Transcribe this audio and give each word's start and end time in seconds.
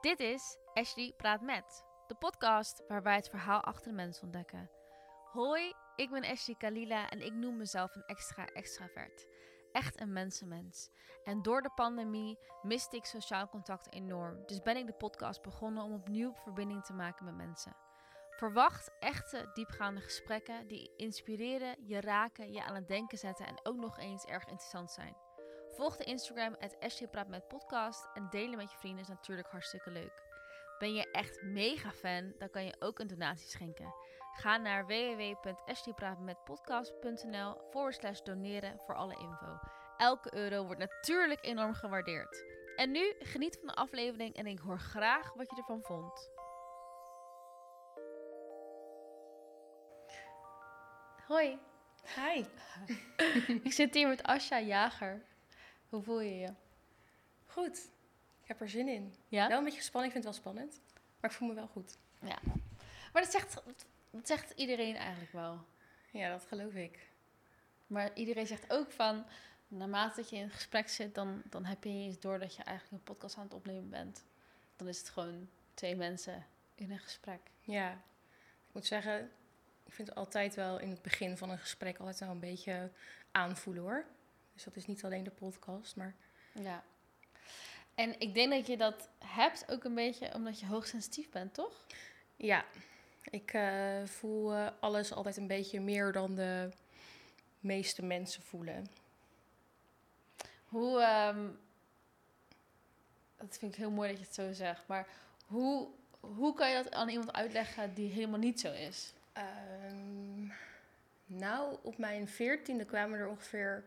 Dit 0.00 0.20
is 0.20 0.58
Ashley 0.74 1.12
Praat 1.16 1.40
Met, 1.40 1.84
de 2.06 2.14
podcast 2.14 2.82
waar 2.88 3.02
wij 3.02 3.14
het 3.14 3.28
verhaal 3.28 3.60
achter 3.60 3.88
de 3.88 3.94
mens 3.94 4.20
ontdekken. 4.20 4.70
Hoi, 5.32 5.74
ik 5.96 6.10
ben 6.10 6.24
Ashley 6.24 6.56
Kalila 6.56 7.08
en 7.08 7.20
ik 7.20 7.32
noem 7.32 7.56
mezelf 7.56 7.94
een 7.94 8.04
extra 8.06 8.46
extravert. 8.46 9.26
Echt 9.72 10.00
een 10.00 10.12
mensenmens. 10.12 10.90
En 11.24 11.42
door 11.42 11.62
de 11.62 11.70
pandemie 11.74 12.38
miste 12.62 12.96
ik 12.96 13.04
sociaal 13.04 13.48
contact 13.48 13.92
enorm. 13.92 14.46
Dus 14.46 14.62
ben 14.62 14.76
ik 14.76 14.86
de 14.86 14.92
podcast 14.92 15.42
begonnen 15.42 15.84
om 15.84 15.92
opnieuw 15.92 16.34
verbinding 16.34 16.84
te 16.84 16.92
maken 16.92 17.24
met 17.24 17.34
mensen. 17.34 17.76
Verwacht 18.30 18.90
echte, 18.98 19.50
diepgaande 19.54 20.00
gesprekken 20.00 20.66
die 20.66 20.92
inspireren, 20.96 21.86
je 21.86 22.00
raken, 22.00 22.52
je 22.52 22.64
aan 22.64 22.74
het 22.74 22.88
denken 22.88 23.18
zetten 23.18 23.46
en 23.46 23.60
ook 23.62 23.76
nog 23.76 23.98
eens 23.98 24.24
erg 24.24 24.42
interessant 24.42 24.90
zijn. 24.90 25.25
Volg 25.76 25.96
de 25.96 26.04
Instagram 26.04 26.56
at 26.60 26.76
Praat 27.10 27.28
met 27.28 27.48
podcast 27.48 28.08
en 28.14 28.26
delen 28.30 28.56
met 28.56 28.70
je 28.70 28.76
vrienden 28.78 29.02
is 29.02 29.08
natuurlijk 29.08 29.48
hartstikke 29.48 29.90
leuk. 29.90 30.22
Ben 30.78 30.94
je 30.94 31.10
echt 31.10 31.42
mega 31.42 31.90
fan, 31.90 32.34
dan 32.38 32.50
kan 32.50 32.64
je 32.64 32.76
ook 32.78 32.98
een 32.98 33.06
donatie 33.06 33.48
schenken. 33.48 33.94
Ga 34.32 34.56
naar 34.56 34.86
www.ashleypraatmetpodcast.nl 34.86 37.60
forward 37.70 37.94
slash 37.94 38.20
doneren 38.20 38.78
voor 38.78 38.94
alle 38.94 39.14
info. 39.14 39.58
Elke 39.96 40.34
euro 40.34 40.64
wordt 40.64 40.80
natuurlijk 40.80 41.44
enorm 41.44 41.74
gewaardeerd. 41.74 42.44
En 42.76 42.90
nu 42.90 43.14
geniet 43.18 43.56
van 43.56 43.66
de 43.66 43.74
aflevering 43.74 44.34
en 44.34 44.46
ik 44.46 44.58
hoor 44.58 44.78
graag 44.78 45.32
wat 45.34 45.50
je 45.50 45.56
ervan 45.56 45.82
vond. 45.82 46.30
Hoi, 51.26 51.58
Hi. 52.14 52.44
ik 53.66 53.72
zit 53.72 53.94
hier 53.94 54.08
met 54.08 54.22
Asja 54.22 54.60
Jager. 54.60 55.22
Hoe 55.96 56.04
voel 56.04 56.20
je 56.20 56.38
je? 56.38 56.48
Goed. 57.46 57.76
Ik 58.42 58.48
heb 58.48 58.60
er 58.60 58.68
zin 58.68 58.88
in. 58.88 59.14
Ja? 59.28 59.48
Wel 59.48 59.58
een 59.58 59.64
beetje 59.64 59.78
gespannen. 59.78 60.10
Ik 60.10 60.12
vind 60.12 60.24
het 60.24 60.34
wel 60.34 60.42
spannend. 60.42 60.80
Maar 61.20 61.30
ik 61.30 61.36
voel 61.36 61.48
me 61.48 61.54
wel 61.54 61.66
goed. 61.66 61.98
Ja. 62.20 62.38
Maar 63.12 63.22
dat 63.22 63.30
zegt, 63.30 63.62
dat 64.10 64.26
zegt 64.26 64.50
iedereen 64.50 64.96
eigenlijk 64.96 65.32
wel. 65.32 65.64
Ja, 66.10 66.30
dat 66.30 66.44
geloof 66.44 66.74
ik. 66.74 67.10
Maar 67.86 68.10
iedereen 68.14 68.46
zegt 68.46 68.72
ook 68.72 68.90
van, 68.90 69.24
naarmate 69.68 70.16
dat 70.16 70.30
je 70.30 70.36
in 70.36 70.50
gesprek 70.50 70.88
zit, 70.88 71.14
dan, 71.14 71.42
dan 71.44 71.64
heb 71.64 71.84
je 71.84 71.90
eens 71.90 72.20
door 72.20 72.38
dat 72.38 72.54
je 72.54 72.62
eigenlijk 72.62 72.96
een 72.96 73.14
podcast 73.14 73.36
aan 73.36 73.44
het 73.44 73.54
opnemen 73.54 73.90
bent. 73.90 74.24
Dan 74.76 74.88
is 74.88 74.98
het 74.98 75.08
gewoon 75.08 75.48
twee 75.74 75.96
mensen 75.96 76.46
in 76.74 76.90
een 76.90 76.98
gesprek. 76.98 77.40
Ja. 77.60 77.92
Ik 78.68 78.72
moet 78.72 78.86
zeggen, 78.86 79.30
ik 79.84 79.92
vind 79.92 80.08
het 80.08 80.16
altijd 80.16 80.54
wel 80.54 80.78
in 80.78 80.90
het 80.90 81.02
begin 81.02 81.36
van 81.36 81.50
een 81.50 81.58
gesprek 81.58 81.98
altijd 81.98 82.18
wel 82.18 82.30
een 82.30 82.40
beetje 82.40 82.90
aanvoelen 83.30 83.82
hoor. 83.82 84.06
Dus 84.56 84.64
dat 84.64 84.76
is 84.76 84.86
niet 84.86 85.04
alleen 85.04 85.24
de 85.24 85.30
podcast, 85.30 85.96
maar 85.96 86.14
Ja. 86.52 86.82
En 87.94 88.20
ik 88.20 88.34
denk 88.34 88.50
dat 88.50 88.66
je 88.66 88.76
dat 88.76 89.08
hebt 89.24 89.70
ook 89.70 89.84
een 89.84 89.94
beetje 89.94 90.34
omdat 90.34 90.60
je 90.60 90.66
hoogsensitief 90.66 91.30
bent, 91.30 91.54
toch? 91.54 91.84
ja. 92.36 92.64
Ik 93.30 93.52
eh, 93.52 94.04
voel 94.04 94.54
eh, 94.54 94.66
alles 94.80 95.12
altijd 95.12 95.36
een 95.36 95.46
beetje 95.46 95.80
meer 95.80 96.12
dan 96.12 96.34
de 96.34 96.70
meeste 97.60 98.04
mensen 98.04 98.42
voelen. 98.42 98.86
Hoe, 100.64 101.00
ehm, 101.00 101.48
dat 103.36 103.58
vind 103.58 103.72
ik 103.72 103.78
heel 103.78 103.90
mooi 103.90 104.08
dat 104.08 104.18
je 104.18 104.24
het 104.24 104.34
zo 104.34 104.52
zegt, 104.52 104.86
maar 104.86 105.06
hoe, 105.46 105.88
hoe 106.20 106.54
kan 106.54 106.68
je 106.68 106.82
dat 106.82 106.92
aan 106.92 107.08
iemand 107.08 107.32
uitleggen 107.32 107.94
die 107.94 108.10
helemaal 108.10 108.38
niet 108.38 108.60
zo 108.60 108.72
is? 108.72 109.12
Ehm, 109.32 110.46
nou, 111.26 111.76
op 111.82 111.98
mijn 111.98 112.28
veertiende 112.28 112.84
kwamen 112.84 113.18
er 113.18 113.28
ongeveer 113.28 113.82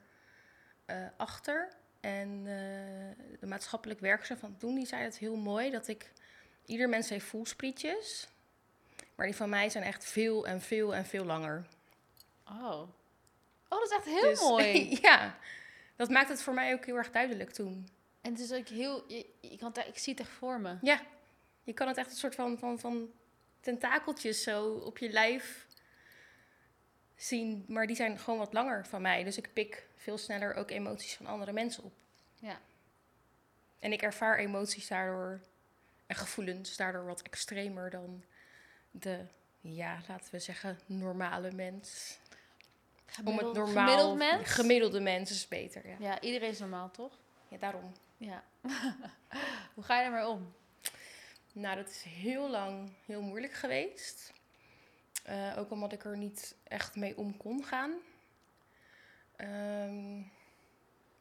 achter. 1.18 1.70
En 2.00 2.42
eh, 2.46 3.40
de 3.40 3.46
maatschappelijk 3.48 4.00
werkzaam 4.00 4.38
van 4.38 4.58
toen, 4.58 4.76
die 4.76 4.86
zei 4.86 5.04
het 5.04 5.18
heel 5.18 5.36
mooi. 5.36 5.70
Dat 5.70 5.88
ik, 5.88 6.12
ieder 6.66 6.90
mens 6.90 7.10
heeft 7.10 7.26
voelsprietjes. 7.26 8.28
Maar 9.16 9.26
die 9.26 9.36
van 9.36 9.50
mij 9.50 9.70
zijn 9.70 9.84
echt 9.84 10.06
veel 10.06 10.48
en 10.48 10.62
veel 10.62 10.96
en 10.96 11.06
veel 11.06 11.26
langer. 11.26 11.66
Oh. 12.46 12.82
Oh, 13.70 13.80
dat 13.80 13.84
is 13.90 13.96
echt 13.96 14.06
heel 14.06 14.30
Dus, 14.30 14.40
mooi. 14.40 14.90
ja, 15.02 15.38
dat 15.96 16.10
maakt 16.10 16.30
het 16.30 16.42
voor 16.42 16.54
mij 16.54 16.74
ook 16.74 16.86
heel 16.86 16.96
erg 16.96 17.12
duidelijk 17.12 17.52
toen. 17.52 17.90
En 18.22 18.32
het 18.32 18.42
is 18.42 18.52
ook 18.52 18.68
heel, 18.68 19.04
je, 19.08 19.26
je 19.40 19.58
kan 19.58 19.72
het, 19.74 19.88
ik 19.88 19.98
zie 19.98 20.14
het 20.14 20.22
echt 20.22 20.32
voor 20.32 20.60
me. 20.60 20.78
Ja, 20.82 21.02
je 21.64 21.74
kan 21.74 21.88
het 21.88 21.98
echt 21.98 22.12
een 22.12 22.18
soort 22.18 22.36
van, 22.36 22.58
van, 22.58 22.80
van 22.80 23.12
tentakeltjes 23.60 24.44
zo 24.44 24.72
op 24.72 24.98
je 24.98 25.10
lijf 25.10 25.68
zien. 27.22 27.66
Maar 27.68 27.88
die 27.88 27.96
zijn 27.96 28.20
gewoon 28.20 28.40
wat 28.40 28.54
langer 28.54 28.86
van 28.86 29.02
mij. 29.02 29.24
Dus 29.24 29.38
ik 29.38 29.54
pik 29.54 29.88
veel 29.96 30.18
sneller 30.18 30.54
ook 30.54 30.72
emoties 30.72 31.16
van 31.16 31.26
andere 31.26 31.52
mensen 31.52 31.84
op. 31.84 31.94
Ja. 32.36 32.60
En 33.80 33.92
ik 33.92 34.02
ervaar 34.02 34.38
emoties 34.38 34.88
daardoor 34.88 35.40
en 36.08 36.16
gevoelens 36.16 36.76
daardoor 36.76 37.06
wat 37.06 37.22
extremer 37.22 37.90
dan 37.90 38.24
de, 38.92 39.26
ja, 39.62 40.02
laten 40.08 40.32
we 40.32 40.40
zeggen, 40.40 40.80
normale 40.86 41.52
mens. 41.52 42.18
Om 43.24 43.38
het 43.38 43.54
normaal, 43.54 43.88
Gemiddeld 43.88 44.18
mens? 44.18 44.50
Gemiddelde 44.50 45.00
mens 45.00 45.32
is 45.32 45.48
beter, 45.48 45.88
ja. 45.88 45.96
Ja, 46.00 46.22
iedereen 46.22 46.50
is 46.50 46.60
normaal, 46.60 46.92
toch? 46.92 47.20
Ja, 47.48 47.58
daarom. 47.58 47.92
Ja. 48.18 48.44
Hoe 49.76 49.84
ga 49.84 50.00
je 50.00 50.06
ermee 50.06 50.28
om? 50.28 50.54
Nou, 51.54 51.76
dat 51.76 51.90
is 51.90 52.04
heel 52.04 52.50
lang 52.50 52.92
heel 53.06 53.22
moeilijk 53.22 53.54
geweest. 53.54 54.34
Eh, 55.24 55.58
ook 55.58 55.72
omdat 55.72 55.94
ik 55.94 56.04
er 56.04 56.18
niet 56.18 56.56
echt 56.64 56.96
mee 56.96 57.18
om 57.18 57.38
kon 57.38 57.64
gaan. 57.64 57.92
Ehm, 59.36 60.22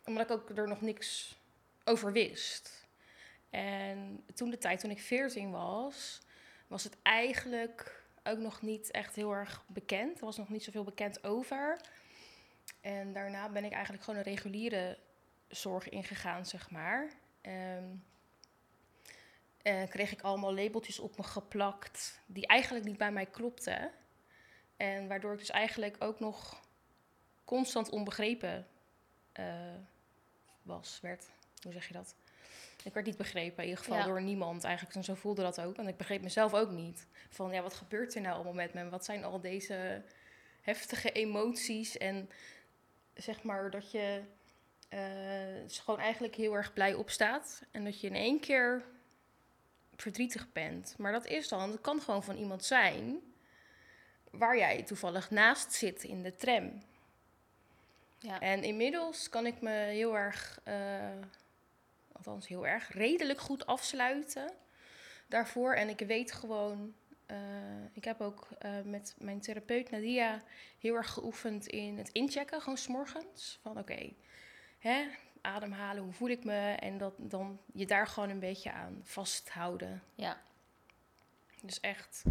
omdat 0.05 0.25
ik 0.25 0.31
ook 0.31 0.51
er 0.51 0.69
nog 0.69 0.81
niks 0.81 1.39
over 1.85 2.13
wist. 2.13 2.87
En 3.51 4.25
toen 4.35 4.51
de 4.51 4.59
tijd, 4.59 4.81
toen 4.81 4.91
ik 4.91 5.01
14 5.01 5.51
was, 5.51 6.21
was 6.67 6.85
het 6.85 6.97
eigenlijk 7.03 8.05
ook 8.23 8.39
nog 8.39 8.63
niet 8.63 8.91
echt 8.91 9.15
heel 9.15 9.33
erg 9.33 9.65
bekend. 9.67 10.19
Er 10.19 10.25
was 10.25 10.37
nog 10.37 10.49
niet 10.49 10.65
zoveel 10.65 10.85
bekend 10.85 11.25
over. 11.25 11.81
En 12.81 13.13
daarna 13.13 13.49
ben 13.49 13.65
ik 13.65 13.73
eigenlijk 13.73 14.05
gewoon 14.05 14.19
een 14.19 14.27
reguliere 14.27 14.99
zorg 15.49 15.89
ingegaan, 15.89 16.47
zeg 16.47 16.71
maar. 16.71 17.09
Ehm, 17.41 17.85
en 19.69 19.89
kreeg 19.89 20.13
ik 20.13 20.23
allemaal 20.23 20.55
labeltjes 20.55 20.99
op 20.99 21.17
me 21.17 21.23
geplakt 21.23 22.21
die 22.27 22.47
eigenlijk 22.47 22.85
niet 22.85 22.99
bij 22.99 23.13
mij 23.13 23.27
klopten. 23.27 23.91
En 24.77 25.09
waardoor 25.09 25.33
ik 25.33 25.39
dus 25.39 25.51
eigenlijk 25.51 25.97
ook 25.99 26.21
nog 26.21 26.61
constant 27.45 27.89
onbegrepen 27.89 28.67
eh, 29.33 29.75
was, 30.63 30.99
werd. 31.03 31.27
Hoe 31.63 31.73
zeg 31.73 31.87
je 31.87 31.93
dat? 31.93 32.15
Ik 32.85 32.95
werd 32.95 33.07
niet 33.07 33.17
begrepen, 33.17 33.63
in 33.63 33.69
ieder 33.69 33.85
geval 33.85 33.99
Ja. 33.99 34.05
door 34.05 34.23
niemand 34.23 34.65
eigenlijk. 34.65 34.97
En 34.97 35.05
zo 35.05 35.15
voelde 35.15 35.43
dat 35.43 35.61
ook. 35.61 35.77
En 35.77 35.89
ik 35.89 35.97
begreep 35.97 36.23
mezelf 36.23 36.55
ook 36.55 36.71
niet. 36.71 37.07
Van, 37.29 37.53
ja, 37.53 37.63
wat 37.63 37.75
gebeurt 37.75 38.15
er 38.15 38.21
nou 38.21 38.35
allemaal 38.35 38.53
met 38.53 38.75
me? 38.75 38.89
Wat 38.89 39.05
zijn 39.05 39.25
al 39.25 39.41
deze 39.41 40.03
heftige 40.61 41.13
emoties? 41.13 41.97
En 41.97 42.31
zeg 43.15 43.43
maar 43.43 43.71
dat 43.71 43.91
je 43.91 44.23
eh, 44.89 45.63
dus 45.63 45.79
gewoon 45.79 46.01
eigenlijk 46.01 46.35
heel 46.35 46.55
erg 46.55 46.73
blij 46.73 46.95
opstaat. 46.95 47.63
En 47.71 47.85
dat 47.85 48.01
je 48.01 48.07
in 48.07 48.15
één 48.15 48.41
keer 48.41 48.85
verdrietig 50.03 50.53
bent. 50.53 50.95
Maar 50.99 51.13
dat 51.13 51.27
is 51.27 51.49
dan, 51.49 51.71
dat 51.71 51.81
kan 51.81 52.01
gewoon 52.01 52.25
van 52.25 52.37
iemand 52.37 52.65
zijn 52.65 53.21
waar 54.31 54.57
jij 54.57 54.83
toevallig 54.83 55.31
naast 55.31 55.73
zit 55.73 56.05
in 56.05 56.23
de 56.23 56.37
tram. 56.37 56.83
Ja. 58.19 58.41
En 58.41 58.63
inmiddels 58.63 59.29
kan 59.29 59.47
ik 59.47 59.61
me 59.61 59.71
heel 59.71 60.17
erg, 60.17 60.61
eh, 60.65 61.19
althans 62.13 62.49
heel 62.49 62.67
erg, 62.67 62.93
redelijk 62.93 63.41
goed 63.41 63.67
afsluiten 63.67 64.53
daarvoor. 65.27 65.75
En 65.75 65.89
ik 65.89 65.99
weet 65.99 66.33
gewoon, 66.33 66.95
eh, 67.27 67.37
ik 67.93 68.05
heb 68.05 68.21
ook 68.21 68.49
eh, 68.59 68.71
met 68.85 69.15
mijn 69.19 69.41
therapeut 69.41 69.91
Nadia 69.91 70.43
heel 70.79 70.95
erg 70.95 71.11
geoefend 71.11 71.67
in 71.67 71.99
het 71.99 72.09
inchecken, 72.09 72.61
gewoon 72.61 72.79
s'morgens. 72.79 73.59
Van 73.63 73.79
oké, 73.79 74.13
hè, 74.79 75.07
ademhalen, 75.43 76.03
hoe 76.03 76.13
voel 76.13 76.29
ik 76.29 76.45
me? 76.45 76.71
En 76.71 76.99
dat, 76.99 77.15
dan 77.17 77.61
je 77.73 77.87
daar 77.87 78.07
gewoon 78.07 78.29
een 78.29 78.39
beetje 78.39 78.73
aan 78.73 79.01
vasthouden. 79.03 80.03
Ja. 80.15 80.41
Dus 81.63 81.81
echt 81.81 82.23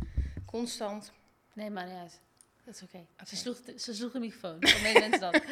constant. 0.46 1.12
Nee, 1.54 1.70
maar 1.70 1.86
niet 1.86 1.96
uit. 1.96 2.20
Dat 2.64 2.76
is 2.76 2.82
oké. 2.82 3.06
Ze, 3.26 3.36
sloeg 3.36 3.62
de, 3.62 3.80
ze 3.80 3.94
sloeg 3.94 4.12
de 4.12 4.20
microfoon. 4.20 4.58
Hoe 4.60 4.82
meen 4.82 4.94
mensen 4.94 5.20
dat? 5.20 5.36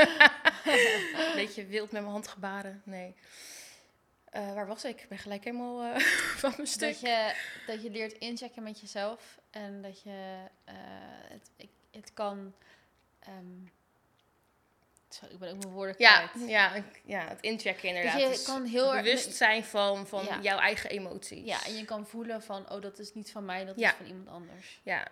Een 0.65 1.35
beetje 1.35 1.65
wild 1.65 1.91
met 1.91 2.01
mijn 2.01 2.13
hand 2.13 2.27
gebaren. 2.27 2.81
Nee. 2.85 3.15
Eh, 4.25 4.53
waar 4.53 4.67
was 4.67 4.83
ik? 4.83 5.01
Ik 5.01 5.09
ben 5.09 5.17
gelijk 5.17 5.43
helemaal 5.43 5.83
eh, 5.83 5.99
van 6.43 6.53
mijn 6.55 6.67
stuk. 6.67 6.89
dat, 6.89 6.99
je, 6.99 7.35
dat 7.67 7.81
je 7.81 7.89
leert 7.89 8.13
inchecken 8.13 8.63
met 8.63 8.79
jezelf. 8.79 9.39
En 9.49 9.81
dat 9.81 10.01
je 10.01 10.45
eh, 10.63 10.75
het, 11.29 11.49
ik, 11.55 11.69
het 11.91 12.13
kan... 12.13 12.53
ehm, 13.19 13.63
zo, 15.15 15.25
ik 15.29 15.39
ben 15.39 15.49
ook 15.51 15.57
mijn 15.57 15.73
woorden 15.73 15.95
Ja, 15.97 16.27
kwijt. 16.27 16.49
ja, 16.49 16.83
ja, 17.05 17.27
het 17.27 17.41
inchecken 17.41 17.87
inderdaad. 17.87 18.13
Dat 18.13 18.21
je 18.21 18.27
Dus 18.27 18.43
kan 18.43 18.65
heel 18.65 18.93
erg- 18.95 19.03
bewust 19.03 19.33
zijn 19.35 19.63
van, 19.63 20.07
van 20.07 20.25
Ja. 20.25 20.39
jouw 20.41 20.57
eigen 20.59 20.89
emoties. 20.89 21.45
Ja, 21.45 21.65
en 21.65 21.75
je 21.75 21.85
kan 21.85 22.07
voelen 22.07 22.41
van, 22.43 22.69
oh, 22.71 22.81
dat 22.81 22.99
is 22.99 23.13
niet 23.13 23.31
van 23.31 23.45
mij, 23.45 23.65
dat 23.65 23.79
Ja. 23.79 23.89
is 23.89 23.95
van 23.95 24.05
iemand 24.05 24.27
anders. 24.27 24.79
Ja. 24.83 25.07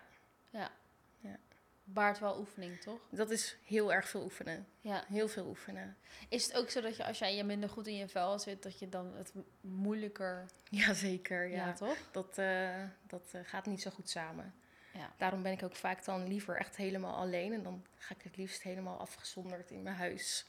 Ja. 0.50 0.72
Ja. 1.20 1.38
baart 1.84 2.20
wel 2.20 2.38
oefening, 2.40 2.82
toch? 2.82 3.00
Dat 3.10 3.30
is 3.32 3.56
heel 3.66 3.94
erg 3.94 4.10
veel 4.10 4.24
oefenen. 4.24 4.68
Ja. 4.82 5.04
Heel 5.08 5.28
veel 5.28 5.46
oefenen. 5.48 5.98
Is 6.30 6.46
het 6.46 6.56
ook 6.58 6.70
zo 6.70 6.82
dat 6.82 6.96
je 6.98 7.06
als 7.06 7.20
jij 7.20 7.36
je 7.36 7.44
minder 7.44 7.70
goed 7.70 7.88
in 7.88 7.96
je 7.96 8.08
vel 8.08 8.40
zit, 8.40 8.64
dat 8.64 8.80
je 8.80 8.90
dan 8.90 9.14
het 9.16 9.32
moeilijker... 9.62 10.46
Jazeker, 10.70 11.48
ja. 11.48 11.66
Ja, 11.66 11.74
toch? 11.74 11.98
Dat, 12.12 12.38
eh, 12.38 12.70
dat 13.08 13.22
eh, 13.32 13.42
gaat 13.44 13.66
niet 13.66 13.82
zo 13.82 13.90
goed 13.92 14.10
samen. 14.10 14.54
Ja. 14.94 15.14
Daarom 15.18 15.42
ben 15.44 15.52
ik 15.52 15.64
ook 15.64 15.76
vaak 15.76 16.06
dan 16.06 16.28
liever 16.28 16.58
echt 16.58 16.76
helemaal 16.76 17.16
alleen. 17.16 17.54
En 17.54 17.64
dan 17.64 17.86
ga 17.98 18.16
ik 18.16 18.22
het 18.24 18.38
liefst 18.38 18.62
helemaal 18.64 19.00
afgezonderd 19.00 19.72
in 19.72 19.84
mijn 19.84 19.96
huis. 19.96 20.46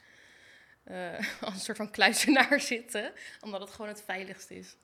eh, 0.84 1.18
als 1.42 1.54
een 1.54 1.60
soort 1.60 1.76
van 1.76 1.90
kluizenaar 1.90 2.60
zitten. 2.74 3.12
Omdat 3.40 3.60
het 3.60 3.70
gewoon 3.70 3.88
het 3.88 4.02
veiligst 4.02 4.50
is. 4.50 4.76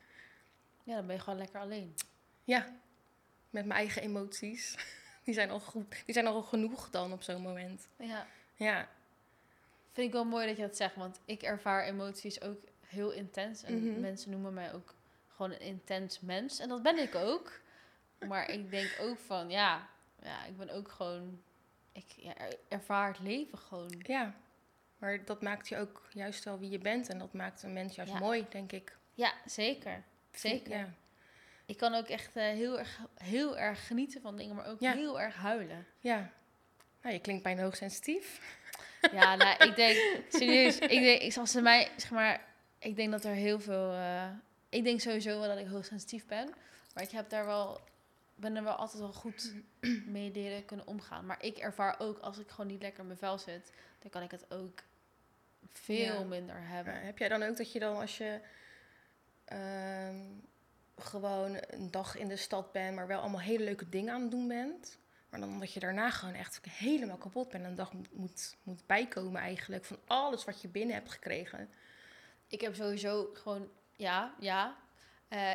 Ja, 0.82 0.94
dan 0.96 1.06
ben 1.06 1.14
je 1.16 1.22
gewoon 1.22 1.38
lekker 1.38 1.60
alleen. 1.60 1.94
Ja, 2.44 2.62
met 3.50 3.64
mijn 3.66 3.78
eigen 3.78 4.02
emoties. 4.02 4.74
Die 5.24 5.34
zijn 5.34 5.50
al, 5.50 5.60
goed, 5.60 6.02
die 6.04 6.14
zijn 6.14 6.26
al 6.26 6.42
genoeg 6.42 6.90
dan 6.90 7.12
op 7.12 7.22
zo'n 7.22 7.42
moment. 7.42 7.88
Ja. 7.96 8.26
Ja, 8.54 8.88
Vind 9.92 10.06
ik 10.06 10.12
wel 10.12 10.24
mooi 10.24 10.46
dat 10.46 10.56
je 10.56 10.62
dat 10.62 10.76
zegt, 10.76 10.94
want 10.94 11.20
ik 11.24 11.42
ervaar 11.42 11.84
emoties 11.84 12.40
ook 12.42 12.58
heel 12.86 13.10
intens. 13.10 13.62
En 13.62 13.90
Mhm. 13.90 14.00
mensen 14.00 14.30
noemen 14.30 14.54
mij 14.54 14.72
ook 14.74 14.94
gewoon 15.28 15.50
een 15.50 15.60
intens 15.60 16.20
mens. 16.20 16.58
En 16.58 16.68
dat 16.68 16.82
ben 16.82 16.98
ik 16.98 17.14
ook. 17.14 17.60
Maar 18.28 18.50
ik 18.50 18.70
denk 18.70 18.96
ook 19.00 19.18
van, 19.18 19.50
ja, 19.50 19.88
ja 20.22 20.44
ik 20.44 20.56
ben 20.56 20.70
ook 20.70 20.88
gewoon... 20.90 21.42
Ik 21.92 22.04
ja, 22.16 22.34
er- 22.36 22.56
ervaar 22.68 23.08
het 23.08 23.18
leven 23.20 23.58
gewoon. 23.58 23.94
ja. 24.02 24.34
Maar 24.98 25.24
dat 25.24 25.42
maakt 25.42 25.68
je 25.68 25.76
ook 25.76 26.06
juist 26.12 26.44
wel 26.44 26.58
wie 26.58 26.70
je 26.70 26.78
bent. 26.78 27.08
En 27.08 27.18
dat 27.18 27.32
maakt 27.32 27.62
een 27.62 27.72
mens 27.72 27.94
juist 27.94 28.12
Ja. 28.12 28.18
mooi, 28.18 28.46
denk 28.50 28.72
ik. 28.72 28.96
Ja, 29.14 29.32
zeker. 29.46 30.02
Zeker. 30.32 30.76
Ja. 30.78 30.88
Ik 31.66 31.76
kan 31.76 31.94
ook 31.94 32.06
echt 32.08 32.36
eh, 32.36 32.42
heel, 32.44 32.78
erg, 32.78 32.98
heel 33.14 33.58
erg 33.58 33.86
genieten 33.86 34.20
van 34.20 34.36
dingen, 34.36 34.54
maar 34.54 34.66
ook 34.66 34.80
Ja. 34.80 34.92
heel 34.92 35.20
erg 35.20 35.34
huilen. 35.34 35.86
ja. 35.98 36.30
Nou, 37.02 37.14
je 37.14 37.20
klinkt 37.20 37.42
bijna 37.42 37.62
hoogsensitief. 37.62 38.38
Ja, 39.12 39.36
nou, 39.36 39.64
ik 39.64 39.76
denk, 39.76 40.22
serieus, 40.28 40.78
ik 40.78 40.88
denk, 40.88 41.20
ik, 41.22 41.36
als 41.36 41.50
ze 41.50 41.60
mij, 41.60 41.90
zeg 41.96 42.10
maar, 42.10 42.44
ik 42.78 42.96
denk 42.96 43.10
dat 43.10 43.24
er 43.24 43.32
heel 43.34 43.60
veel, 43.60 43.92
eh, 43.92 44.28
ik 44.68 44.84
denk 44.84 45.00
sowieso 45.00 45.38
wel 45.40 45.48
dat 45.48 45.58
ik 45.58 45.66
hoogsensitief 45.66 46.26
ben, 46.26 46.54
maar 46.94 47.02
ik 47.04 47.10
heb 47.10 47.30
daar 47.30 47.46
wel, 47.46 47.80
ben 48.40 48.56
er 48.56 48.62
wel 48.62 48.74
altijd 48.74 49.02
wel 49.02 49.12
goed 49.12 49.54
mee 50.06 50.30
leren 50.32 50.64
kunnen 50.64 50.86
omgaan. 50.86 51.26
Maar 51.26 51.42
ik 51.44 51.56
ervaar 51.58 51.94
ook, 51.98 52.18
als 52.18 52.38
ik 52.38 52.48
gewoon 52.50 52.70
niet 52.70 52.82
lekker 52.82 53.00
in 53.00 53.06
mijn 53.06 53.18
vel 53.18 53.38
zit, 53.38 53.72
dan 53.98 54.10
kan 54.10 54.22
ik 54.22 54.30
het 54.30 54.50
ook 54.50 54.82
veel 55.72 56.20
Ja. 56.20 56.24
minder 56.24 56.56
hebben. 56.68 57.00
Heb 57.02 57.18
jij 57.18 57.28
dan 57.28 57.42
ook 57.42 57.56
dat 57.56 57.72
je 57.72 57.78
dan 57.78 57.96
als 57.96 58.18
je 58.18 58.40
ehm, 59.44 60.16
gewoon 60.96 61.58
een 61.66 61.90
dag 61.90 62.16
in 62.16 62.28
de 62.28 62.36
stad 62.36 62.72
bent, 62.72 62.94
maar 62.94 63.06
wel 63.06 63.20
allemaal 63.20 63.40
hele 63.40 63.64
leuke 63.64 63.88
dingen 63.88 64.14
aan 64.14 64.20
het 64.22 64.30
doen 64.30 64.48
bent. 64.48 64.98
Maar 65.28 65.40
dan 65.40 65.58
dat 65.60 65.72
je 65.72 65.80
daarna 65.80 66.10
gewoon 66.10 66.34
echt 66.34 66.60
helemaal 66.68 67.16
kapot 67.16 67.48
bent 67.48 67.64
en 67.64 67.70
een 67.70 67.76
dag 67.76 67.92
moet, 67.92 68.12
moet, 68.14 68.56
moet 68.62 68.86
bijkomen 68.86 69.40
eigenlijk 69.40 69.84
van 69.84 69.98
alles 70.06 70.44
wat 70.44 70.60
je 70.62 70.68
binnen 70.68 70.94
hebt 70.94 71.10
gekregen. 71.10 71.68
Ik 72.46 72.60
heb 72.60 72.74
sowieso 72.74 73.30
gewoon, 73.34 73.70
ja, 73.96 74.34
ja. 74.40 74.76
Eh, 75.28 75.52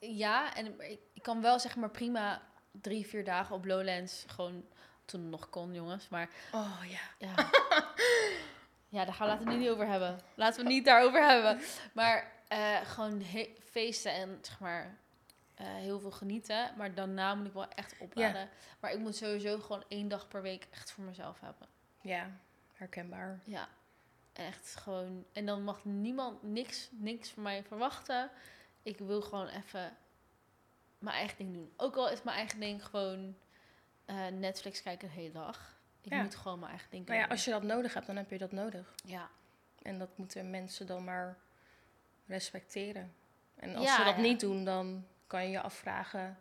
ja, 0.00 0.54
en 0.56 0.80
ik, 0.80 1.00
ik 1.22 1.28
kan 1.28 1.40
wel 1.40 1.58
zeg 1.58 1.76
maar 1.76 1.90
prima 1.90 2.42
drie, 2.70 3.06
vier 3.06 3.24
dagen 3.24 3.54
op 3.54 3.64
Lowlands 3.64 4.24
gewoon, 4.26 4.64
toen 5.04 5.20
het 5.20 5.30
nog 5.30 5.50
kon 5.50 5.74
jongens, 5.74 6.08
maar 6.08 6.28
Oh 6.52 6.80
ja. 6.88 7.26
ja. 7.28 7.50
ja, 8.88 9.04
daar 9.04 9.14
gaan 9.14 9.26
we 9.26 9.32
laten 9.32 9.44
we 9.44 9.50
het 9.50 9.60
niet 9.60 9.68
over 9.70 9.86
hebben. 9.86 10.20
Laten 10.34 10.56
we 10.56 10.62
het 10.62 10.72
niet 10.72 10.84
daarover 10.84 11.26
hebben. 11.26 11.60
Maar 11.92 12.32
eh, 12.48 12.80
gewoon 12.84 13.22
feesten 13.70 14.12
en 14.12 14.38
zeg 14.42 14.60
maar 14.60 14.98
eh, 15.54 15.66
heel 15.66 16.00
veel 16.00 16.10
genieten. 16.10 16.70
Maar 16.76 16.94
daarna 16.94 17.34
moet 17.34 17.46
ik 17.46 17.52
wel 17.52 17.68
echt 17.68 17.94
opladen. 17.98 18.48
Maar 18.80 18.92
ik 18.92 18.98
moet 18.98 19.16
sowieso 19.16 19.58
gewoon 19.58 19.84
één 19.88 20.08
dag 20.08 20.28
per 20.28 20.42
week 20.42 20.66
echt 20.70 20.90
voor 20.90 21.04
mezelf 21.04 21.40
hebben. 21.40 21.68
Ja, 22.00 22.30
herkenbaar. 22.74 23.40
Ja, 23.44 23.68
echt 24.32 24.76
gewoon. 24.76 25.24
En 25.32 25.46
dan 25.46 25.62
mag 25.64 25.84
niemand 25.84 26.42
niks, 26.42 26.88
niks 26.90 27.30
van 27.30 27.42
mij 27.42 27.62
verwachten. 27.62 28.30
Ik 28.82 28.98
wil 28.98 29.22
gewoon 29.22 29.48
even 29.48 29.96
mijn 31.02 31.16
eigen 31.16 31.36
ding 31.36 31.54
doen. 31.54 31.72
Ook 31.76 31.96
al 31.96 32.10
is 32.10 32.22
mijn 32.22 32.36
eigen 32.36 32.60
ding 32.60 32.84
gewoon 32.84 33.36
eh, 34.04 34.26
Netflix 34.26 34.82
kijken 34.82 35.08
de 35.08 35.14
hele 35.14 35.32
dag. 35.32 35.80
Ik 36.00 36.12
Ja. 36.12 36.22
moet 36.22 36.34
gewoon 36.34 36.58
mijn 36.58 36.70
eigen 36.70 36.90
ding 36.90 37.06
Maar 37.06 37.16
ja, 37.16 37.22
doen. 37.22 37.30
als 37.30 37.44
je 37.44 37.50
dat 37.50 37.62
nodig 37.62 37.94
hebt, 37.94 38.06
dan 38.06 38.16
heb 38.16 38.30
je 38.30 38.38
dat 38.38 38.52
nodig. 38.52 38.94
Ja, 39.04 39.28
En 39.82 39.98
dat 39.98 40.18
moeten 40.18 40.50
mensen 40.50 40.86
dan 40.86 41.04
maar 41.04 41.38
respecteren. 42.26 43.14
En 43.54 43.74
als 43.76 43.84
Ja, 43.84 43.96
ze 43.96 44.04
dat 44.04 44.14
ja. 44.14 44.20
niet 44.20 44.40
doen, 44.40 44.64
dan 44.64 45.06
kan 45.26 45.44
je 45.44 45.50
je 45.50 45.60
afvragen... 45.60 46.38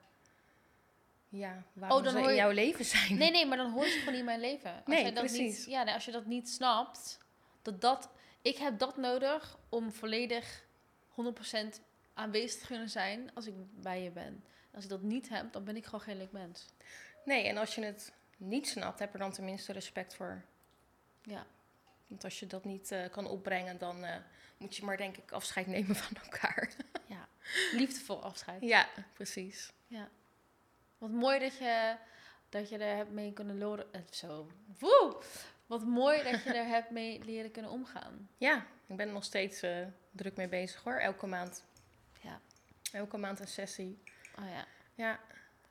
Ja, 1.29 1.63
waarom 1.73 1.97
Oh, 1.97 2.03
dan 2.03 2.13
ze 2.13 2.19
in 2.19 2.27
je- 2.29 2.35
jouw 2.35 2.49
leven 2.51 2.85
zijn. 2.85 3.17
Nee, 3.17 3.31
nee, 3.31 3.45
maar 3.45 3.57
dan 3.57 3.71
hoort 3.71 3.85
je 3.87 3.91
gewoon 3.99 4.09
niet 4.09 4.19
in 4.19 4.25
mijn 4.25 4.39
leven. 4.39 4.71
Als 4.75 4.83
Nee, 4.85 5.03
dat 5.03 5.13
precies. 5.13 5.57
Niet, 5.57 5.65
ja, 5.65 5.83
nee, 5.83 5.93
als 5.93 6.05
je 6.05 6.11
dat 6.11 6.25
niet 6.25 6.49
snapt, 6.49 7.17
dat 7.61 7.81
dat... 7.81 8.09
Ik 8.41 8.57
heb 8.57 8.79
dat 8.79 8.97
nodig 8.97 9.57
om 9.69 9.91
volledig 9.91 10.63
100% 11.09 11.79
aanwezig 12.13 12.67
kunnen 12.67 12.89
zijn 12.89 13.31
als 13.33 13.47
ik 13.47 13.53
bij 13.81 14.01
je 14.03 14.11
ben. 14.11 14.43
Als 14.73 14.83
ik 14.83 14.89
dat 14.89 15.01
niet 15.01 15.29
heb, 15.29 15.51
dan 15.53 15.63
ben 15.63 15.75
ik 15.75 15.85
gewoon 15.85 16.01
geen 16.01 16.17
leuk 16.17 16.31
mens. 16.31 16.65
Nee, 17.25 17.47
en 17.47 17.57
als 17.57 17.75
je 17.75 17.83
het 17.83 18.13
niet 18.37 18.67
snapt, 18.67 18.99
heb 18.99 19.13
er 19.13 19.19
dan 19.19 19.31
tenminste 19.31 19.71
respect 19.71 20.15
voor. 20.15 20.41
Ja. 21.23 21.45
Want 22.07 22.23
als 22.23 22.39
je 22.39 22.47
dat 22.47 22.65
niet 22.65 22.91
eh, 22.91 23.09
kan 23.09 23.27
opbrengen, 23.27 23.77
dan 23.77 24.03
eh, 24.03 24.15
moet 24.57 24.75
je 24.75 24.85
maar 24.85 24.97
denk 24.97 25.17
ik 25.17 25.31
afscheid 25.31 25.67
nemen 25.67 25.95
van 25.95 26.17
elkaar. 26.23 26.71
ja. 27.07 27.27
Liefdevol 27.71 28.23
afscheid. 28.23 28.61
ja, 28.61 28.87
precies. 29.13 29.71
Wat 30.97 31.09
mooi 31.11 31.39
dat 31.39 31.57
je, 31.57 31.95
dat 32.49 32.69
je 32.69 32.77
er 32.77 32.95
hebt 32.95 33.11
mee 33.11 33.33
kunnen 33.33 33.57
loren. 33.57 33.93
eh, 33.93 34.01
Zo. 34.09 34.51
Woe! 34.79 35.21
Wat 35.65 35.85
mooi 35.85 36.23
dat 36.31 36.43
je 36.43 36.53
er 36.53 36.67
hebt 36.75 36.89
mee 36.89 37.23
leren 37.23 37.51
kunnen 37.51 37.71
omgaan. 37.71 38.29
Ja, 38.37 38.65
ik 38.87 38.95
ben 38.95 39.07
er 39.07 39.13
nog 39.13 39.23
steeds 39.23 39.63
druk 40.11 40.35
mee 40.35 40.47
bezig 40.47 40.83
hoor. 40.83 40.93
Elke 40.97 41.25
maand. 41.27 41.63
Ja. 42.21 42.41
Elke 42.91 43.17
maand 43.17 43.39
een 43.39 43.47
sessie. 43.47 44.03
Oh 44.39 44.45
ja. 44.49 44.65
Ja, 44.95 45.19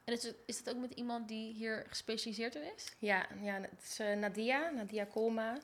En 0.04 0.12
is 0.12 0.22
het, 0.22 0.36
is 0.46 0.58
het 0.58 0.70
ook 0.70 0.76
met 0.80 0.92
iemand 0.92 1.28
die 1.28 1.52
hier 1.54 1.84
gespecialiseerd 1.88 2.54
in 2.54 2.74
is? 2.74 2.94
ja, 2.98 3.26
ja 3.40 3.60
het 3.60 3.82
is 3.82 3.98
eh, 3.98 4.16
Nadia, 4.16 4.70
Nadia 4.70 5.04
Kolma. 5.04 5.58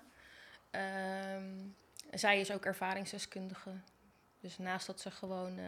Ehm, 0.70 1.54
zij 2.10 2.40
is 2.40 2.50
ook 2.50 2.64
ervaringsdeskundige. 2.64 3.70
Dus 4.40 4.58
naast 4.58 4.86
dat 4.86 5.00
ze 5.00 5.10
gewoon 5.10 5.58
eh 5.58 5.64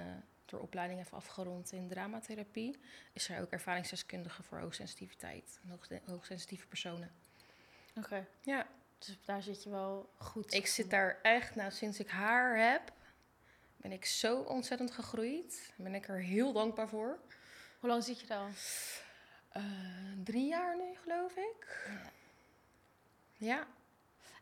haar 0.50 0.60
opleiding 0.60 0.98
heeft 0.98 1.12
afgerond 1.12 1.72
in 1.72 1.88
dramatherapie, 1.88 2.78
is 3.12 3.24
zij 3.24 3.40
ook 3.40 3.50
ervaringsdeskundige 3.50 4.42
voor 4.42 4.58
hoogsensitiviteit 4.58 5.60
en 5.62 5.78
hoogsensitieve 6.04 6.66
personen. 6.66 7.10
Oké. 7.96 8.26
Ja, 8.40 8.66
Dus 8.98 9.18
daar 9.24 9.42
zit 9.42 9.62
je 9.62 9.70
wel 9.70 10.10
goed. 10.16 10.52
ik 10.54 10.66
zit 10.66 10.90
daar 10.90 11.18
echt, 11.22 11.54
nou 11.54 11.70
sinds 11.70 11.98
ik 12.00 12.08
haar 12.08 12.70
heb, 12.70 12.92
ben 13.80 13.92
ik 13.92 14.04
zo 14.04 14.38
ontzettend 14.38 14.90
gegroeid. 14.90 15.73
Daar 15.76 15.87
ben 15.90 15.94
ik 15.94 16.08
er 16.08 16.20
heel 16.20 16.52
dankbaar 16.52 16.88
voor. 16.88 17.18
Hoe 17.80 17.88
lang 17.88 18.04
zit 18.04 18.20
je 18.20 18.26
daar 18.26 18.38
al? 18.38 18.49
Eh, 19.49 19.62
drie 20.25 20.49
jaar 20.49 20.76
nu, 20.76 20.97
geloof 21.02 21.32
ik. 21.37 21.88
Ja. 21.88 22.11
Ja, 23.49 23.66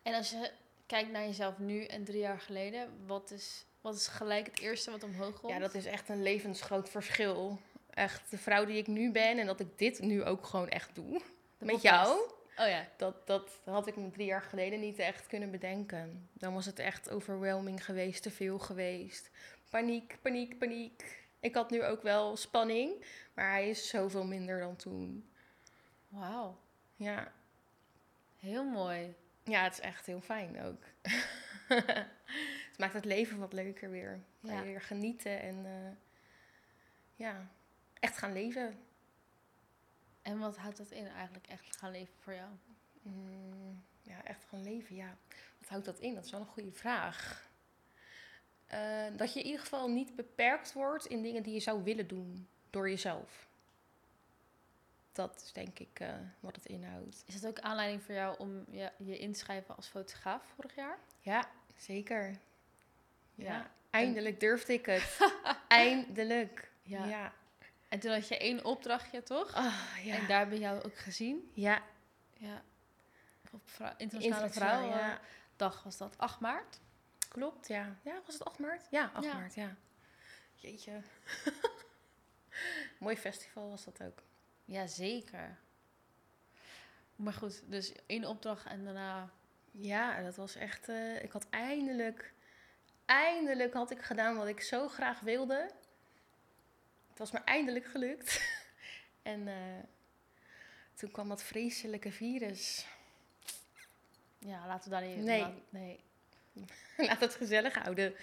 En 0.02 0.14
als 0.14 0.30
je 0.30 0.50
kijkt 0.86 1.10
naar 1.10 1.22
jezelf 1.24 1.58
nu 1.58 1.84
en 1.84 2.04
drie 2.04 2.18
jaar 2.20 2.40
geleden, 2.40 3.06
wat 3.06 3.30
is, 3.30 3.64
wat 3.80 3.94
is 3.94 4.06
gelijk 4.06 4.46
het 4.46 4.60
eerste 4.60 4.90
wat 4.90 5.02
omhoog 5.02 5.40
komt? 5.40 5.52
ja, 5.52 5.58
dat 5.58 5.74
is 5.74 5.84
echt 5.84 6.08
een 6.08 6.22
levensgroot 6.22 6.88
verschil. 6.88 7.60
Echt 7.90 8.30
de 8.30 8.38
vrouw 8.38 8.64
die 8.64 8.76
ik 8.76 8.86
nu 8.86 9.10
ben 9.12 9.38
en 9.38 9.46
dat 9.46 9.60
ik 9.60 9.78
dit 9.78 10.00
nu 10.00 10.24
ook 10.24 10.46
gewoon 10.46 10.68
echt 10.68 10.94
doe. 10.94 11.12
De 11.58 11.64
Met 11.64 11.74
podcast. 11.74 12.06
jou. 12.06 12.30
Oh 12.56 12.68
ja. 12.68 12.88
Dat, 12.96 13.26
dat 13.26 13.60
had 13.64 13.86
ik 13.86 13.96
me 13.96 14.10
drie 14.10 14.26
jaar 14.26 14.42
geleden 14.42 14.80
niet 14.80 14.98
echt 14.98 15.26
kunnen 15.26 15.50
bedenken. 15.50 16.28
Dan 16.32 16.54
was 16.54 16.66
het 16.66 16.78
echt 16.78 17.10
overwhelming 17.10 17.84
geweest, 17.84 18.22
te 18.22 18.30
veel 18.30 18.58
geweest. 18.58 19.30
Paniek, 19.70 20.18
paniek, 20.22 20.58
paniek. 20.58 21.24
Ik 21.40 21.54
had 21.54 21.70
nu 21.70 21.84
ook 21.84 22.02
wel 22.02 22.36
spanning, 22.36 23.04
maar 23.34 23.50
hij 23.50 23.68
is 23.68 23.88
zoveel 23.88 24.24
minder 24.24 24.60
dan 24.60 24.76
toen. 24.76 25.30
Wauw. 26.08 26.58
Ja, 26.96 27.32
Heel 28.38 28.64
mooi. 28.64 29.14
ja 29.44 29.62
het 29.62 29.72
is 29.72 29.80
echt 29.80 30.06
heel 30.06 30.20
fijn 30.20 30.62
ook. 30.62 30.82
het 32.68 32.78
maakt 32.78 32.92
het 32.92 33.04
leven 33.04 33.38
wat 33.38 33.52
leuker 33.52 33.90
weer. 33.90 34.20
Ja. 34.40 34.62
Weer 34.62 34.80
genieten 34.80 35.40
en 35.40 35.66
eh, 35.66 35.92
ja, 37.14 37.50
echt 38.00 38.18
gaan 38.18 38.32
leven. 38.32 38.78
En 40.26 40.38
wat 40.38 40.56
houdt 40.56 40.76
dat 40.76 40.90
in 40.90 41.06
eigenlijk 41.06 41.46
echt 41.46 41.76
gaan 41.76 41.90
leven 41.90 42.14
voor 42.18 42.34
jou? 42.34 42.48
Mm, 43.02 43.84
ja, 44.02 44.24
echt 44.24 44.44
gaan 44.48 44.62
leven, 44.62 44.96
ja. 44.96 45.16
Wat 45.58 45.68
houdt 45.68 45.84
dat 45.84 45.98
in? 45.98 46.14
Dat 46.14 46.24
is 46.24 46.30
wel 46.30 46.40
een 46.40 46.46
goede 46.46 46.72
vraag. 46.72 47.48
Eh, 48.66 49.06
dat 49.16 49.32
je 49.32 49.38
in 49.40 49.46
ieder 49.46 49.60
geval 49.60 49.88
niet 49.88 50.16
beperkt 50.16 50.72
wordt 50.72 51.06
in 51.06 51.22
dingen 51.22 51.42
die 51.42 51.54
je 51.54 51.60
zou 51.60 51.82
willen 51.84 52.06
doen 52.08 52.48
door 52.70 52.88
jezelf. 52.88 53.48
Dat 55.12 55.42
is 55.44 55.52
denk 55.52 55.78
ik 55.78 56.00
eh, 56.00 56.14
wat 56.40 56.56
het 56.56 56.66
inhoudt. 56.66 57.22
Is 57.26 57.34
het 57.34 57.46
ook 57.46 57.60
aanleiding 57.60 58.02
voor 58.02 58.14
jou 58.14 58.38
om 58.38 58.64
je, 58.70 58.90
je 58.96 59.18
inschrijven 59.18 59.76
als 59.76 59.86
fotograaf 59.86 60.42
vorig 60.54 60.74
jaar? 60.74 60.98
Ja, 61.20 61.48
zeker. 61.76 62.38
Ja, 63.34 63.44
Ja. 63.52 63.70
eindelijk 63.90 64.40
durfde 64.40 64.72
ik 64.72 64.86
het. 64.86 65.18
eindelijk. 65.68 66.70
Ja. 66.82 67.04
Ja. 67.04 67.32
En 67.96 68.02
toen 68.02 68.12
had 68.12 68.28
je 68.28 68.38
één 68.38 68.64
opdrachtje, 68.64 69.22
toch? 69.22 69.52
Ah, 69.52 69.74
ja. 70.04 70.14
En 70.14 70.26
daar 70.26 70.38
hebben 70.38 70.54
we 70.58 70.64
jou 70.64 70.82
ook 70.82 70.96
gezien. 70.98 71.50
Ja, 71.54 71.82
Ja. 72.34 72.62
Op 73.52 73.60
vrou- 73.64 73.94
Internationale 73.96 74.50
Vrouwendag 74.50 75.74
ja. 75.76 75.80
was 75.84 75.96
dat 75.96 76.18
8 76.18 76.40
maart. 76.40 76.80
Klopt, 77.28 77.68
ja. 77.68 77.96
Ja, 78.02 78.20
was 78.26 78.34
het 78.34 78.44
8 78.44 78.58
maart? 78.58 78.82
Ja, 78.90 79.10
8 79.14 79.24
Ja. 79.24 79.34
maart, 79.34 79.54
ja. 79.54 79.74
Jeetje. 80.54 81.00
Mooi 82.98 83.16
festival 83.16 83.70
was 83.70 83.84
dat 83.84 84.02
ook. 84.02 84.22
Ja, 84.64 84.86
zeker. 84.86 85.58
Maar 87.16 87.32
goed, 87.32 87.62
dus 87.70 87.92
één 88.06 88.24
opdracht 88.24 88.66
en 88.66 88.84
daarna... 88.84 89.30
Ja, 89.70 90.22
dat 90.22 90.36
was 90.36 90.54
echt... 90.54 90.88
eh, 90.88 91.22
ik 91.22 91.32
had 91.32 91.46
eindelijk... 91.50 92.32
Eindelijk 93.04 93.74
had 93.74 93.90
ik 93.90 94.02
gedaan 94.02 94.36
wat 94.36 94.46
ik 94.48 94.60
zo 94.60 94.88
graag 94.88 95.20
wilde. 95.20 95.70
Het 97.16 97.30
was 97.30 97.40
me 97.40 97.46
eindelijk 97.46 97.84
gelukt. 97.86 98.40
en 99.22 99.48
eh, 99.48 99.54
toen 100.94 101.10
kwam 101.10 101.28
dat 101.28 101.42
vreselijke 101.42 102.12
virus. 102.12 102.86
Ja, 104.38 104.66
laten 104.66 104.90
we 104.90 104.96
daar 104.96 105.06
niet... 105.06 105.24
Nee. 105.24 105.40
laat- 105.40 105.52
nee. 105.68 106.00
Laat 107.08 107.20
het 107.20 107.34
gezellig 107.34 107.74
houden. 107.74 108.14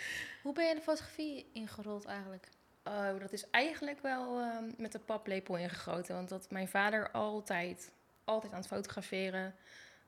Hoe 0.42 0.54
ben 0.54 0.68
je 0.68 0.76
de 0.76 0.82
fotografie 0.82 1.50
ingerold 1.54 2.06
eigenlijk? 2.06 2.48
Oh, 2.84 3.20
dat 3.20 3.34
is 3.34 3.50
eigenlijk 3.50 4.02
wel 4.02 4.40
ehm, 4.40 4.72
met 4.78 4.92
de 4.92 5.00
paplepel 5.00 5.58
ingegoten. 5.58 6.16
Want 6.16 6.30
dat 6.30 6.50
mijn 6.52 6.68
vader 6.68 7.12
altijd, 7.12 7.92
altijd 8.24 8.52
aan 8.54 8.60
het 8.60 8.68
fotograferen. 8.68 9.56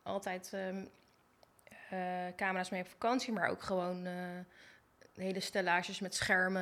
Altijd 0.03 0.53
ehm, 0.53 0.85
eh, 1.89 2.35
camera's 2.35 2.69
mee 2.69 2.81
op 2.81 2.87
vakantie, 2.87 3.33
maar 3.33 3.49
ook 3.49 3.61
gewoon 3.61 4.05
eh, 4.05 4.13
hele 5.15 5.39
stellages 5.39 5.99
met 5.99 6.15
schermen. 6.15 6.61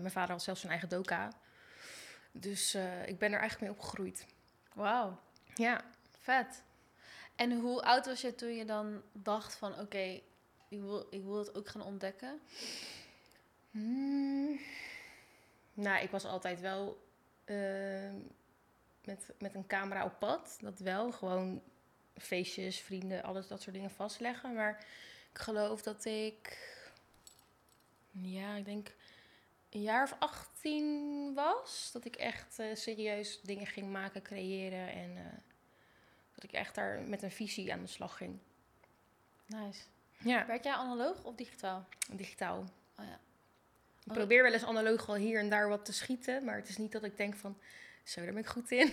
Mijn 0.00 0.10
vader 0.10 0.30
had 0.30 0.42
zelfs 0.42 0.60
zijn 0.60 0.72
eigen 0.72 0.88
doka. 0.90 1.32
Dus 2.40 2.74
eh, 2.74 3.08
ik 3.08 3.18
ben 3.18 3.32
er 3.32 3.38
eigenlijk 3.38 3.70
mee 3.70 3.80
opgegroeid. 3.80 4.26
Wauw, 4.74 5.20
Ja, 5.54 5.84
vet. 6.18 6.62
En 7.36 7.52
hoe 7.52 7.82
oud 7.82 8.06
was 8.06 8.20
je 8.20 8.34
toen 8.34 8.54
je 8.54 8.64
dan 8.64 9.02
dacht 9.12 9.54
van... 9.54 9.80
Oké, 9.80 10.20
ik, 10.68 10.80
wil, 10.80 11.06
ik 11.10 11.22
wil 11.22 11.38
het 11.38 11.54
ook 11.54 11.68
gaan 11.68 11.82
ontdekken? 11.82 12.40
Hmm. 13.70 14.60
Nou, 15.74 16.02
ik 16.02 16.10
was 16.10 16.24
altijd 16.24 16.60
wel 16.60 17.06
ehm, 17.44 18.16
met, 19.04 19.32
met 19.38 19.54
een 19.54 19.66
camera 19.66 20.04
op 20.04 20.18
pad. 20.18 20.58
Dat 20.60 20.78
wel. 20.78 21.12
Gewoon 21.12 21.62
feestjes, 22.16 22.80
vrienden, 22.80 23.22
alles 23.22 23.48
dat 23.48 23.62
soort 23.62 23.74
dingen 23.74 23.90
vastleggen. 23.90 24.54
Maar 24.54 24.86
ik 25.32 25.38
geloof 25.38 25.82
dat 25.82 26.04
ik, 26.04 26.58
ja, 28.10 28.54
ik 28.54 28.64
denk 28.64 28.94
een 29.70 29.82
jaar 29.82 30.02
of 30.02 30.16
18 30.18 31.34
was. 31.34 31.90
Dat 31.92 32.04
ik 32.04 32.16
echt 32.16 32.58
eh, 32.58 32.66
serieus 32.74 33.40
dingen 33.40 33.66
ging 33.66 33.90
maken, 33.90 34.22
creëren. 34.22 34.92
En 34.92 35.16
eh, 35.16 35.38
dat 36.34 36.44
ik 36.44 36.52
echt 36.52 36.74
daar 36.74 37.00
met 37.00 37.22
een 37.22 37.30
visie 37.30 37.72
aan 37.72 37.82
de 37.82 37.86
slag 37.86 38.16
ging. 38.16 38.38
Nice. 39.46 39.80
Ja, 40.18 40.46
Werk 40.46 40.64
jij 40.64 40.72
analoog 40.72 41.24
of 41.24 41.34
digitaal? 41.34 41.86
digitaal. 42.12 42.58
Oh 42.98 43.04
ja. 43.04 43.20
Ik 44.04 44.12
probeer 44.12 44.42
wel 44.42 44.52
eens 44.52 44.64
analoog 44.64 45.06
wel 45.06 45.16
hier 45.16 45.38
en 45.38 45.48
daar 45.48 45.68
wat 45.68 45.84
te 45.84 45.92
schieten. 45.92 46.44
Maar 46.44 46.56
het 46.56 46.68
is 46.68 46.76
niet 46.76 46.92
dat 46.92 47.04
ik 47.04 47.16
denk 47.16 47.34
van, 47.34 47.58
zo, 48.04 48.24
daar 48.24 48.32
ben 48.32 48.42
ik 48.42 48.48
goed 48.48 48.70
in. 48.70 48.86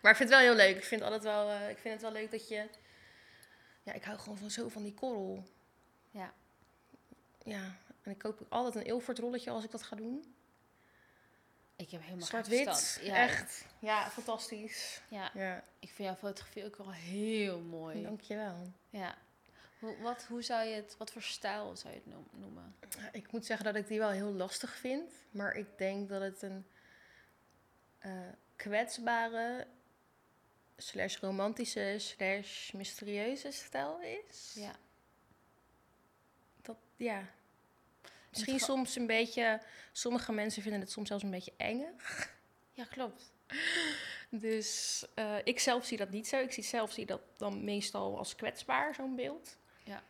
maar 0.00 0.10
ik 0.10 0.16
vind 0.16 0.18
het 0.18 0.28
wel 0.28 0.38
heel 0.38 0.54
leuk. 0.54 0.76
Ik 0.76 0.84
vind, 0.84 1.02
altijd 1.02 1.22
wel, 1.22 1.50
eh, 1.50 1.70
ik 1.70 1.78
vind 1.78 1.94
het 1.94 2.02
wel 2.02 2.12
leuk 2.12 2.30
dat 2.30 2.48
je... 2.48 2.68
Ja, 3.82 3.92
ik 3.92 4.04
hou 4.04 4.18
gewoon 4.18 4.38
van 4.38 4.50
zo 4.50 4.68
van 4.68 4.82
die 4.82 4.94
korrel. 4.94 5.44
Ja. 6.10 6.32
Ja, 7.44 7.76
en 8.02 8.10
ik 8.10 8.18
koop 8.18 8.46
altijd 8.48 8.74
een 8.74 8.84
Ilford 8.84 9.18
rolletje 9.18 9.50
als 9.50 9.64
ik 9.64 9.70
dat 9.70 9.82
ga 9.82 9.96
doen. 9.96 10.34
Ik 11.76 11.90
heb 11.90 12.02
helemaal 12.02 12.26
Zwart-wit. 12.26 13.00
Ja, 13.02 13.14
echt. 13.14 13.64
Ja, 13.78 14.10
fantastisch. 14.10 15.00
Ja, 15.08 15.30
Ja, 15.34 15.64
ik 15.78 15.88
vind 15.88 16.08
jouw 16.08 16.16
fotografie 16.16 16.64
ook 16.64 16.76
wel 16.76 16.92
heel 16.92 17.60
mooi. 17.60 18.02
dankjewel. 18.02 18.72
Ja. 18.90 19.14
Hoe, 19.78 19.96
wat, 19.98 20.24
hoe 20.24 20.42
zou 20.42 20.66
je 20.66 20.74
het, 20.74 20.96
wat 20.98 21.10
voor 21.10 21.22
stijl 21.22 21.76
zou 21.76 21.94
je 21.94 22.00
het 22.04 22.12
noem- 22.12 22.28
noemen? 22.40 22.74
Ik 23.12 23.32
moet 23.32 23.46
zeggen 23.46 23.64
dat 23.66 23.74
ik 23.74 23.88
die 23.88 23.98
wel 23.98 24.10
heel 24.10 24.32
lastig 24.32 24.74
vind. 24.76 25.12
Maar 25.30 25.54
ik 25.54 25.66
denk 25.78 26.08
dat 26.08 26.20
het 26.20 26.42
een 26.42 26.66
eh, 27.98 28.12
kwetsbare, 28.56 29.66
slash 30.76 31.18
romantische, 31.18 31.94
slash 31.98 32.72
mysterieuze 32.72 33.50
stijl 33.50 34.00
is. 34.00 34.52
Ja. 34.54 34.72
Dat, 36.62 36.76
ja. 36.96 37.24
Misschien 38.30 38.60
soms 38.60 38.96
een 38.96 39.06
beetje... 39.06 39.60
Sommige 39.92 40.32
mensen 40.32 40.62
vinden 40.62 40.80
het 40.80 40.90
soms 40.90 41.08
zelfs 41.08 41.22
een 41.22 41.30
beetje 41.30 41.52
eng. 41.56 41.84
Ja, 42.72 42.84
klopt. 42.84 43.32
Dus 44.30 45.04
eh, 45.14 45.36
ik 45.44 45.58
zelf 45.58 45.84
zie 45.84 45.96
dat 45.96 46.10
niet 46.10 46.28
zo. 46.28 46.40
Ik 46.40 46.52
zie 46.52 46.64
zelf 46.64 46.92
zie 46.92 47.06
dat 47.06 47.20
dan 47.36 47.64
meestal 47.64 48.18
als 48.18 48.34
kwetsbaar, 48.34 48.94
zo'n 48.94 49.16
beeld. 49.16 49.56
Ja. 49.84 50.02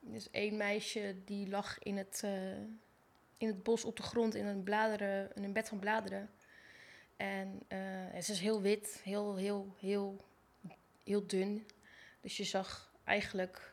Dus 0.00 0.30
één 0.30 0.56
meisje 0.56 1.16
die 1.24 1.48
lag 1.48 1.78
in 1.78 1.96
het, 1.96 2.20
eh, 2.24 2.58
in 3.36 3.46
het 3.46 3.62
bos 3.62 3.84
op 3.84 3.96
de 3.96 4.02
grond 4.02 4.34
in 4.34 4.46
een, 4.46 4.62
bladeren, 4.62 5.30
in 5.34 5.44
een 5.44 5.52
bed 5.52 5.68
van 5.68 5.78
bladeren. 5.78 6.30
En 7.16 7.62
eh, 7.68 8.20
ze 8.22 8.32
is 8.32 8.40
heel 8.40 8.60
wit, 8.60 9.00
heel, 9.04 9.36
heel, 9.36 9.74
heel, 9.78 10.24
heel 11.04 11.26
dun. 11.26 11.66
Dus 12.20 12.36
je 12.36 12.44
zag 12.44 12.92
eigenlijk 13.04 13.69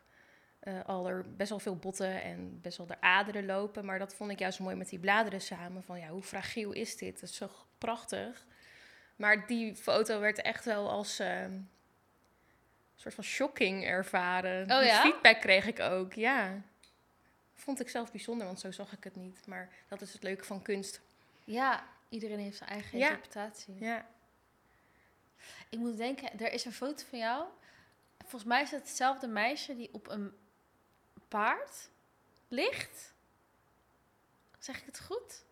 eh, 0.68 0.86
al 0.86 1.08
er 1.08 1.26
best 1.36 1.50
wel 1.50 1.60
veel 1.60 1.76
botten 1.76 2.22
en 2.24 2.62
best 2.62 2.78
wel 2.78 2.88
de 2.88 3.02
aderen 3.02 3.46
lopen. 3.46 3.86
Maar 3.86 4.00
dat 4.00 4.14
vond 4.16 4.32
ik 4.32 4.40
juist 4.40 4.60
mooi 4.60 4.76
met 4.76 4.90
die 4.90 5.00
bladeren 5.00 5.42
samen. 5.42 5.84
Van 5.84 6.00
ja, 6.00 6.08
hoe 6.08 6.22
fragiel 6.22 6.72
is 6.72 6.98
dit? 6.98 7.20
Dat 7.20 7.30
is 7.30 7.36
zo 7.36 7.50
prachtig. 7.78 8.46
Maar 9.16 9.48
die 9.48 9.76
foto 9.76 10.20
werd 10.20 10.42
echt 10.42 10.66
wel 10.66 10.90
als 10.90 11.20
ehm, 11.20 11.52
een 11.52 11.70
soort 12.96 13.14
van 13.14 13.24
shocking 13.24 13.86
ervaren. 13.86 14.64
Oh 14.72 14.84
ja? 14.86 15.02
feedback 15.02 15.42
kreeg 15.42 15.66
ik 15.66 15.80
ook, 15.80 16.14
ja. 16.14 16.62
Vond 17.54 17.80
ik 17.80 17.90
zelf 17.90 18.12
bijzonder, 18.12 18.46
want 18.48 18.60
zo 18.60 18.72
zag 18.72 18.92
ik 18.94 19.04
het 19.04 19.16
niet. 19.16 19.48
Maar 19.48 19.70
dat 19.88 20.02
is 20.02 20.14
het 20.14 20.24
leuke 20.24 20.44
van 20.44 20.62
kunst. 20.62 21.02
Ja, 21.44 21.84
iedereen 22.10 22.40
heeft 22.40 22.58
zijn 22.58 22.70
eigen 22.70 22.98
Ja. 22.98 23.08
interpretatie. 23.10 23.76
Ja, 23.80 24.06
Ik 25.70 25.80
moet 25.80 25.98
denken, 25.98 26.40
er 26.40 26.52
is 26.54 26.66
een 26.66 26.74
foto 26.74 27.04
van 27.10 27.20
jou. 27.20 27.46
Volgens 28.18 28.44
mij 28.44 28.62
is 28.62 28.72
het 28.72 28.88
hetzelfde 28.88 29.28
meisje 29.28 29.76
die 29.76 29.90
op 29.94 30.10
een 30.10 30.34
paard 31.28 31.90
ligt. 32.48 33.14
Zeg 34.60 34.78
ik 34.78 34.86
het 34.86 35.00
goed? 35.00 35.46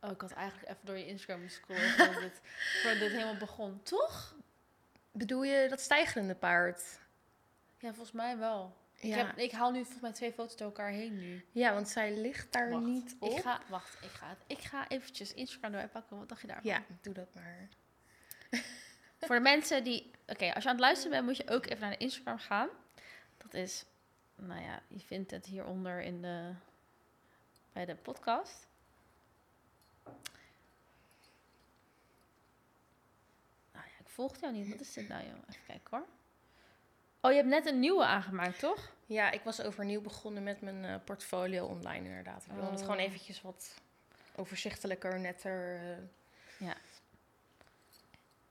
Oh, 0.00 0.10
ik 0.10 0.20
had 0.20 0.32
eigenlijk 0.32 0.68
even 0.68 0.86
door 0.86 0.96
je 0.96 1.06
Instagram 1.06 1.40
moeten 1.40 1.56
scrollen 1.56 1.90
voordat 1.96 2.20
dit, 2.22 2.40
voordat 2.82 2.98
dit 3.00 3.10
helemaal 3.10 3.36
begon. 3.36 3.82
Toch? 3.82 4.36
bedoel 5.12 5.42
je 5.42 5.68
dat 5.68 5.80
stijgerende 5.80 6.34
paard? 6.34 6.82
Ja, 7.78 7.88
volgens 7.88 8.12
mij 8.12 8.38
wel. 8.38 8.76
Ik, 8.94 9.14
heb, 9.14 9.36
ik 9.36 9.52
haal 9.52 9.70
nu 9.70 9.78
volgens 9.78 10.00
mij 10.00 10.12
twee 10.12 10.32
foto's 10.32 10.56
door 10.56 10.66
elkaar 10.66 10.90
heen 10.90 11.18
nu. 11.18 11.44
ja, 11.52 11.72
want 11.72 11.88
zij 11.88 12.16
ligt 12.16 12.52
daar 12.52 12.70
Wacht, 12.70 12.84
niet 12.84 13.16
op. 13.18 13.30
Ik 13.30 13.42
ga, 13.42 13.60
wacht, 13.68 14.04
ik 14.04 14.10
ga, 14.10 14.36
ik 14.46 14.58
ga 14.58 14.88
eventjes 14.88 15.34
Instagram 15.34 15.72
erbij 15.72 15.88
pakken. 15.88 16.18
Wat 16.18 16.28
dacht 16.28 16.40
je 16.40 16.46
daarvan? 16.46 16.70
Ja, 16.70 16.82
doe 17.00 17.14
dat 17.14 17.34
maar. 17.34 17.68
Voor 19.20 19.36
de 19.36 19.42
mensen 19.42 19.84
die... 19.84 20.10
Oké, 20.26 20.54
als 20.54 20.62
je 20.62 20.68
aan 20.68 20.74
het 20.74 20.84
luisteren 20.84 21.10
bent, 21.10 21.24
moet 21.24 21.36
je 21.36 21.54
ook 21.54 21.66
even 21.66 21.80
naar 21.80 21.90
de 21.90 21.96
Instagram 21.96 22.38
gaan. 22.38 22.68
Dat 23.36 23.54
is... 23.54 23.84
Nou 24.38 24.60
ja, 24.62 24.82
je 24.88 25.00
vindt 25.00 25.30
het 25.30 25.46
hieronder 25.46 26.00
in 26.02 26.22
de... 26.22 26.52
Bij 27.72 27.84
de 27.84 27.94
podcast. 27.94 28.66
Nou 33.72 33.86
ja, 33.86 33.98
ik 34.00 34.08
volg 34.08 34.36
jou 34.40 34.52
niet. 34.52 34.68
Wat 34.68 34.80
is 34.80 34.92
dit 34.92 35.08
nou, 35.08 35.22
joh? 35.24 35.32
Even 35.48 35.64
kijken 35.66 35.86
hoor. 35.98 36.06
Oh, 37.20 37.30
je 37.30 37.36
hebt 37.36 37.48
net 37.48 37.66
een 37.66 37.78
nieuwe 37.80 38.04
aangemaakt, 38.04 38.58
toch? 38.58 38.92
Ja, 39.06 39.30
ik 39.30 39.42
was 39.42 39.60
overnieuw 39.62 40.00
begonnen 40.00 40.42
met 40.42 40.60
mijn 40.60 40.84
eh, 40.84 40.94
portfolio 41.04 41.66
online 41.66 42.06
inderdaad. 42.08 42.44
Ik 42.46 42.52
wilde 42.52 42.70
het 42.70 42.80
gewoon 42.80 42.96
Oh. 42.96 43.02
eventjes 43.02 43.40
wat 43.42 43.74
overzichtelijker, 44.36 45.20
netter... 45.20 45.80
eh, 45.92 45.98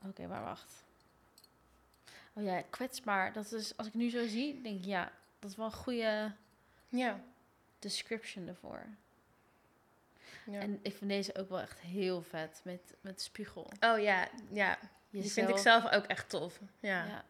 Oké, 0.06 0.26
maar 0.26 0.42
wacht. 0.42 0.84
Oh 2.32 2.42
ja, 2.44 2.62
kwetsbaar. 2.70 3.32
Dat 3.32 3.52
is, 3.52 3.76
als 3.76 3.86
ik 3.86 3.94
nu 3.94 4.10
zo 4.10 4.26
zie, 4.26 4.60
denk 4.62 4.78
ik, 4.78 4.84
ja, 4.84 5.12
dat 5.38 5.50
is 5.50 5.56
wel 5.56 5.66
een 5.66 5.72
goede 5.72 6.32
ja. 6.88 7.20
description 7.78 8.48
ervoor. 8.48 8.86
ja. 10.44 10.60
En 10.60 10.78
ik 10.82 10.96
vind 10.96 11.10
deze 11.10 11.34
ook 11.36 11.48
wel 11.48 11.60
echt 11.60 11.80
heel 11.80 12.22
vet 12.22 12.60
met, 12.64 12.80
met 13.00 13.20
spiegel. 13.22 13.70
Oh 13.80 13.98
ja, 14.00 14.28
ja. 14.50 14.78
Die 15.10 15.30
vind 15.30 15.48
ik 15.48 15.56
zelf 15.58 15.92
ook 15.92 16.04
echt 16.04 16.28
tof. 16.28 16.60
Ja. 16.80 17.04
Ja. 17.04 17.24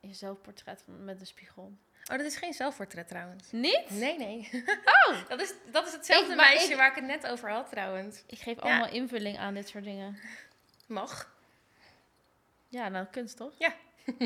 Je 0.00 0.14
zelfportret 0.14 0.82
met 0.86 1.18
de 1.18 1.24
spiegel. 1.24 1.72
Oh, 2.10 2.16
dat 2.16 2.20
is 2.26 2.36
geen 2.36 2.52
zelfportret 2.52 3.08
trouwens. 3.08 3.52
Niet? 3.52 3.90
Nee, 3.90 4.18
nee. 4.18 4.48
Oh! 4.84 5.18
Dat 5.28 5.40
is, 5.40 5.52
dat 5.72 5.86
is 5.86 5.92
hetzelfde 5.92 6.30
Ik- 6.30 6.36
meisje 6.36 6.70
ik- 6.70 6.76
waar 6.76 6.88
ik 6.88 6.94
het 6.94 7.04
net 7.04 7.26
over 7.26 7.50
had 7.50 7.70
trouwens. 7.70 8.22
Ik 8.26 8.38
geef 8.38 8.56
Ja. 8.56 8.62
allemaal 8.62 8.88
invulling 8.88 9.38
aan 9.38 9.54
dit 9.54 9.68
soort 9.68 9.84
dingen. 9.84 10.18
Mag. 10.86 11.34
Ja, 12.68 12.88
nou, 12.88 13.06
kunst 13.06 13.36
toch? 13.36 13.52
Ja. 13.58 13.74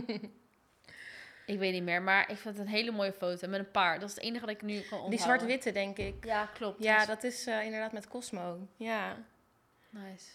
ik 1.47 1.59
weet 1.59 1.73
niet 1.73 1.83
meer, 1.83 2.03
maar 2.03 2.31
ik 2.31 2.37
vind 2.37 2.57
het 2.59 2.67
een 2.67 2.73
hele 2.73 2.91
mooie 2.91 3.13
foto 3.13 3.49
met 3.49 3.59
een 3.61 3.71
paard. 3.71 4.01
Dat 4.01 4.09
is 4.09 4.15
het 4.15 4.25
enige 4.25 4.47
dat 4.47 4.55
ik 4.55 4.63
nu 4.63 4.75
kan 4.75 4.83
onthouden. 4.83 5.11
Die 5.11 5.19
zwart-witte, 5.19 5.73
denk 5.73 5.97
ik. 5.99 6.25
Ja, 6.25 6.47
klopt. 6.47 6.83
Ja, 6.83 7.07
dat 7.07 7.25
is 7.25 7.47
eh, 7.47 7.65
inderdaad 7.65 7.93
met 7.93 8.09
Cosmo. 8.09 8.69
Ja. 8.77 9.17
Nice. 9.91 10.31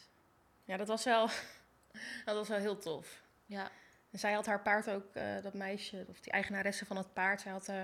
Ja, 0.63 0.78
dat 0.78 0.88
was 0.88 1.04
wel, 1.04 1.30
dat 2.25 2.36
was 2.36 2.48
wel 2.48 2.58
heel 2.58 2.78
tof. 2.78 3.22
Ja. 3.46 3.72
En 4.12 4.20
zij 4.20 4.34
had 4.34 4.46
haar 4.46 4.62
paard 4.62 4.89
ook, 4.89 5.16
eh, 5.16 5.24
dat 5.42 5.54
meisje, 5.54 6.06
of 6.10 6.20
die 6.20 6.32
eigenaresse 6.34 6.86
van 6.86 6.98
het 6.98 7.13
paard, 7.13 7.42
zij 7.42 7.51
had 7.51 7.68
eh, 7.68 7.84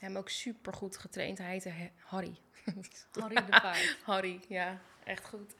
hem 0.00 0.16
ook 0.16 0.28
super 0.28 0.72
goed 0.72 0.96
getraind. 0.96 1.38
Hij 1.38 1.50
heette 1.50 1.68
He- 1.68 1.92
Harry. 2.04 2.38
Harry 3.20 3.34
de 3.34 3.60
paard. 3.60 3.96
Harry, 4.04 4.40
ja, 4.48 4.78
echt 5.04 5.24
goed. 5.26 5.54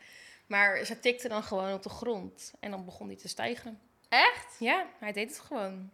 Maar 0.47 0.85
ze 0.85 1.01
tikte 1.01 1.29
dan 1.29 1.43
gewoon 1.43 1.73
op 1.73 1.83
de 1.83 1.89
grond 1.89 2.53
en 2.61 2.71
dan 2.71 2.85
begon 2.85 3.07
hij 3.07 3.17
te 3.17 3.29
stijgen. 3.29 3.81
Echt? 4.09 4.57
Ja, 4.59 4.87
hij 4.99 5.13
deed 5.13 5.29
het 5.29 5.39
gewoon. 5.41 5.91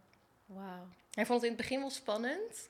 Wauw. 0.47 0.87
Hij 1.15 1.27
vond 1.27 1.41
het 1.41 1.51
in 1.51 1.57
het 1.57 1.67
begin 1.67 1.81
wel 1.81 1.91
spannend. 1.91 2.69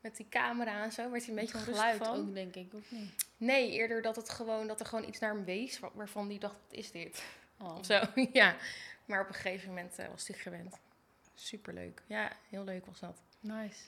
Met 0.00 0.16
die 0.16 0.28
camera 0.28 0.82
en 0.84 0.92
zo, 0.92 1.10
werd 1.10 1.26
hij 1.26 1.34
een 1.34 1.40
beetje 1.40 1.58
onrustig 1.58 1.96
van. 1.96 2.16
ook, 2.28 2.34
denk 2.34 2.54
ik, 2.54 2.74
of 2.74 2.90
niet? 2.90 3.26
Nee, 3.36 3.70
eerder 3.70 4.02
dat, 4.02 4.16
het 4.16 4.28
gewoon, 4.30 4.66
dat 4.66 4.80
er 4.80 4.86
gewoon 4.86 5.08
iets 5.08 5.18
naar 5.18 5.34
hem 5.34 5.44
wees 5.44 5.78
wa- 5.78 5.90
waarvan 5.94 6.28
hij 6.28 6.38
dacht, 6.38 6.54
wat 6.68 6.78
is 6.78 6.90
dit? 6.90 7.22
Oh. 7.60 7.78
Of 7.78 7.86
zo, 7.86 8.00
ja. 8.32 8.56
Maar 9.04 9.20
op 9.20 9.28
een 9.28 9.34
gegeven 9.34 9.68
moment 9.68 9.98
eh, 9.98 10.08
was 10.08 10.28
hij 10.28 10.36
gewend. 10.38 10.76
Superleuk. 11.34 12.02
Ja, 12.06 12.32
heel 12.50 12.64
leuk 12.64 12.86
was 12.86 13.00
dat. 13.00 13.20
Nice. 13.40 13.80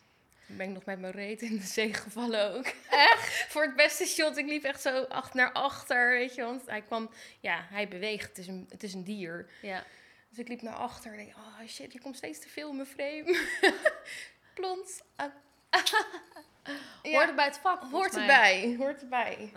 Toen 0.47 0.57
ben 0.57 0.68
ik 0.68 0.75
nog 0.75 0.85
met 0.85 0.99
mijn 1.00 1.12
reet 1.12 1.42
in 1.42 1.57
de 1.57 1.62
zee 1.66 1.95
gevallen 1.95 2.54
ook. 2.54 2.66
Echt? 2.90 3.45
Voor 3.52 3.62
het 3.62 3.76
beste 3.76 4.04
shot. 4.07 4.37
Ik 4.37 4.47
liep 4.47 4.64
echt 4.64 4.80
zo 4.80 5.02
acht 5.02 5.35
naar 5.35 5.52
achter, 5.52 6.11
weet 6.11 6.35
je. 6.35 6.42
Want 6.42 6.66
hij 6.66 6.83
kwam... 6.83 7.11
Ja, 7.40 7.66
hij 7.71 7.88
beweegt. 7.88 8.28
Het 8.28 8.38
is 8.38 8.47
een, 8.47 8.66
het 8.68 8.83
is 8.83 8.95
een 8.95 9.04
dier. 9.04 9.50
Ja. 9.62 9.85
Dus 10.28 10.38
ik 10.38 10.49
liep 10.49 10.62
naar 10.62 10.75
achter 10.75 11.11
en 11.11 11.16
denk... 11.16 11.37
Oh 11.37 11.61
shit, 11.66 11.92
je 11.92 12.00
komt 12.00 12.16
steeds 12.16 12.38
te 12.38 12.49
veel 12.49 12.70
in 12.70 12.76
mijn 12.76 12.88
frame. 12.88 13.47
Plons. 14.54 15.00
Ja, 17.02 17.11
Hoort 17.12 17.35
bij 17.37 17.44
het 17.44 17.58
vak, 17.58 17.82
hoort 17.82 18.12
mij. 18.12 18.20
erbij. 18.20 18.76
Hoort 18.76 19.00
erbij. 19.02 19.50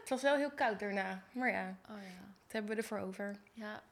het 0.00 0.08
was 0.08 0.22
wel 0.22 0.36
heel 0.36 0.50
koud 0.50 0.78
daarna. 0.78 1.22
Maar 1.32 1.50
ja, 1.50 1.76
Oh 1.90 1.96
ja. 2.02 2.18
dat 2.42 2.52
hebben 2.52 2.70
we 2.70 2.76
ervoor 2.82 2.98
over. 2.98 3.36
Ja. 3.52 3.82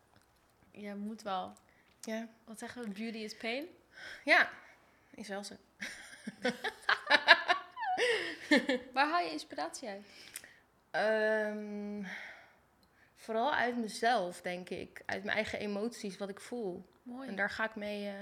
Ja, 0.70 0.94
moet 0.94 1.22
wel. 1.22 1.52
Ja. 2.00 2.28
Wat 2.44 2.58
zeggen 2.58 2.82
we? 2.82 2.88
Beauty 2.88 3.18
is 3.18 3.36
pain? 3.36 3.66
Ja, 4.24 4.50
is 5.14 5.28
wel 5.28 5.44
zo. 5.44 5.54
Waar 8.92 9.08
haal 9.08 9.20
je 9.24 9.30
inspiratie 9.30 9.88
uit? 9.88 10.06
Ehm, 10.90 12.02
vooral 13.22 13.54
uit 13.54 13.76
mezelf, 13.76 14.40
denk 14.40 14.68
ik. 14.68 15.02
Uit 15.06 15.24
mijn 15.24 15.36
eigen 15.36 15.58
emoties, 15.58 16.16
wat 16.16 16.28
ik 16.28 16.40
voel. 16.40 16.86
Mooi. 17.02 17.28
En 17.28 17.36
daar 17.36 17.50
ga 17.50 17.64
ik 17.64 17.74
mee 17.74 18.08
eh, 18.08 18.14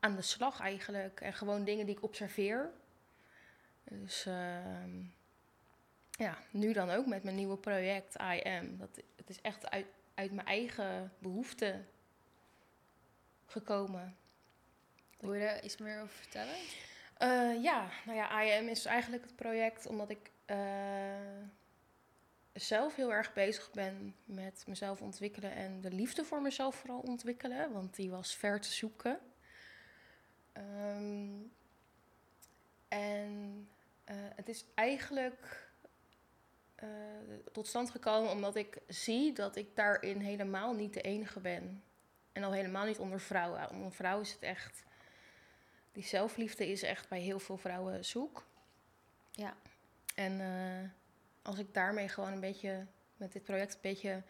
aan 0.00 0.16
de 0.16 0.22
slag 0.22 0.60
eigenlijk. 0.60 1.20
En 1.20 1.32
gewoon 1.32 1.64
dingen 1.64 1.86
die 1.86 1.96
ik 1.96 2.02
observeer. 2.02 2.70
Dus 3.84 4.26
ehm, 4.26 5.02
ja, 6.10 6.38
nu 6.50 6.72
dan 6.72 6.90
ook 6.90 7.06
met 7.06 7.22
mijn 7.22 7.36
nieuwe 7.36 7.56
project 7.56 8.14
I 8.14 8.40
Am. 8.42 8.78
Dat, 8.78 9.02
het 9.16 9.30
is 9.30 9.40
echt 9.40 9.70
uit, 9.70 9.86
uit 10.14 10.32
mijn 10.32 10.46
eigen 10.46 11.12
behoeften 11.18 11.86
gekomen. 13.46 14.16
Wil 15.18 15.34
je 15.34 15.40
daar 15.40 15.64
iets 15.64 15.76
meer 15.76 16.00
over 16.00 16.14
vertellen? 16.14 16.56
Eh, 17.16 17.62
ja, 17.62 17.88
nou 18.04 18.16
ja, 18.16 18.44
I 18.44 18.58
Am 18.58 18.68
is 18.68 18.84
eigenlijk 18.84 19.24
het 19.24 19.36
project 19.36 19.86
omdat 19.86 20.10
ik 20.10 20.30
eh, 20.44 20.56
zelf 22.52 22.96
heel 22.96 23.12
erg 23.12 23.32
bezig 23.32 23.70
ben 23.70 24.14
met 24.24 24.64
mezelf 24.66 25.02
ontwikkelen 25.02 25.52
en 25.52 25.80
de 25.80 25.90
liefde 25.90 26.24
voor 26.24 26.42
mezelf 26.42 26.74
vooral 26.74 27.00
ontwikkelen, 27.00 27.72
want 27.72 27.96
die 27.96 28.10
was 28.10 28.34
ver 28.34 28.60
te 28.60 28.72
zoeken. 28.72 29.18
Ehm, 30.52 31.30
en 32.88 33.68
eh, 34.04 34.16
het 34.16 34.48
is 34.48 34.64
eigenlijk 34.74 35.70
eh, 36.74 36.88
tot 37.52 37.66
stand 37.66 37.90
gekomen 37.90 38.30
omdat 38.30 38.56
ik 38.56 38.78
zie 38.88 39.32
dat 39.32 39.56
ik 39.56 39.76
daarin 39.76 40.20
helemaal 40.20 40.74
niet 40.74 40.94
de 40.94 41.00
enige 41.00 41.40
ben. 41.40 41.82
En 42.32 42.42
al 42.44 42.52
helemaal 42.52 42.86
niet 42.86 42.98
onder 42.98 43.20
vrouwen. 43.20 43.70
Onder 43.70 43.92
vrouwen 43.92 44.24
is 44.24 44.32
het 44.32 44.42
echt 44.42 44.84
die 45.92 46.04
zelfliefde 46.04 46.68
is 46.68 46.82
echt 46.82 47.08
bij 47.08 47.20
heel 47.20 47.38
veel 47.38 47.56
vrouwen 47.56 48.04
zoek. 48.04 48.44
Ja. 49.30 49.56
En 50.14 50.40
eh, 50.40 50.90
als 51.42 51.58
ik 51.58 51.74
daarmee 51.74 52.08
gewoon 52.08 52.32
een 52.32 52.40
beetje, 52.40 52.86
met 53.16 53.32
dit 53.32 53.42
project 53.42 53.74
een 53.74 53.80
beetje 53.82 54.22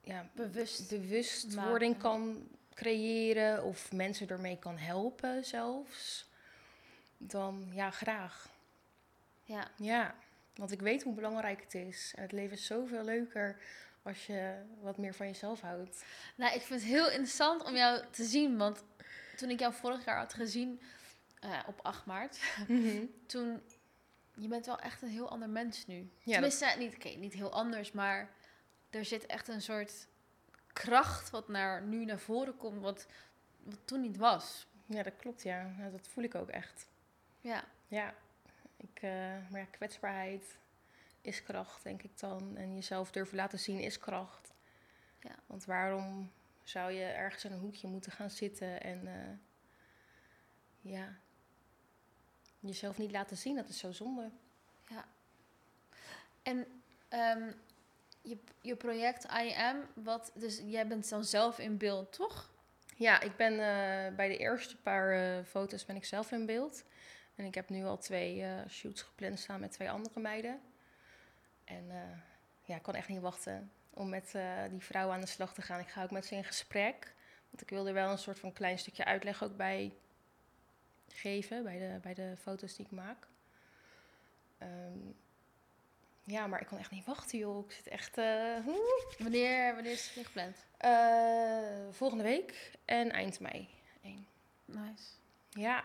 ja, 0.00 0.30
Bewust. 0.32 0.88
bewustwording 0.88 1.92
maken. 1.92 2.10
kan 2.10 2.48
creëren 2.74 3.64
of 3.64 3.92
mensen 3.92 4.28
ermee 4.28 4.58
kan 4.58 4.78
helpen 4.78 5.44
zelfs, 5.44 6.30
dan 7.18 7.68
ja, 7.72 7.90
graag. 7.90 8.48
Ja. 9.44 9.70
Ja, 9.76 10.14
want 10.54 10.72
ik 10.72 10.80
weet 10.80 11.02
hoe 11.02 11.14
belangrijk 11.14 11.60
het 11.60 11.74
is. 11.74 12.12
En 12.16 12.22
het 12.22 12.32
leven 12.32 12.56
is 12.56 12.66
zoveel 12.66 13.04
leuker 13.04 13.56
als 14.02 14.26
je 14.26 14.54
wat 14.80 14.96
meer 14.96 15.14
van 15.14 15.26
jezelf 15.26 15.60
houdt. 15.60 16.04
Nou, 16.34 16.54
ik 16.54 16.62
vind 16.62 16.80
het 16.80 16.90
heel 16.90 17.08
interessant 17.10 17.64
om 17.64 17.76
jou 17.76 18.04
te 18.10 18.24
zien. 18.24 18.56
Want 18.56 18.84
toen 19.36 19.50
ik 19.50 19.60
jou 19.60 19.74
vorig 19.74 20.04
jaar 20.04 20.18
had 20.18 20.34
gezien 20.34 20.80
eh, 21.40 21.58
op 21.66 21.80
8 21.82 22.06
maart, 22.06 22.38
toen... 23.26 23.62
Je 24.36 24.48
bent 24.48 24.66
wel 24.66 24.78
echt 24.78 25.02
een 25.02 25.08
heel 25.08 25.30
ander 25.30 25.48
mens 25.48 25.86
nu. 25.86 26.10
Ja, 26.18 26.32
Tenminste, 26.32 26.74
niet, 26.78 26.94
oké, 26.94 27.08
niet 27.08 27.32
heel 27.32 27.52
anders, 27.52 27.92
maar 27.92 28.30
er 28.90 29.04
zit 29.04 29.26
echt 29.26 29.48
een 29.48 29.62
soort 29.62 30.06
kracht 30.72 31.30
wat 31.30 31.48
naar, 31.48 31.82
nu 31.82 32.04
naar 32.04 32.18
voren 32.18 32.56
komt, 32.56 32.80
wat, 32.80 33.06
wat 33.62 33.78
toen 33.84 34.00
niet 34.00 34.16
was. 34.16 34.66
Ja, 34.86 35.02
dat 35.02 35.16
klopt, 35.16 35.42
ja. 35.42 35.74
Ja, 35.78 35.88
Dat 35.90 36.08
voel 36.08 36.24
ik 36.24 36.34
ook 36.34 36.48
echt. 36.48 36.88
Ja, 37.40 37.64
Ja, 37.88 38.14
ik, 38.76 39.02
eh, 39.02 39.10
maar 39.50 39.60
ja, 39.60 39.66
kwetsbaarheid 39.70 40.58
is 41.20 41.42
kracht, 41.42 41.82
denk 41.82 42.02
ik 42.02 42.18
dan. 42.18 42.56
En 42.56 42.74
jezelf 42.74 43.10
durven 43.10 43.36
laten 43.36 43.58
zien 43.58 43.80
is 43.80 43.98
kracht. 43.98 44.52
Ja. 45.20 45.34
Want 45.46 45.64
waarom 45.64 46.32
zou 46.62 46.92
je 46.92 47.04
ergens 47.04 47.44
in 47.44 47.52
een 47.52 47.58
hoekje 47.58 47.88
moeten 47.88 48.12
gaan 48.12 48.30
zitten 48.30 48.82
en 48.82 49.06
eh, 49.06 49.38
ja, 50.92 51.18
jezelf 52.66 52.98
niet 52.98 53.10
laten 53.10 53.36
zien? 53.36 53.56
Dat 53.56 53.68
is 53.68 53.78
zo 53.78 53.92
zonde. 53.92 54.30
En 56.46 56.66
ehm, 57.08 57.50
je, 58.22 58.38
je 58.60 58.76
project 58.76 59.24
I 59.24 59.54
Am, 59.54 59.76
wat, 59.94 60.32
dus 60.34 60.60
jij 60.64 60.86
bent 60.86 61.08
dan 61.08 61.24
zelf 61.24 61.58
in 61.58 61.76
beeld, 61.76 62.12
toch? 62.12 62.50
Ja, 62.96 63.20
ik 63.20 63.36
ben 63.36 63.52
eh, 63.52 64.14
bij 64.14 64.28
de 64.28 64.36
eerste 64.36 64.76
paar 64.76 65.12
eh, 65.12 65.44
foto's 65.44 65.84
ben 65.84 65.96
ik 65.96 66.04
zelf 66.04 66.32
in 66.32 66.46
beeld. 66.46 66.84
En 67.34 67.44
ik 67.44 67.54
heb 67.54 67.68
nu 67.68 67.84
al 67.84 67.98
twee 67.98 68.42
eh, 68.42 68.50
shoots 68.68 69.02
gepland 69.02 69.38
staan 69.38 69.60
met 69.60 69.72
twee 69.72 69.90
andere 69.90 70.20
meiden. 70.20 70.60
En 71.64 71.84
ja, 72.62 72.76
ik 72.76 72.82
kan 72.82 72.94
echt 72.94 73.08
niet 73.08 73.20
wachten 73.20 73.70
om 73.90 74.08
met 74.08 74.34
die 74.70 74.82
vrouwen 74.82 75.14
aan 75.14 75.20
de 75.20 75.26
slag 75.26 75.54
te 75.54 75.62
gaan. 75.62 75.80
Ik 75.80 75.88
ga 75.88 76.02
ook 76.02 76.10
met 76.10 76.26
ze 76.26 76.34
in 76.34 76.44
gesprek. 76.44 77.14
Want 77.50 77.62
ik 77.62 77.70
wil 77.70 77.86
er 77.86 77.94
wel 77.94 78.10
een 78.10 78.18
soort 78.18 78.38
van 78.38 78.52
klein 78.52 78.78
stukje 78.78 79.04
uitleg 79.04 79.42
ook 79.42 79.56
bij 79.56 79.92
geven, 81.16 81.62
bij 81.62 81.78
de, 81.78 81.98
bij 82.02 82.14
de 82.14 82.34
foto's 82.38 82.76
die 82.76 82.84
ik 82.84 82.90
maak. 82.92 83.26
Ehm, 84.58 84.98
ja, 86.24 86.46
maar 86.46 86.60
ik 86.60 86.66
kan 86.66 86.78
echt 86.78 86.90
niet 86.90 87.04
wachten, 87.04 87.38
joh. 87.38 87.64
Ik 87.64 87.72
zit 87.72 87.86
echt... 87.86 88.18
eh. 88.18 88.66
Wanneer, 89.18 89.74
wanneer 89.74 89.92
is 89.92 90.14
het 90.14 90.26
gepland? 90.26 90.64
Eh, 90.76 91.88
volgende 91.90 92.24
week 92.24 92.70
en 92.84 93.10
eind 93.10 93.40
mei. 93.40 93.68
Eén. 94.02 94.26
Nice. 94.64 95.04
Ja, 95.50 95.84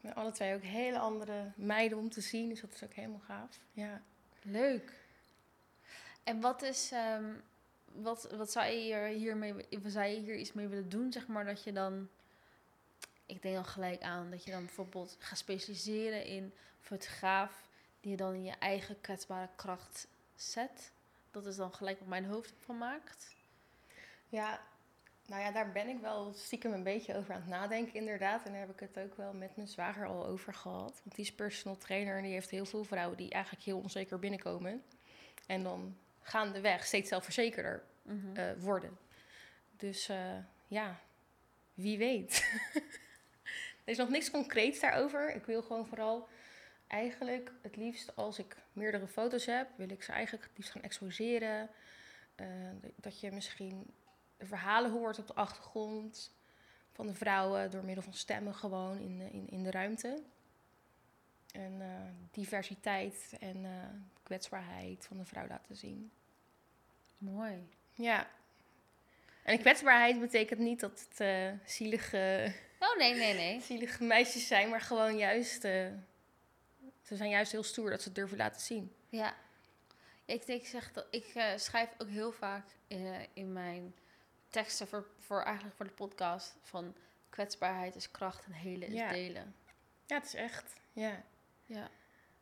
met 0.00 0.14
alle 0.14 0.32
twee 0.32 0.54
ook 0.54 0.62
hele 0.62 0.98
andere 0.98 1.52
meiden 1.56 1.98
om 1.98 2.10
te 2.10 2.20
zien. 2.20 2.48
Dus 2.48 2.60
dat 2.60 2.74
is 2.74 2.84
ook 2.84 2.94
helemaal 2.94 3.22
gaaf. 3.26 3.58
Ja. 3.72 4.02
Leuk. 4.42 5.00
En 6.22 6.40
wat 6.40 6.62
is, 6.62 6.90
ehm, 6.92 7.34
wat, 7.84 8.30
wat 8.36 8.52
zou 8.52 8.66
je 8.66 8.80
hier, 8.80 9.06
hiermee, 9.06 9.54
wat 9.54 9.92
zou 9.92 10.06
je 10.06 10.18
hier 10.18 10.36
iets 10.36 10.52
mee 10.52 10.68
willen 10.68 10.88
doen, 10.88 11.12
zeg 11.12 11.26
maar, 11.26 11.44
dat 11.44 11.64
je 11.64 11.72
dan, 11.72 12.08
ik 13.26 13.42
denk 13.42 13.54
dan 13.54 13.64
gelijk 13.64 14.02
aan, 14.02 14.30
dat 14.30 14.44
je 14.44 14.50
dan 14.50 14.64
bijvoorbeeld 14.64 15.16
gaat 15.18 15.38
specialiseren 15.38 16.24
in 16.24 16.54
fotograaf, 16.80 17.68
die 18.00 18.10
je 18.10 18.16
dan 18.16 18.34
in 18.34 18.44
je 18.44 18.54
eigen 18.58 19.00
kwetsbare 19.00 19.48
kracht 19.56 20.06
zet. 20.34 20.92
Dat 21.30 21.46
is 21.46 21.56
dan 21.56 21.72
gelijk 21.74 21.98
wat 21.98 22.08
mijn 22.08 22.24
hoofd 22.24 22.52
van 22.58 22.78
maakt. 22.78 23.34
ja, 24.28 24.60
nou 25.26 25.42
ja, 25.42 25.50
daar 25.50 25.72
ben 25.72 25.88
ik 25.88 26.00
wel 26.00 26.32
stiekem 26.32 26.72
een 26.72 26.82
beetje 26.82 27.16
over 27.16 27.34
aan 27.34 27.40
het 27.40 27.48
nadenken 27.50 27.94
inderdaad. 27.94 28.44
En 28.44 28.50
daar 28.50 28.60
heb 28.60 28.70
ik 28.70 28.80
het 28.80 28.98
ook 28.98 29.16
wel 29.16 29.32
met 29.32 29.56
mijn 29.56 29.68
zwager 29.68 30.06
al 30.06 30.26
over 30.26 30.54
gehad. 30.54 31.00
Want 31.04 31.14
die 31.16 31.24
is 31.24 31.32
personal 31.34 31.76
trainer 31.78 32.16
en 32.16 32.22
die 32.22 32.32
heeft 32.32 32.50
heel 32.50 32.64
veel 32.66 32.84
vrouwen 32.84 33.16
die 33.16 33.30
eigenlijk 33.30 33.64
heel 33.64 33.78
onzeker 33.78 34.18
binnenkomen. 34.18 34.82
En 35.46 35.62
dan 35.62 35.96
gaandeweg 36.20 36.84
steeds 36.84 37.08
zelfverzekerder 37.08 37.82
Mhm. 38.02 38.36
eh, 38.36 38.50
worden. 38.58 38.98
Dus 39.76 40.08
eh, 40.08 40.36
ja, 40.66 41.00
wie 41.74 41.98
weet. 41.98 42.44
er 43.84 43.92
is 43.92 43.96
nog 43.96 44.08
niks 44.08 44.30
concreets 44.30 44.80
daarover. 44.80 45.34
Ik 45.34 45.44
wil 45.44 45.62
gewoon 45.62 45.86
vooral 45.86 46.28
eigenlijk 46.86 47.52
het 47.62 47.76
liefst 47.76 48.16
als 48.16 48.38
ik 48.38 48.56
meerdere 48.72 49.06
foto's 49.06 49.46
heb, 49.46 49.68
wil 49.76 49.90
ik 49.90 50.02
ze 50.02 50.12
eigenlijk 50.12 50.44
het 50.44 50.56
liefst 50.56 50.72
gaan 50.72 50.82
exposeren. 50.82 51.70
Eh, 52.34 52.46
dat 52.96 53.20
je 53.20 53.30
misschien 53.30 53.94
de 54.36 54.46
verhalen 54.46 54.90
hoort 54.90 55.18
op 55.18 55.26
de 55.26 55.34
achtergrond 55.34 56.32
van 56.92 57.06
de 57.06 57.14
vrouwen 57.14 57.70
door 57.70 57.84
middel 57.84 58.02
van 58.02 58.14
stemmen 58.14 58.54
gewoon 58.54 58.98
in 58.98 59.18
de, 59.18 59.30
in, 59.30 59.48
in 59.50 59.62
de 59.62 59.70
ruimte. 59.70 60.22
En 61.52 61.80
eh, 61.80 61.88
diversiteit 62.30 63.34
en 63.40 63.64
eh, 63.64 63.70
kwetsbaarheid 64.22 65.06
van 65.06 65.16
de 65.16 65.24
vrouw 65.24 65.46
laten 65.46 65.76
zien. 65.76 66.12
Mooi. 67.18 67.68
Ja. 67.94 68.26
En 69.42 69.58
kwetsbaarheid 69.58 70.20
betekent 70.20 70.60
niet 70.60 70.80
dat 70.80 71.06
het 71.08 71.20
eh, 71.20 71.50
zielige, 71.64 72.52
Oh, 72.78 72.96
nee, 72.96 73.14
nee, 73.14 73.34
nee. 73.34 73.60
zielige 73.70 74.04
meisjes 74.04 74.46
zijn, 74.46 74.68
maar 74.68 74.80
gewoon 74.80 75.16
juist... 75.16 75.64
eh, 75.64 75.86
ze 77.02 77.16
zijn 77.16 77.30
juist 77.30 77.52
heel 77.52 77.62
stoer 77.62 77.90
dat 77.90 78.00
ze 78.02 78.06
het 78.08 78.16
durven 78.16 78.36
laten 78.36 78.60
zien. 78.60 78.94
Ja. 79.08 79.34
Ik, 80.24 80.44
ik, 80.44 80.66
zeg 80.66 80.92
dat, 80.92 81.06
ik 81.10 81.26
eh, 81.34 81.56
schrijf 81.56 81.88
ook 81.98 82.08
heel 82.08 82.32
vaak 82.32 82.64
in 83.34 83.52
mijn 83.52 83.94
teksten 84.48 84.88
voor, 84.88 85.06
voor, 85.18 85.42
eigenlijk 85.42 85.76
voor 85.76 85.86
de 85.86 85.92
podcast 85.92 86.54
van 86.62 86.94
kwetsbaarheid 87.30 87.94
is 87.94 88.10
kracht 88.10 88.44
en 88.44 88.52
helen 88.52 88.88
is 88.88 88.94
Ja. 88.94 89.10
delen. 89.12 89.54
Ja, 90.06 90.14
het 90.16 90.24
is 90.26 90.34
echt, 90.34 90.72
ja. 90.92 91.22
Ja. 91.66 91.90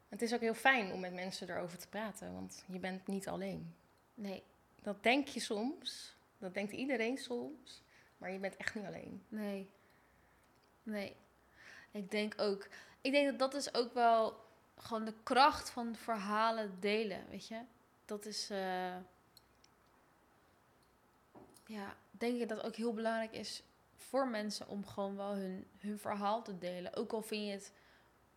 Het 0.08 0.22
is 0.22 0.34
ook 0.34 0.40
heel 0.40 0.54
fijn 0.54 0.92
om 0.92 1.00
met 1.00 1.12
mensen 1.14 1.50
erover 1.50 1.78
te 1.78 1.88
praten, 1.88 2.32
want 2.34 2.64
je 2.66 2.78
bent 2.78 3.06
niet 3.06 3.28
alleen. 3.28 3.74
Nee, 4.14 4.42
Dat 4.82 5.02
denk 5.02 5.28
je 5.28 5.40
soms, 5.40 6.14
dat 6.40 6.54
denkt 6.54 6.72
iedereen 6.72 7.18
soms, 7.18 7.82
maar 8.18 8.30
je 8.30 8.38
bent 8.38 8.56
echt 8.56 8.74
niet 8.74 8.84
alleen. 8.84 9.24
nee. 9.28 9.70
Nee. 10.82 11.16
Ik 11.90 12.10
denk 12.10 12.34
ook... 12.36 12.68
Ik 13.00 13.12
denk 13.12 13.26
dat 13.26 13.38
dat 13.38 13.54
is 13.54 13.74
ook 13.74 13.94
wel 13.94 14.44
gewoon 14.76 15.04
de 15.04 15.14
kracht 15.22 15.70
van 15.70 15.94
verhalen 15.96 16.80
delen, 16.80 17.26
weet 17.30 17.46
je? 17.46 17.60
Dat 18.04 18.26
is... 18.26 18.50
eh, 18.50 18.96
ja, 21.66 21.96
denk 22.10 22.40
ik 22.40 22.48
dat 22.48 22.62
ook 22.62 22.76
heel 22.76 22.94
belangrijk 22.94 23.32
is 23.32 23.62
voor 23.96 24.28
mensen 24.28 24.68
om 24.68 24.86
gewoon 24.86 25.16
wel 25.16 25.34
hun, 25.34 25.66
hun 25.78 25.98
verhaal 25.98 26.42
te 26.42 26.58
delen. 26.58 26.94
Ook 26.94 27.12
al 27.12 27.22
vind 27.22 27.46
je 27.46 27.52
het 27.52 27.72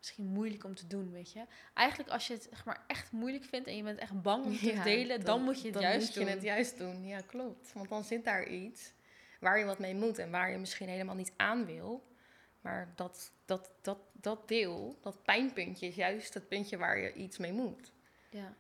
misschien 0.03 0.25
moeilijk 0.25 0.63
om 0.63 0.75
te 0.75 0.87
doen, 0.87 1.11
weet 1.11 1.31
je. 1.31 1.45
Eigenlijk 1.73 2.09
als 2.09 2.27
je 2.27 2.33
het 2.33 2.47
zeg 2.49 2.65
maar, 2.65 2.83
echt 2.87 3.11
moeilijk 3.11 3.43
vindt 3.43 3.67
en 3.67 3.75
je 3.75 3.83
bent 3.83 3.99
echt 3.99 4.21
bang 4.21 4.45
om 4.45 4.57
te 4.57 4.65
Ja, 4.65 4.83
delen, 4.83 5.25
dan, 5.25 5.41
moet 5.43 5.57
je 5.59 5.63
het 5.63 5.73
dan 5.73 5.81
juist 5.83 6.05
moet 6.05 6.13
je 6.13 6.19
doen. 6.19 6.29
het 6.29 6.41
juist 6.41 6.77
doen. 6.77 7.07
Ja, 7.07 7.19
klopt. 7.25 7.73
Want 7.73 7.89
dan 7.89 8.03
zit 8.03 8.23
daar 8.23 8.47
iets 8.47 8.91
waar 9.39 9.59
je 9.59 9.65
wat 9.65 9.79
mee 9.79 9.95
moet 9.95 10.17
en 10.17 10.31
waar 10.31 10.51
je 10.51 10.57
misschien 10.57 10.89
helemaal 10.89 11.15
niet 11.15 11.31
aan 11.35 11.65
wil. 11.65 12.07
Maar 12.61 12.91
dat, 12.95 13.31
dat, 13.45 13.69
dat, 13.81 13.97
dat 14.11 14.47
deel, 14.47 14.97
dat 15.01 15.23
pijnpuntje, 15.23 15.87
is 15.87 15.95
juist 15.95 16.33
het 16.33 16.47
puntje 16.47 16.77
waar 16.77 16.97
je 16.97 17.13
iets 17.13 17.37
mee 17.37 17.51
moet. 17.53 17.91
Ja. 18.29 18.53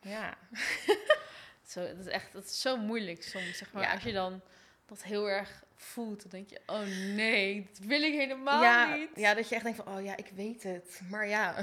Ja, 0.00 0.38
Zo, 1.66 1.80
dat 1.86 1.98
is 1.98 2.06
echt 2.06 2.32
dat 2.32 2.44
is 2.44 2.60
zo 2.60 2.76
moeilijk 2.76 3.22
soms, 3.22 3.56
zeg 3.58 3.72
maar. 3.72 3.82
Ja. 3.82 3.92
Als 3.92 4.02
je 4.02 4.12
dan 4.12 4.40
dat 4.88 5.02
heel 5.02 5.30
erg 5.30 5.64
voelt, 5.74 6.20
dan 6.20 6.30
denk 6.30 6.50
je, 6.50 6.60
oh 6.66 7.14
nee, 7.14 7.66
dat 7.68 7.78
wil 7.78 8.02
ik 8.02 8.12
helemaal 8.12 8.62
ja, 8.62 8.94
niet. 8.94 9.10
ja, 9.14 9.34
dat 9.34 9.48
je 9.48 9.54
echt 9.54 9.64
denkt 9.64 9.82
van, 9.82 9.96
oh 9.96 10.04
ja, 10.04 10.16
ik 10.16 10.30
weet 10.34 10.62
het. 10.62 11.00
Maar 11.10 11.28
ja, 11.28 11.54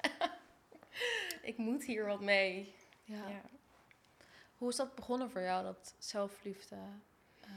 ik 1.42 1.56
moet 1.56 1.84
hier 1.84 2.06
wat 2.06 2.20
mee. 2.20 2.74
Ja. 3.04 3.28
Ja. 3.28 3.40
Hoe 4.58 4.68
is 4.68 4.76
dat 4.76 4.94
begonnen 4.94 5.30
voor 5.30 5.40
jou, 5.40 5.64
dat 5.64 5.94
zelfliefde 5.98 6.76
eh, 7.40 7.50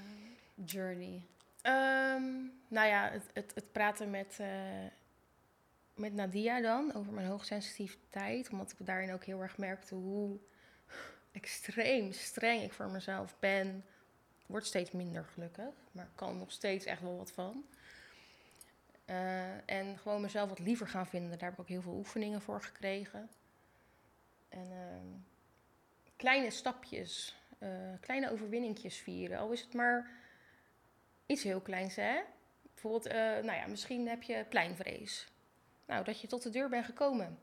journey? 0.65 1.26
Ehm, 1.62 2.34
nou 2.67 2.88
ja, 2.88 3.10
het, 3.12 3.30
het, 3.34 3.52
het 3.56 3.71
praten 3.71 4.10
met, 4.10 4.38
eh, 4.39 4.86
met 5.93 6.13
Nadia 6.13 6.62
dan 6.62 6.93
over 6.93 7.13
mijn 7.13 7.28
hoogsensitiviteit. 7.28 8.50
Omdat 8.50 8.71
ik 8.71 8.86
daarin 8.86 9.13
ook 9.13 9.23
heel 9.23 9.41
erg 9.41 9.58
merkte 9.58 9.95
hoe 9.95 10.39
extreem 11.32 12.12
streng 12.12 12.62
ik 12.62 12.73
voor 12.73 12.89
mezelf 12.89 13.36
ben. 13.39 13.86
Wordt 14.47 14.65
steeds 14.65 14.91
minder 14.91 15.23
gelukkig, 15.23 15.73
maar 15.91 16.10
kan 16.15 16.38
nog 16.38 16.51
steeds 16.51 16.86
echt 16.86 17.01
wel 17.01 17.17
wat 17.17 17.31
van. 17.31 17.65
Eh, 19.05 19.69
en 19.69 19.97
gewoon 19.97 20.21
mezelf 20.21 20.49
wat 20.49 20.60
liever 20.60 20.88
gaan 20.88 21.07
vinden. 21.07 21.29
Daar 21.29 21.49
heb 21.49 21.53
ik 21.53 21.60
ook 21.60 21.67
heel 21.67 21.81
veel 21.81 21.95
oefeningen 21.95 22.41
voor 22.41 22.62
gekregen. 22.62 23.29
En 24.49 24.71
ehm, 24.71 25.07
kleine 26.15 26.51
stapjes, 26.51 27.36
eh, 27.57 27.69
kleine 27.99 28.31
overwinningjes 28.31 28.97
vieren. 28.97 29.39
Al 29.39 29.51
is 29.51 29.62
het 29.62 29.73
maar 29.73 30.12
iets 31.25 31.43
heel 31.43 31.62
kleins, 31.62 31.95
hè? 31.95 32.19
Bijvoorbeeld, 32.62 33.05
eh, 33.05 33.19
nou 33.19 33.51
ja, 33.51 33.67
misschien 33.67 34.07
heb 34.07 34.23
je 34.23 34.45
pleinvrees. 34.49 35.27
Nou, 35.86 36.03
dat 36.03 36.21
je 36.21 36.27
tot 36.27 36.43
de 36.43 36.49
deur 36.49 36.69
bent 36.69 36.86
gekomen. 36.86 37.39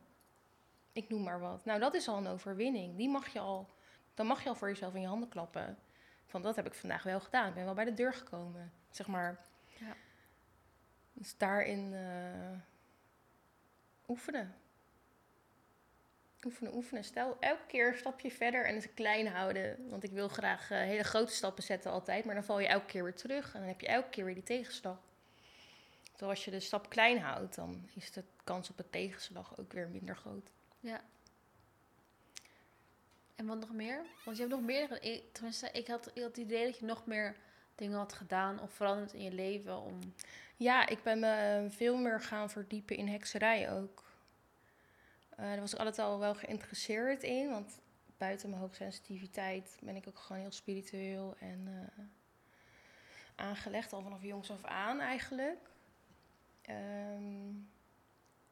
Ik 0.93 1.09
noem 1.09 1.23
maar 1.23 1.41
wat. 1.41 1.65
Nou, 1.65 1.81
dat 1.81 1.95
is 1.95 2.09
al 2.09 2.17
een 2.17 2.27
overwinning. 2.27 2.97
Die 2.97 3.09
mag 3.09 3.29
je 3.29 3.39
al, 3.39 3.69
dan 4.15 4.27
mag 4.27 4.43
je 4.43 4.49
al 4.49 4.55
voor 4.55 4.69
jezelf 4.69 4.95
in 4.95 5.01
je 5.01 5.07
handen 5.07 5.29
klappen. 5.29 5.79
Van 6.27 6.43
dat 6.43 6.57
heb 6.57 6.67
ik 6.67 6.75
vandaag 6.75 7.03
wel 7.03 7.21
gedaan. 7.21 7.49
Ik 7.49 7.55
ben 7.55 7.65
wel 7.65 7.75
bij 7.75 7.85
de 7.85 7.95
deur 7.95 8.15
gekomen. 8.15 8.73
Zeg 8.91 9.07
maar. 9.07 9.39
Ja. 9.79 9.97
Dus 11.13 11.37
daarin 11.37 11.95
eh, 11.95 12.59
oefenen. 14.09 14.55
Oefenen, 16.45 16.75
oefenen. 16.75 17.05
Stel 17.05 17.37
elke 17.41 17.67
keer 17.67 17.89
een 17.89 17.99
stapje 17.99 18.31
verder 18.31 18.67
en 18.67 18.75
het 18.75 18.95
klein 18.95 19.27
houden. 19.27 19.89
Want 19.89 20.05
ik 20.05 20.11
wil 20.11 20.29
graag 20.29 20.71
eh, 20.71 20.79
hele 20.79 21.03
grote 21.03 21.33
stappen 21.33 21.63
zetten 21.63 21.91
altijd. 21.91 22.25
Maar 22.25 22.35
dan 22.35 22.45
val 22.45 22.59
je 22.59 22.67
elke 22.67 22.87
keer 22.87 23.03
weer 23.03 23.15
terug. 23.15 23.55
En 23.55 23.61
dan 23.61 23.69
heb 23.69 23.81
je 23.81 23.87
elke 23.87 24.09
keer 24.09 24.25
weer 24.25 24.35
die 24.35 24.43
tegenslag. 24.43 24.99
Terwijl 26.03 26.31
als 26.31 26.45
je 26.45 26.51
de 26.51 26.61
stap 26.61 26.89
klein 26.89 27.19
houdt, 27.19 27.55
dan 27.55 27.89
is 27.95 28.11
de 28.11 28.25
kans 28.45 28.71
op 28.71 28.79
een 28.79 28.91
tegenslag 28.91 29.59
ook 29.59 29.73
weer 29.73 29.89
minder 29.89 30.17
groot. 30.17 30.51
Ja. 30.81 31.01
En 33.37 33.47
wat 33.47 33.61
nog 33.61 33.73
meer? 33.73 34.05
Want 34.25 34.37
je 34.37 34.43
hebt 34.43 34.55
nog 34.55 34.65
meer, 34.65 35.03
ik- 35.03 35.33
tenminste, 35.33 35.71
ik 35.73 35.87
had, 35.87 36.11
het 36.15 36.37
idee 36.37 36.65
dat 36.65 36.79
je 36.79 36.85
nog 36.85 37.07
meer 37.07 37.37
dingen 37.75 37.99
had 37.99 38.13
gedaan 38.13 38.61
of 38.61 38.73
veranderd 38.73 39.13
in 39.13 39.23
je 39.23 39.33
leven 39.33 39.81
om... 39.81 39.99
Ja, 40.57 40.87
ik 40.89 41.03
ben 41.03 41.19
me 41.19 41.67
veel 41.71 41.97
meer 41.97 42.21
gaan 42.21 42.51
verdiepen 42.51 42.97
in 42.97 43.09
hekserij 43.09 43.73
ook. 43.73 44.03
Eh, 45.31 45.45
daar 45.45 45.61
was 45.61 45.73
ik 45.73 45.79
altijd 45.79 45.99
al 45.99 46.19
wel 46.19 46.35
geïnteresseerd 46.35 47.23
in, 47.23 47.51
want 47.51 47.79
buiten 48.19 48.49
mijn 48.49 48.61
hoogsensitiviteit 48.61 49.77
ben 49.83 49.97
ik 49.97 50.09
ook 50.09 50.19
gewoon 50.19 50.43
heel 50.43 50.53
spiritueel 50.53 51.37
en 51.39 51.69
eh, 51.97 52.05
aangelegd, 53.35 53.93
al 53.93 54.03
vanaf 54.03 54.23
jongs 54.23 54.51
af 54.51 54.65
aan 54.65 55.01
eigenlijk. 55.01 55.59
Ehm, 56.63 57.51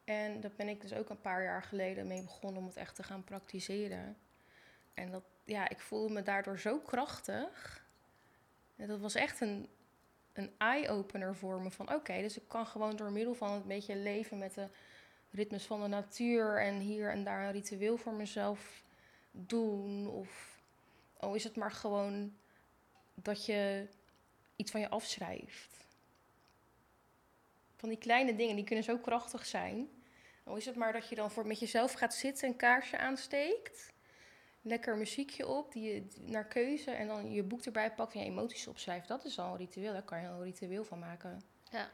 en 0.05 0.41
dat 0.41 0.57
ben 0.57 0.69
ik 0.69 0.81
dus 0.81 0.93
ook 0.93 1.09
een 1.09 1.21
paar 1.21 1.43
jaar 1.43 1.63
geleden 1.63 2.07
mee 2.07 2.23
begonnen 2.23 2.61
om 2.61 2.67
het 2.67 2.77
echt 2.77 2.95
te 2.95 3.03
gaan 3.03 3.25
praktiseren. 3.25 4.17
En 4.95 5.11
dat, 5.11 5.25
ja, 5.45 5.69
ik 5.69 5.81
voelde 5.81 6.15
me 6.15 6.23
daardoor 6.23 6.59
zo 6.59 6.79
krachtig. 6.79 7.87
En 8.77 8.89
dat 8.89 9.01
was 9.01 9.15
echt 9.15 9.41
een, 9.41 9.69
een 10.33 10.51
eye-opener 10.59 11.37
voor 11.37 11.61
me. 11.61 11.71
Van 11.71 11.95
oké, 11.95 12.21
dus 12.21 12.37
ik 12.37 12.49
kan 12.49 12.67
gewoon 12.67 12.97
door 12.97 13.13
middel 13.13 13.35
van 13.35 13.53
het 13.53 13.67
beetje 13.67 13.97
leven 13.97 14.39
met 14.39 14.55
de 14.55 14.69
ritmes 15.31 15.67
van 15.67 15.83
de 15.83 15.89
natuur 15.89 16.61
en 16.61 16.79
hier 16.79 17.11
en 17.11 17.25
daar 17.25 17.45
een 17.45 17.53
ritueel 17.53 17.97
voor 17.97 18.15
mezelf 18.15 18.85
doen. 19.31 20.09
Of 20.09 20.61
oh, 21.21 21.37
is 21.37 21.45
het 21.45 21.57
maar 21.57 21.73
gewoon 21.73 22.37
dat 23.15 23.47
je 23.47 23.87
iets 24.57 24.71
van 24.71 24.81
je 24.81 24.89
afschrijft. 24.89 25.87
Van 27.77 27.89
die 27.89 27.99
kleine 27.99 28.35
dingen, 28.37 28.57
die 28.57 28.65
kunnen 28.65 28.85
zo 28.85 28.99
krachtig 28.99 29.47
zijn. 29.47 29.89
Al 30.45 30.57
is 30.57 30.67
het 30.67 30.77
maar 30.77 30.93
dat 30.93 31.09
je 31.09 31.15
dan 31.15 31.31
voor 31.31 31.47
met 31.47 31.59
jezelf 31.59 31.93
gaat 31.93 32.15
zitten, 32.15 32.49
een 32.49 32.57
kaarsje 32.57 32.99
aansteekt. 32.99 33.92
Lekker 34.63 34.97
muziekje 34.97 35.47
op, 35.47 35.73
die 35.73 35.95
je 35.95 36.07
naar 36.21 36.45
keuze 36.45 36.91
en 36.91 37.07
dan 37.07 37.33
je 37.33 37.43
boek 37.43 37.65
erbij 37.65 37.93
pakt 37.93 38.15
en 38.15 38.21
je 38.21 38.27
emoties 38.27 38.67
opschrijft. 38.67 39.09
Dat 39.09 39.25
is 39.25 39.39
al 39.39 39.51
een 39.51 39.57
ritueel, 39.57 39.93
daar 39.93 40.03
kan 40.03 40.21
je 40.21 40.29
al 40.29 40.35
een 40.35 40.43
ritueel 40.43 40.85
van 40.85 40.99
maken. 40.99 41.43
Ja. 41.71 41.91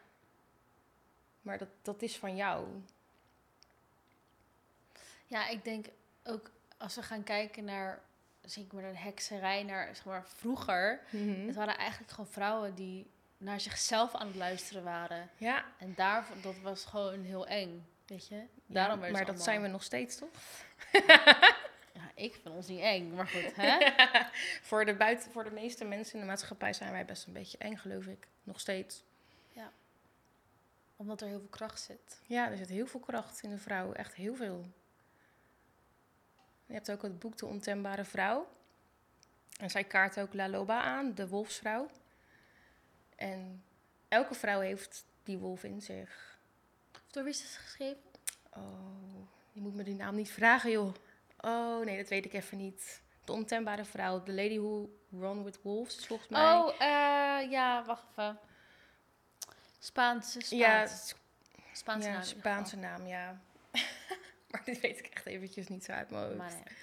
Maar 1.41 1.59
dat, 1.59 1.69
dat 1.83 2.03
is 2.03 2.17
van 2.17 2.37
jou. 2.37 2.67
Ja, 5.27 5.49
ik 5.49 5.65
denk 5.65 5.87
ook 6.25 6.51
als 6.77 6.95
we 6.95 7.03
gaan 7.03 7.23
kijken 7.23 7.65
naar, 7.65 8.01
zeg 8.45 8.65
maar, 8.73 8.83
naar 8.83 8.93
de 8.93 8.99
hekserij, 8.99 9.63
naar 9.63 9.87
zeg 9.95 10.05
maar, 10.05 10.27
vroeger. 10.27 11.01
Het 11.47 11.55
waren 11.55 11.77
eigenlijk 11.77 12.11
gewoon 12.11 12.31
vrouwen 12.31 12.75
die 12.75 13.07
naar 13.39 13.61
zichzelf 13.61 14.15
aan 14.15 14.27
het 14.27 14.37
luisteren 14.37 14.85
waren. 14.85 15.31
Ja, 15.37 15.65
En 15.79 15.95
daarvoor, 15.97 16.37
dat 16.43 16.59
was 16.63 16.85
gewoon 16.85 17.23
heel 17.23 17.47
eng, 17.47 17.87
weet 18.07 18.27
je. 18.27 18.43
Daarom 18.67 19.05
ja, 19.05 19.11
maar 19.11 19.25
dat 19.25 19.43
zijn 19.43 19.63
we 19.63 19.69
nog 19.69 19.83
steeds, 19.83 20.17
toch? 20.17 20.29
Ja, 22.19 22.25
ik 22.25 22.33
vind 22.43 22.55
ons 22.55 22.67
niet 22.67 22.81
eng, 22.81 23.15
maar 23.15 23.27
goed, 23.27 23.57
hè? 23.57 23.79
voor, 24.69 24.85
de 24.85 24.95
buiten, 24.95 25.31
voor 25.31 25.45
de 25.45 25.51
meeste 25.51 25.85
mensen 25.85 26.15
in 26.15 26.21
de 26.21 26.27
maatschappij 26.27 26.73
zijn 26.73 26.93
wij 26.93 27.05
best 27.05 27.27
een 27.27 27.33
beetje 27.33 27.59
eng, 27.59 27.77
geloof 27.77 28.07
ik. 28.07 28.27
Nog 28.43 28.61
steeds. 28.61 29.05
Omdat 30.99 31.21
er 31.21 31.29
heel 31.29 31.39
veel 31.39 31.49
kracht 31.49 31.81
zit. 31.81 32.21
Ja, 32.27 32.51
er 32.51 32.57
zit 32.57 32.69
heel 32.69 32.87
veel 32.87 33.01
kracht 33.01 33.43
in 33.43 33.51
de 33.51 33.59
vrouw. 33.59 33.93
Echt 33.93 34.15
heel 34.15 34.35
veel. 34.35 34.67
Je 36.67 36.73
hebt 36.73 36.91
ook 36.91 37.03
het 37.03 37.19
boek 37.19 37.39
De 37.39 37.47
Ontembare 37.47 38.05
Vrouw. 38.05 38.49
En 39.61 39.71
zij 39.71 39.85
kaart 39.85 40.21
ook 40.21 40.35
La 40.35 40.49
Loba 40.49 40.83
aan, 40.83 41.15
de 41.15 41.29
wolfsvrouw. 41.29 41.91
En 43.17 43.65
elke 44.09 44.35
vrouw 44.35 44.61
heeft 44.61 45.05
die 45.23 45.39
wolf 45.39 45.65
in 45.65 45.83
zich. 45.83 46.39
Door 47.11 47.23
wie 47.23 47.33
is 47.33 47.43
het 47.43 47.51
geschreven? 47.51 48.03
Oh, 48.51 49.29
je 49.53 49.61
moet 49.61 49.75
me 49.75 49.83
die 49.83 49.95
naam 49.95 50.15
niet 50.15 50.31
vragen, 50.31 50.71
joh. 50.71 50.95
Oh, 51.41 51.85
nee, 51.85 51.97
dat 51.97 52.09
weet 52.09 52.25
ik 52.25 52.33
even 52.33 52.59
niet. 52.59 53.03
De 53.25 53.33
Ontembare 53.33 53.85
Vrouw, 53.85 54.23
The 54.23 54.33
Lady 54.33 54.59
Who 54.59 54.91
Run 55.11 55.45
With 55.45 55.63
Wolves, 55.63 55.97
is 55.99 56.07
volgens 56.07 56.29
mij. 56.29 56.55
Oh, 56.55 56.73
eh, 56.79 57.51
ja, 57.51 57.85
wacht 57.85 58.05
even. 58.11 58.39
Spaanse, 59.79 60.41
Spaans. 60.41 60.51
ja, 60.51 60.87
Spaanse 61.73 62.09
ja, 62.09 62.15
naam 62.15 62.23
Spaanse 62.23 62.77
naam, 62.77 63.07
ja. 63.07 63.41
maar 64.51 64.63
dit 64.65 64.81
weet 64.81 64.99
ik 64.99 65.07
echt 65.07 65.27
eventjes 65.27 65.69
niet 65.69 65.85
zo 65.85 65.93
uit 65.93 66.11
mijn 66.11 66.25
hoofd. 66.25 66.37
Maar 66.37 66.51
nee. 66.51 66.77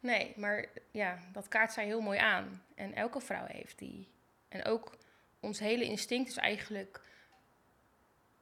Nee, 0.00 0.32
maar 0.36 0.66
ja, 0.90 1.18
dat 1.32 1.48
kaart 1.48 1.72
zij 1.72 1.84
heel 1.84 2.00
mooi 2.00 2.18
aan. 2.18 2.62
En 2.74 2.94
elke 2.94 3.20
vrouw 3.20 3.44
heeft 3.46 3.78
die. 3.78 4.08
En 4.48 4.64
ook 4.64 4.96
ons 5.40 5.58
hele 5.58 5.84
instinct 5.84 6.28
is 6.28 6.36
eigenlijk 6.36 7.00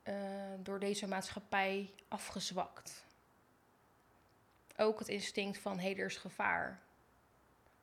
eh, 0.03 0.15
door 0.59 0.81
deze 0.81 1.07
maatschappij 1.07 1.91
afgezwakt. 2.09 3.05
Ook 4.77 4.99
het 4.99 5.09
instinct 5.09 5.59
van 5.59 5.79
hé, 5.79 5.91
er 5.91 6.07
is 6.07 6.17
gevaar. 6.17 6.83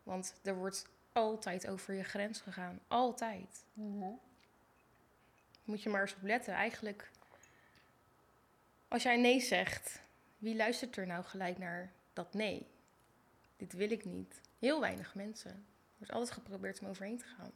Want 0.03 0.35
er 0.43 0.55
wordt 0.55 0.89
altijd 1.11 1.67
over 1.67 1.93
je 1.93 2.03
grens 2.03 2.41
gegaan. 2.41 2.79
Altijd. 2.87 3.65
Moet 5.63 5.83
je 5.83 5.89
maar 5.89 6.01
eens 6.01 6.15
op 6.15 6.21
letten. 6.21 6.53
Eigenlijk, 6.53 7.11
als 8.87 9.03
jij 9.03 9.17
nee 9.17 9.39
zegt, 9.39 10.01
wie 10.37 10.55
luistert 10.55 10.97
er 10.97 11.07
nou 11.07 11.23
gelijk 11.23 11.57
naar 11.57 11.91
dat 12.13 12.33
nee? 12.33 12.67
Dit 13.57 13.73
wil 13.73 13.91
ik 13.91 14.05
niet. 14.05 14.41
Heel 14.59 14.79
weinig 14.79 15.15
mensen. 15.15 15.51
Er 15.51 15.97
wordt 15.97 16.13
altijd 16.13 16.31
geprobeerd 16.31 16.79
om 16.79 16.87
overheen 16.87 17.17
te 17.17 17.25
gaan. 17.25 17.51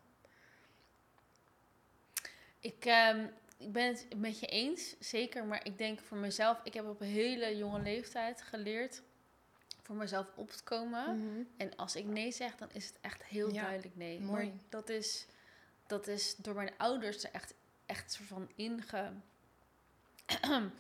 Ik, 2.60 2.86
ehm, 2.86 3.28
ik 3.58 3.72
ben 3.72 3.88
het 3.88 4.08
met 4.18 4.40
je 4.40 4.48
eens, 4.48 5.00
zeker. 5.00 5.46
Maar 5.46 5.66
ik 5.66 5.78
denk 5.78 6.00
voor 6.00 6.18
mezelf, 6.18 6.60
ik 6.64 6.74
heb 6.74 6.86
op 6.86 7.02
een 7.02 7.08
hele 7.08 7.58
jonge 7.58 7.82
leeftijd 7.82 8.42
geleerd 8.42 9.02
voor 9.88 9.96
mezelf 9.96 10.28
op 10.36 10.50
te 10.50 10.64
komen. 10.64 11.48
En 11.58 11.76
als 11.76 11.96
ik 11.96 12.06
nee 12.06 12.32
zeg, 12.32 12.56
dan 12.56 12.70
is 12.72 12.88
het 12.88 12.98
echt 13.02 13.24
heel 13.24 13.54
Ja, 13.54 13.62
duidelijk 13.62 13.96
nee. 13.96 14.20
mooi. 14.20 14.46
Maar 14.46 14.56
dat 14.70 14.90
is, 14.90 15.28
dat 15.86 16.08
is 16.08 16.36
door 16.36 16.56
mijn 16.56 16.72
ouders 16.78 17.24
er 17.24 17.32
echt, 17.32 17.54
echt 17.86 18.12
soort 18.12 18.28
van 18.28 18.50
inge... 18.56 19.12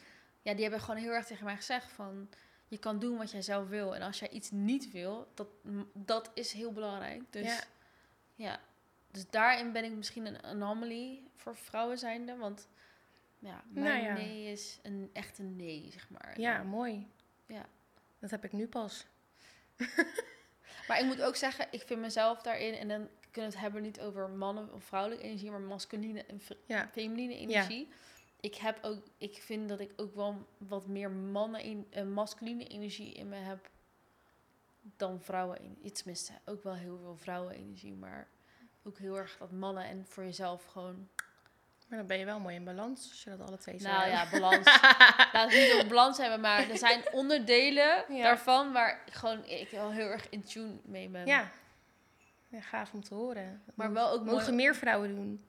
ja, 0.45 0.53
die 0.53 0.61
hebben 0.61 0.79
gewoon 0.79 0.99
heel 0.99 1.11
erg 1.11 1.25
tegen 1.25 1.45
mij 1.45 1.55
gezegd 1.55 1.91
van... 1.91 2.29
Je 2.67 2.77
kan 2.77 2.99
doen 2.99 3.17
wat 3.17 3.31
jij 3.31 3.41
zelf 3.41 3.67
wil. 3.67 3.95
En 3.95 4.01
als 4.01 4.19
jij 4.19 4.29
iets 4.29 4.51
niet 4.51 4.91
wil, 4.91 5.31
dat, 5.33 5.47
dat 5.93 6.31
is 6.33 6.51
heel 6.51 6.71
belangrijk. 6.71 7.21
Dus 7.29 7.45
Ja. 7.45 7.63
ja. 8.35 8.59
Dus 9.11 9.29
daarin 9.29 9.71
ben 9.71 9.83
ik 9.83 9.91
misschien 9.91 10.25
een 10.25 10.43
anomaly 10.43 11.23
voor 11.35 11.55
vrouwen 11.55 11.97
zijnde. 11.97 12.35
Want 12.35 12.67
ja, 13.39 13.63
mijn 13.67 13.85
Nou 13.85 14.03
ja. 14.03 14.13
nee 14.13 14.51
is 14.51 14.79
een 14.83 15.09
echt 15.13 15.39
een 15.39 15.55
nee, 15.55 15.89
zeg 15.91 16.09
maar. 16.09 16.39
Ja, 16.39 16.63
mooi. 16.63 17.07
Ja. 17.45 17.65
Dat 18.19 18.31
heb 18.31 18.43
ik 18.43 18.51
nu 18.51 18.67
pas. 18.67 19.05
Maar 20.87 20.99
ik 20.99 21.05
moet 21.05 21.21
ook 21.21 21.35
zeggen, 21.35 21.67
ik 21.71 21.81
vind 21.81 21.99
mezelf 21.99 22.41
daarin... 22.41 22.73
En 22.73 22.87
dan 22.87 23.09
kunnen 23.31 23.51
we 23.51 23.57
het 23.57 23.57
hebben 23.59 23.81
niet 23.81 23.99
over 23.99 24.29
mannen 24.29 24.73
of 24.73 24.83
vrouwelijke 24.83 25.23
energie... 25.25 25.51
maar 25.51 25.61
masculine 25.61 26.23
en 26.23 26.41
Ja. 26.65 26.89
feminine 26.91 27.33
Ja. 27.33 27.39
energie. 27.39 27.87
Ik, 28.39 28.55
heb 28.55 28.77
ook, 28.81 29.05
ik 29.17 29.41
vind 29.41 29.69
dat 29.69 29.79
ik 29.79 29.93
ook 29.95 30.15
wel 30.15 30.47
wat 30.57 30.87
meer 30.87 31.11
mannen 31.11 31.61
in, 31.61 31.87
eh, 31.89 32.03
masculine 32.03 32.67
energie 32.67 33.13
in 33.13 33.29
me 33.29 33.35
heb... 33.35 33.69
dan 34.81 35.21
vrouwen. 35.21 35.77
Iets 35.81 35.97
tenminste, 36.01 36.33
ook 36.45 36.63
wel 36.63 36.75
heel 36.75 36.97
veel 36.97 37.15
vrouwenenergie. 37.17 37.93
Maar 37.93 38.27
ook 38.83 38.97
heel 38.97 39.17
erg 39.17 39.37
dat 39.37 39.51
mannen 39.51 39.83
en 39.83 40.05
voor 40.05 40.23
jezelf 40.23 40.65
gewoon... 40.65 41.09
Maar 41.87 41.97
dan 41.97 42.07
ben 42.07 42.17
je 42.19 42.25
wel 42.25 42.39
mooi 42.39 42.55
in 42.55 42.63
balans 42.63 43.09
als 43.09 43.23
je 43.23 43.29
dat 43.37 43.47
alle 43.47 43.57
twee 43.57 43.79
zo 43.79 43.87
Nou 43.87 44.07
ja, 44.09 44.29
balans. 44.31 44.65
Laat 45.33 45.51
het 45.53 45.71
niet 45.73 45.81
op 45.83 45.87
balans 45.89 46.17
hebben, 46.17 46.39
maar 46.39 46.69
er 46.69 46.77
zijn 46.77 47.03
onderdelen 47.21 48.03
Ja. 48.09 48.23
daarvan 48.23 48.71
waar 48.71 49.01
ik 49.05 49.13
gewoon 49.13 49.45
ik 49.45 49.69
wel 49.69 49.91
heel 49.91 50.07
erg 50.09 50.29
in 50.29 50.43
tune 50.43 50.79
mee 50.83 51.09
ben. 51.09 51.25
Ja. 51.25 51.51
ja, 52.47 52.61
gaaf 52.61 52.93
om 52.93 53.03
te 53.03 53.13
horen. 53.13 53.61
Dat 53.65 53.75
Maar 53.75 53.93
wel 53.93 54.09
ook 54.11 54.23
Mogen 54.25 54.41
mooi- 54.43 54.55
meer 54.55 54.75
vrouwen 54.75 55.15
doen. 55.15 55.45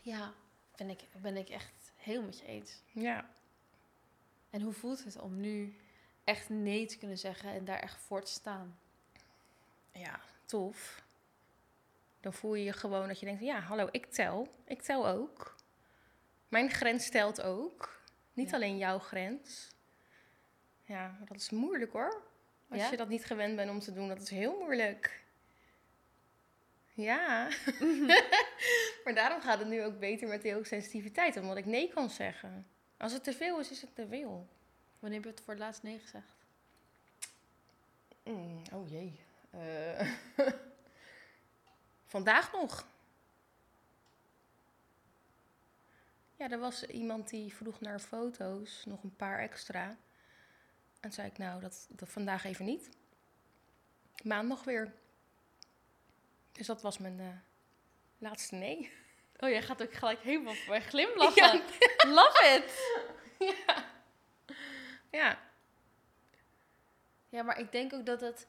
Ja, 0.00 0.32
ben 0.76 0.88
ik, 0.90 1.00
ben 1.20 1.36
ik 1.36 1.48
echt 1.48 1.92
heel 1.96 2.22
met 2.22 2.38
je 2.38 2.46
eens. 2.46 2.82
Ja. 2.92 3.24
En 4.50 4.60
hoe 4.60 4.72
voelt 4.72 5.04
het 5.04 5.18
om 5.20 5.40
nu 5.40 5.76
echt 6.24 6.48
nee 6.48 6.86
te 6.86 6.98
kunnen 6.98 7.18
zeggen 7.18 7.50
en 7.52 7.64
daar 7.64 7.80
echt 7.80 7.96
voor 8.06 8.22
te 8.24 8.30
staan? 8.30 8.78
Ja, 9.92 10.20
tof. 10.44 11.04
Dan 12.20 12.32
voel 12.32 12.54
je 12.54 12.64
je 12.64 12.72
gewoon 12.72 13.08
dat 13.08 13.20
je 13.20 13.26
denkt, 13.26 13.42
ja, 13.42 13.60
hallo, 13.60 13.88
ik 13.90 14.06
tel. 14.06 14.48
Ik 14.64 14.82
tel 14.82 15.08
ook. 15.08 15.54
Mijn 16.48 16.70
grens 16.70 17.08
telt 17.10 17.42
ook. 17.42 18.00
Niet 18.32 18.50
Ja. 18.50 18.54
alleen 18.56 18.78
jouw 18.78 18.98
grens. 18.98 19.70
Ja, 20.84 21.18
dat 21.24 21.36
is 21.36 21.50
moeilijk 21.50 21.92
hoor. 21.92 22.22
Als 22.68 22.80
Ja? 22.80 22.90
je 22.90 22.96
dat 22.96 23.08
niet 23.08 23.24
gewend 23.24 23.56
bent 23.56 23.70
om 23.70 23.80
te 23.80 23.92
doen, 23.92 24.08
dat 24.08 24.22
is 24.22 24.30
heel 24.30 24.58
moeilijk. 24.58 25.24
Ja. 26.92 27.48
maar 29.04 29.14
daarom 29.14 29.40
gaat 29.40 29.58
het 29.58 29.68
nu 29.68 29.82
ook 29.84 29.98
beter 29.98 30.28
met 30.28 30.42
die 30.42 30.52
hoogsensitiviteit, 30.54 31.36
omdat 31.36 31.56
ik 31.56 31.64
nee 31.64 31.88
kan 31.88 32.10
zeggen. 32.10 32.66
Als 32.96 33.12
het 33.12 33.24
te 33.24 33.32
veel 33.32 33.58
is, 33.60 33.70
is 33.70 33.80
het 33.80 33.94
te 33.94 34.06
veel. 34.08 34.48
Wanneer 34.98 35.18
heb 35.20 35.28
je 35.28 35.34
het 35.34 35.44
voor 35.44 35.54
het 35.54 35.62
laatst 35.62 35.82
nee 35.82 35.98
gezegd? 35.98 36.26
Mm, 38.24 38.62
oh 38.72 38.88
jee. 38.90 39.20
Eh, 39.50 40.10
Vandaag 42.06 42.52
nog. 42.52 42.86
Ja, 46.36 46.50
er 46.50 46.58
was 46.58 46.84
iemand 46.84 47.28
die 47.28 47.54
vroeg 47.54 47.80
naar 47.80 47.98
foto's, 48.00 48.84
nog 48.84 49.02
een 49.02 49.16
paar 49.16 49.38
extra. 49.38 49.96
En 51.00 51.12
zei 51.12 51.28
ik, 51.28 51.38
nou, 51.38 51.60
dat, 51.60 51.86
dat 51.90 52.08
vandaag 52.08 52.44
even 52.44 52.64
niet. 52.64 52.88
Maandag 54.22 54.64
weer. 54.64 54.94
Dus 56.52 56.66
dat 56.66 56.82
was 56.82 56.98
mijn 56.98 57.20
eh, 57.20 57.26
laatste 58.18 58.54
nee. 58.54 58.92
Oh, 59.40 59.48
jij 59.48 59.62
gaat 59.62 59.82
ook 59.82 59.92
gelijk 59.94 60.20
helemaal 60.20 60.54
bij 60.66 60.80
glimlachen. 60.82 61.62
Love 62.18 62.44
it! 62.56 62.74
Ja, 65.10 65.38
Ja, 67.28 67.42
maar 67.42 67.58
ik 67.58 67.72
denk 67.72 67.92
ook 67.92 68.06
dat 68.06 68.20
het... 68.20 68.46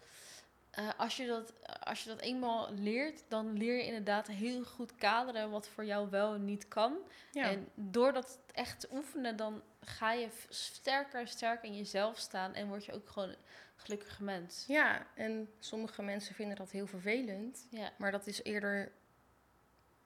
eh, 0.72 0.90
als, 0.98 1.18
je 1.18 1.28
dat, 1.28 1.54
als 1.88 2.04
je 2.04 2.10
dat 2.10 2.20
eenmaal 2.20 2.74
leert, 2.74 3.24
dan 3.28 3.58
leer 3.58 3.76
je 3.76 3.86
inderdaad 3.86 4.28
heel 4.28 4.64
goed 4.64 4.96
kaderen 4.96 5.50
wat 5.50 5.68
voor 5.68 5.86
jou 5.86 6.10
wel 6.10 6.34
en 6.34 6.46
niet 6.46 6.68
kan. 6.68 6.98
ja. 7.32 7.50
En 7.52 7.70
door 7.76 8.14
dat 8.14 8.40
echt 8.54 8.80
te 8.80 8.88
oefenen, 8.92 9.36
dan 9.36 9.62
ga 9.82 10.12
je 10.14 10.28
sterker 10.50 11.20
en 11.20 11.28
sterker 11.28 11.70
in 11.70 11.76
jezelf 11.78 12.18
staan 12.18 12.54
en 12.54 12.68
word 12.68 12.86
je 12.86 12.94
ook 12.94 13.10
gewoon 13.10 13.30
een 13.30 13.36
gelukkige 13.76 14.24
mens. 14.24 14.64
ja, 14.68 15.08
en 15.16 15.50
sommige 15.60 16.02
mensen 16.02 16.36
vinden 16.36 16.56
dat 16.56 16.72
heel 16.72 16.88
vervelend. 16.88 17.68
Ja, 17.70 17.92
Maar 17.98 18.12
dat 18.12 18.28
is 18.28 18.44
eerder 18.44 18.92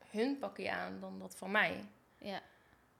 hun 0.09 0.37
pakje 0.37 0.71
aan 0.71 0.99
dan 0.99 1.19
dat 1.19 1.35
van 1.35 1.51
mij. 1.51 1.85
ja, 2.17 2.41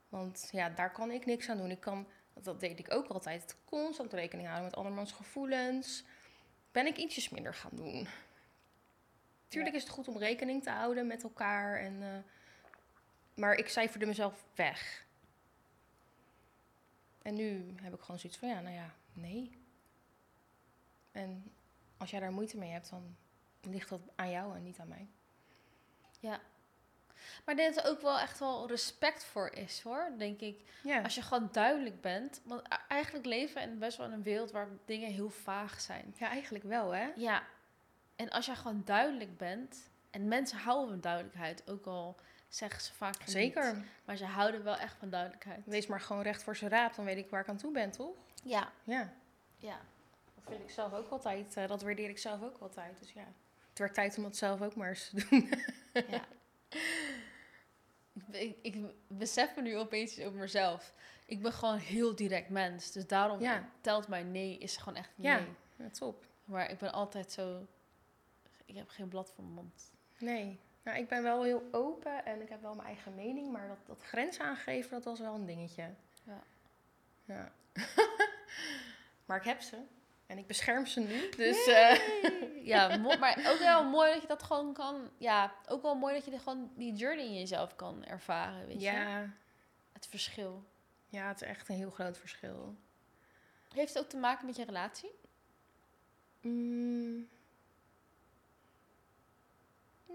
Want 0.08 0.48
ja, 0.52 0.68
daar 0.68 0.92
kan 0.92 1.10
ik 1.10 1.26
niks 1.26 1.48
aan 1.48 1.56
doen. 1.56 1.70
Ik 1.70 1.80
kan, 1.80 2.06
dat 2.34 2.60
deed 2.60 2.78
ik 2.78 2.94
ook 2.94 3.06
altijd, 3.06 3.56
constant 3.64 4.12
rekening 4.12 4.46
houden 4.48 4.68
met 4.68 4.76
andermans 4.78 5.12
gevoelens. 5.12 6.04
Ben 6.72 6.86
ik 6.86 6.96
ietsjes 6.96 7.28
minder 7.28 7.54
gaan 7.54 7.70
doen. 7.74 8.06
Tuurlijk 9.52 9.74
is 9.74 9.82
het 9.82 9.92
goed 9.92 10.08
om 10.08 10.18
rekening 10.18 10.62
te 10.62 10.70
houden 10.70 11.06
met 11.06 11.22
elkaar. 11.22 11.80
En, 11.80 12.02
eh, 12.02 12.18
maar 13.34 13.54
ik 13.54 13.68
cijferde 13.68 14.06
mezelf 14.06 14.44
weg. 14.54 15.06
En 17.22 17.34
nu 17.34 17.74
heb 17.82 17.94
ik 17.94 18.00
gewoon 18.00 18.18
zoiets 18.18 18.38
van, 18.38 18.48
ja, 18.48 18.60
nou 18.60 18.74
ja, 18.74 18.94
nee. 19.12 19.58
En 21.12 21.52
als 21.96 22.10
jij 22.10 22.20
daar 22.20 22.32
moeite 22.32 22.56
mee 22.56 22.70
hebt, 22.70 22.90
dan 22.90 23.16
ligt 23.60 23.88
dat 23.88 24.00
aan 24.14 24.30
jou 24.30 24.56
en 24.56 24.62
niet 24.62 24.78
aan 24.78 24.88
mij. 24.88 25.08
ja. 26.20 26.40
Maar 27.44 27.54
ik 27.54 27.60
denk 27.60 27.74
dat 27.74 27.84
er 27.84 27.90
ook 27.90 28.00
wel 28.00 28.18
echt 28.18 28.38
wel 28.38 28.68
respect 28.68 29.24
voor 29.24 29.52
is 29.52 29.80
hoor, 29.80 30.12
denk 30.18 30.40
ik. 30.40 30.60
Ja, 30.82 31.02
Als 31.02 31.14
je 31.14 31.22
gewoon 31.22 31.48
duidelijk 31.52 32.00
bent. 32.00 32.40
Want 32.44 32.62
eigenlijk 32.88 33.26
leven 33.26 33.70
we 33.70 33.76
best 33.76 33.96
wel 33.96 34.06
in 34.06 34.12
een 34.12 34.22
wereld 34.22 34.50
waar 34.50 34.68
dingen 34.84 35.10
heel 35.10 35.30
vaag 35.30 35.80
zijn. 35.80 36.14
ja 36.18 36.28
eigenlijk 36.28 36.64
wel, 36.64 36.90
hè? 36.90 37.10
Ja, 37.16 37.42
en 38.22 38.30
als 38.30 38.46
jij 38.46 38.54
gewoon 38.56 38.82
duidelijk 38.84 39.36
bent. 39.36 39.90
En 40.10 40.28
mensen 40.28 40.58
houden 40.58 40.88
van 40.88 41.00
duidelijkheid, 41.00 41.62
ook 41.70 41.86
al 41.86 42.16
zeggen 42.48 42.80
ze 42.82 42.92
vaak 42.92 43.14
Zeker. 43.24 43.74
niet. 43.76 43.84
Maar 44.04 44.16
ze 44.16 44.24
houden 44.24 44.64
wel 44.64 44.76
echt 44.76 44.96
van 44.98 45.10
duidelijkheid. 45.10 45.60
Wees 45.64 45.86
maar 45.86 46.00
gewoon 46.00 46.22
recht 46.22 46.42
voor 46.42 46.56
zijn 46.56 46.70
raap, 46.70 46.94
dan 46.94 47.04
weet 47.04 47.16
ik 47.16 47.30
waar 47.30 47.40
ik 47.40 47.48
aan 47.48 47.56
toe 47.56 47.72
ben, 47.72 47.90
toch? 47.90 48.16
Ja, 48.42 48.72
Ja. 48.84 49.12
ja. 49.56 49.80
Dat 50.34 50.44
vind 50.54 50.60
ik 50.62 50.70
zelf 50.70 50.92
ook 50.92 51.08
altijd. 51.10 51.56
eh, 51.56 51.68
dat 51.68 51.82
waardeer 51.82 52.08
ik 52.08 52.18
zelf 52.18 52.42
ook 52.42 52.58
altijd. 52.60 52.98
Dus 53.00 53.12
ja, 53.12 53.26
het 53.68 53.78
werd 53.78 53.94
tijd 53.94 54.16
om 54.16 54.22
dat 54.22 54.36
zelf 54.36 54.62
ook 54.62 54.74
maar 54.76 54.88
eens 54.88 55.08
te 55.08 55.26
doen. 55.30 55.50
Ja. 56.10 56.24
ik, 58.30 58.56
ik, 58.62 58.74
ik 58.74 58.84
besef 59.06 59.56
me 59.56 59.62
nu 59.62 59.78
opeens 59.78 60.20
over 60.20 60.38
mezelf. 60.38 60.92
Ik 61.26 61.42
ben 61.42 61.52
gewoon 61.52 61.76
heel 61.78 62.14
direct 62.14 62.48
mens. 62.48 62.92
Dus 62.92 63.06
daarom 63.06 63.40
Ja. 63.40 63.68
telt 63.80 64.08
mijn 64.08 64.30
nee 64.32 64.58
is 64.58 64.76
gewoon 64.76 64.96
echt 64.98 65.10
nee. 65.14 65.32
Ja, 65.76 65.88
top. 65.90 66.24
Maar 66.44 66.70
ik 66.70 66.78
ben 66.78 66.92
altijd 66.92 67.32
zo... 67.32 67.66
Ik 68.64 68.74
heb 68.76 68.88
geen 68.88 69.08
blad 69.08 69.30
voor 69.34 69.44
mijn 69.44 69.54
mond. 69.54 69.90
Nee. 70.18 70.58
Nou, 70.82 70.98
ik 70.98 71.08
ben 71.08 71.22
wel 71.22 71.42
heel 71.42 71.62
open 71.72 72.24
en 72.24 72.40
ik 72.40 72.48
heb 72.48 72.62
wel 72.62 72.74
mijn 72.74 72.86
eigen 72.86 73.14
mening, 73.14 73.52
maar 73.52 73.68
dat, 73.68 73.86
dat 73.86 74.02
grens 74.02 74.38
aangeven, 74.40 74.90
dat 74.90 75.04
was 75.04 75.20
wel 75.20 75.34
een 75.34 75.46
dingetje. 75.46 75.90
Ja. 76.24 76.42
Ja. 77.24 77.52
maar 79.26 79.36
ik 79.36 79.44
heb 79.44 79.60
ze. 79.60 79.76
En 80.26 80.38
ik 80.38 80.46
bescherm 80.46 80.86
ze 80.86 81.00
nu. 81.00 81.28
Dus 81.28 81.66
eh, 81.66 82.00
Ja, 82.72 82.96
maar 82.96 83.38
ook 83.52 83.58
wel 83.58 83.84
mooi 83.84 84.12
dat 84.12 84.22
je 84.22 84.28
dat 84.28 84.42
gewoon 84.42 84.72
kan... 84.72 85.10
Ja, 85.18 85.52
ook 85.68 85.82
wel 85.82 85.94
mooi 85.94 86.14
dat 86.14 86.24
je 86.24 86.30
de- 86.30 86.38
gewoon 86.38 86.70
die 86.76 86.92
journey 86.94 87.24
in 87.24 87.34
jezelf 87.38 87.76
kan 87.76 88.04
ervaren, 88.04 88.66
weet 88.66 88.80
je? 88.82 88.90
ja. 88.90 89.28
Het 89.92 90.06
verschil. 90.06 90.64
ja, 91.08 91.28
het 91.28 91.42
is 91.42 91.48
echt 91.48 91.68
een 91.68 91.74
heel 91.76 91.90
groot 91.90 92.18
verschil. 92.18 92.76
Heeft 93.74 93.94
het 93.94 94.02
ook 94.02 94.08
te 94.10 94.16
maken 94.16 94.46
met 94.46 94.56
je 94.56 94.64
relatie? 94.64 95.10
Mm, 96.40 97.28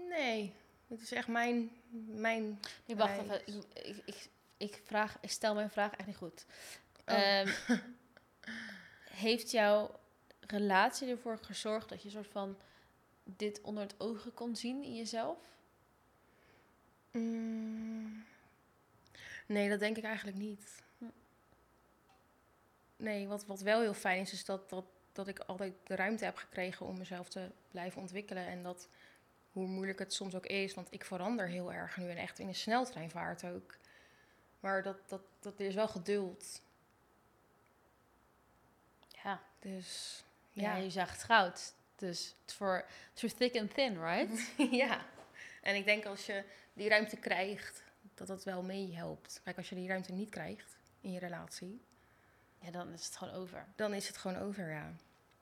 Nee, 0.08 0.52
het 0.86 1.00
is 1.00 1.12
echt 1.12 1.28
mijn... 1.28 1.70
mijn 2.06 2.60
Nee, 2.84 2.96
wacht 2.96 3.18
even. 3.18 3.40
Ik, 3.46 3.64
ik, 3.72 4.02
ik, 4.04 4.28
ik 4.56 4.82
vraag, 4.84 5.18
ik 5.20 5.30
stel 5.30 5.54
mijn 5.54 5.70
vraag 5.70 5.92
echt 5.92 6.06
niet 6.06 6.16
goed. 6.16 6.44
Oh. 7.06 7.14
Ehm, 7.14 7.48
heeft 9.26 9.50
jouw 9.50 9.98
relatie 10.40 11.08
ervoor 11.08 11.38
gezorgd 11.42 11.88
dat 11.88 12.02
je 12.02 12.10
soort 12.10 12.26
van 12.26 12.56
dit 13.24 13.60
onder 13.60 13.82
het 13.82 13.94
ogen 13.98 14.34
kon 14.34 14.56
zien 14.56 14.82
in 14.82 14.96
jezelf? 14.96 15.38
Mm, 17.10 18.24
nee, 19.46 19.68
dat 19.68 19.80
denk 19.80 19.96
ik 19.96 20.04
eigenlijk 20.04 20.36
niet. 20.36 20.82
Hm. 20.98 21.04
Nee, 22.96 23.28
wat, 23.28 23.46
wat 23.46 23.60
wel 23.60 23.80
heel 23.80 23.94
fijn 23.94 24.20
is, 24.20 24.32
is 24.32 24.44
dat, 24.44 24.70
dat, 24.70 24.84
dat 25.12 25.28
ik 25.28 25.38
altijd 25.38 25.74
de 25.84 25.94
ruimte 25.94 26.24
heb 26.24 26.36
gekregen 26.36 26.86
om 26.86 26.98
mezelf 26.98 27.28
te 27.28 27.50
blijven 27.70 28.00
ontwikkelen. 28.00 28.46
En 28.46 28.62
dat, 28.62 28.88
hoe 29.58 29.66
moeilijk 29.66 29.98
het 29.98 30.12
soms 30.14 30.34
ook 30.34 30.46
is, 30.46 30.74
want 30.74 30.92
ik 30.92 31.04
verander 31.04 31.48
heel 31.48 31.72
erg 31.72 31.96
nu 31.96 32.10
en 32.10 32.16
echt 32.16 32.38
in 32.38 32.48
een 32.48 32.54
sneltreinvaart 32.54 33.44
ook. 33.44 33.76
Maar 34.60 34.82
dat, 34.82 34.96
dat, 35.08 35.20
dat 35.40 35.60
is 35.60 35.74
wel 35.74 35.88
geduld. 35.88 36.60
Ja. 39.22 39.42
Dus 39.58 40.22
Ja, 40.52 40.76
ja. 40.76 40.82
je 40.82 40.90
zag 40.90 41.24
goud. 41.24 41.72
Dus 41.96 42.34
for 42.46 42.84
through 43.14 43.36
thick 43.36 43.56
and 43.56 43.74
thin, 43.74 44.04
right? 44.04 44.52
ja. 44.82 45.04
En 45.62 45.74
ik 45.74 45.84
denk 45.84 46.04
als 46.04 46.26
je 46.26 46.44
die 46.72 46.88
ruimte 46.88 47.16
krijgt, 47.16 47.82
dat 48.14 48.26
dat 48.26 48.44
wel 48.44 48.62
meehelpt. 48.62 49.40
Kijk, 49.44 49.56
als 49.56 49.68
je 49.68 49.74
die 49.74 49.88
ruimte 49.88 50.12
niet 50.12 50.30
krijgt 50.30 50.76
in 51.00 51.12
je 51.12 51.18
relatie, 51.18 51.80
Ja, 52.58 52.70
dan 52.70 52.92
is 52.92 53.04
het 53.04 53.16
gewoon 53.16 53.34
over. 53.34 53.66
dan 53.76 53.94
is 53.94 54.08
het 54.08 54.16
gewoon 54.16 54.42
over, 54.42 54.70
ja. 54.70 54.92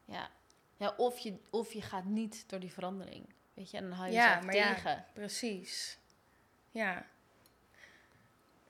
Ja. 0.05 0.31
Ja, 0.76 0.94
of 0.96 1.18
je, 1.18 1.38
of 1.50 1.72
je 1.72 1.83
gaat 1.83 2.05
niet 2.05 2.44
door 2.48 2.61
die 2.61 2.72
verandering. 2.72 3.26
Weet 3.56 3.70
je, 3.70 3.76
en 3.76 3.82
dan 3.82 3.92
hou 3.92 4.08
je 4.08 4.14
Ja, 4.14 4.26
jezelf 4.26 4.44
maar 4.44 4.54
ja. 4.54 4.74
tegen. 4.74 5.04
Precies. 5.12 5.98
Ja. 6.70 7.06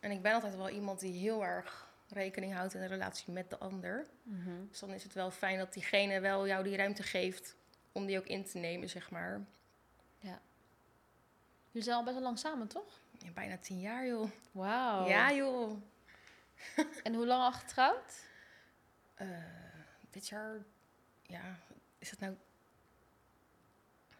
En 0.00 0.10
ik 0.10 0.22
ben 0.22 0.32
altijd 0.32 0.56
wel 0.56 0.68
iemand 0.68 1.00
die 1.00 1.18
heel 1.18 1.44
erg 1.44 1.88
rekening 2.08 2.54
houdt 2.54 2.74
in 2.74 2.80
de 2.80 2.86
relatie 2.86 3.32
met 3.32 3.50
de 3.50 3.58
ander. 3.58 4.06
Mhm. 4.22 4.66
Dus 4.68 4.78
dan 4.78 4.90
is 4.90 5.02
het 5.02 5.12
wel 5.12 5.30
fijn 5.30 5.58
dat 5.58 5.72
diegene 5.72 6.20
wel 6.20 6.46
jou 6.46 6.64
die 6.64 6.76
ruimte 6.76 7.02
geeft 7.02 7.56
om 7.92 8.06
die 8.06 8.18
ook 8.18 8.26
in 8.26 8.44
te 8.44 8.58
nemen, 8.58 8.88
zeg 8.88 9.10
maar. 9.10 9.46
Jullie 11.76 11.90
zijn 11.90 12.00
al 12.00 12.12
best 12.12 12.16
wel 12.16 12.26
lang 12.26 12.38
samen, 12.38 12.68
toch? 12.68 13.00
Ja, 13.18 13.30
bijna 13.30 13.58
tien 13.58 13.80
jaar, 13.80 14.06
joh. 14.06 14.30
Wauw. 14.52 15.08
Ja, 15.08 15.32
joh. 15.32 15.82
En 17.02 17.14
hoe 17.14 17.26
lang 17.26 17.42
al 17.42 17.52
getrouwd? 17.52 18.24
Eh, 19.14 19.28
dit 20.10 20.28
jaar, 20.28 20.64
ja, 21.22 21.58
is 21.98 22.10
het 22.10 22.20
nou... 22.20 22.36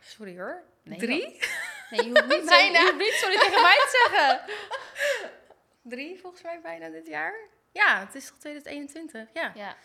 Sorry 0.07 0.39
hoor. 0.39 0.63
Nee, 0.83 0.99
Drie? 0.99 1.39
Nee, 1.91 2.05
je 2.05 2.09
hoeft 2.09 2.27
niet, 2.27 2.49
zo, 2.49 2.55
je 2.55 2.79
hoeft 2.81 2.99
niet 2.99 3.13
sorry 3.13 3.39
tegen 3.39 3.63
mij 3.63 3.77
te 3.77 4.09
zeggen. 4.09 4.41
Drie 5.93 6.19
volgens 6.21 6.43
mij 6.43 6.61
bijna 6.61 6.89
dit 6.89 7.07
jaar. 7.07 7.35
Ja, 7.73 8.01
het 8.01 8.15
is 8.15 8.27
toch 8.27 8.39
2021? 8.39 9.29
Ja. 9.33 9.53
Ja. 9.55 9.77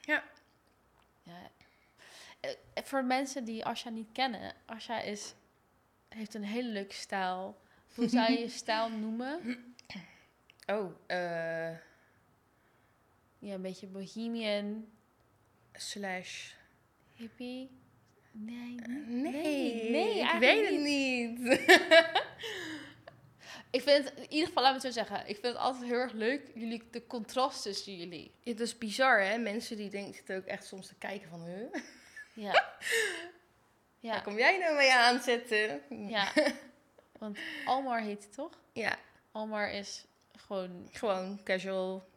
Ja. 0.00 0.24
ja. 1.22 1.50
Eh, 2.40 2.50
voor 2.84 3.04
mensen 3.04 3.44
die 3.44 3.64
Asja 3.64 3.90
niet 3.90 4.12
kennen, 4.12 4.54
Asja 4.66 5.00
is, 5.00 5.34
heeft 6.08 6.34
een 6.34 6.44
hele 6.44 6.68
leuke 6.68 6.94
stijl. 6.94 7.60
Hoe 7.94 8.08
zou 8.08 8.32
je 8.32 8.38
je 8.38 8.48
stijl 8.62 8.90
noemen? 8.90 9.74
Oh, 10.66 10.92
eh... 11.06 11.70
Ja, 13.38 13.54
een 13.54 13.62
beetje 13.62 13.86
bohemian, 13.86 14.88
slash... 15.72 16.52
hippie. 17.14 17.70
Nee, 18.38 18.74
Nee, 19.06 19.32
nee, 19.74 19.90
nee 19.90 20.18
ik 20.18 20.38
weet 20.38 20.68
het 20.68 20.80
niet. 20.80 21.38
Ik 23.70 23.82
vind 23.82 24.04
het, 24.04 24.18
in 24.18 24.32
ieder 24.32 24.46
geval, 24.46 24.62
laat 24.62 24.74
me 24.74 24.78
het 24.82 24.94
zo 24.94 25.04
zeggen. 25.04 25.28
Ik 25.28 25.36
vind 25.36 25.46
het 25.46 25.56
altijd 25.56 25.84
heel 25.84 25.98
erg 25.98 26.12
leuk, 26.12 26.50
jullie, 26.54 26.82
de 26.90 27.06
contrast 27.06 27.62
tussen 27.62 27.96
jullie. 27.96 28.34
Het 28.44 28.60
is 28.60 28.78
bizar, 28.78 29.20
hè? 29.22 29.38
Mensen 29.38 29.76
die 29.76 29.90
denken, 29.90 30.14
zitten 30.14 30.36
ook 30.36 30.44
echt 30.44 30.66
soms 30.66 30.86
te 30.86 30.94
kijken 30.94 31.28
van... 31.28 31.44
Huh? 31.44 31.82
Ja. 32.34 32.52
Waar 32.52 34.14
Ja, 34.14 34.20
kom 34.20 34.38
jij 34.38 34.58
nou 34.58 34.76
mee 34.76 34.92
aanzetten? 34.92 35.80
ja. 36.08 36.32
Want 37.18 37.38
Almar 37.64 38.00
heet 38.00 38.22
hij 38.22 38.32
toch? 38.32 38.58
Ja, 38.72 38.98
Almar 39.32 39.70
is 39.70 40.04
gewoon 40.36 40.88
gewoon 40.92 41.40
casual 41.44 42.08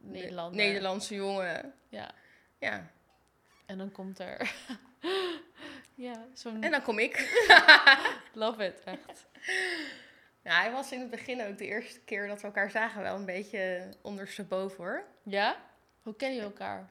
Nederlander. 0.00 0.56
Nederlandse 0.56 1.14
jongen. 1.14 1.74
Ja. 1.88 2.14
Ja. 2.58 2.90
En 3.72 3.78
dan 3.78 3.92
komt 3.92 4.18
er... 4.18 4.54
ja, 5.94 6.26
zo'n... 6.32 6.62
En 6.62 6.70
dan 6.70 6.82
kom 6.82 6.98
ik. 6.98 7.44
Love 8.32 8.64
it, 8.64 8.82
echt. 8.84 9.26
Ja, 10.42 10.60
hij 10.60 10.72
was 10.72 10.92
in 10.92 11.00
het 11.00 11.10
begin 11.10 11.42
ook 11.42 11.58
de 11.58 11.66
eerste 11.66 12.00
keer 12.00 12.26
dat 12.26 12.40
we 12.40 12.46
elkaar 12.46 12.70
zagen 12.70 13.02
wel 13.02 13.16
een 13.16 13.24
beetje 13.24 13.88
ondersteboven 14.02 14.84
hoor. 14.84 15.04
Ja? 15.22 15.56
Hoe 16.02 16.16
kennen 16.16 16.38
jullie 16.38 16.52
elkaar? 16.52 16.90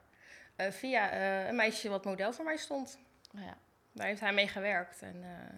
Eh, 0.55 0.71
via 0.71 1.09
eh, 1.09 1.47
een 1.47 1.55
meisje 1.55 1.89
wat 1.89 2.05
model 2.05 2.33
voor 2.33 2.45
mij 2.45 2.57
stond. 2.57 2.99
Oh 3.35 3.43
ja. 3.43 3.57
Daar 3.91 4.07
heeft 4.07 4.21
hij 4.21 4.33
mee 4.33 4.47
gewerkt 4.47 5.01
en 5.01 5.23
eh, 5.23 5.55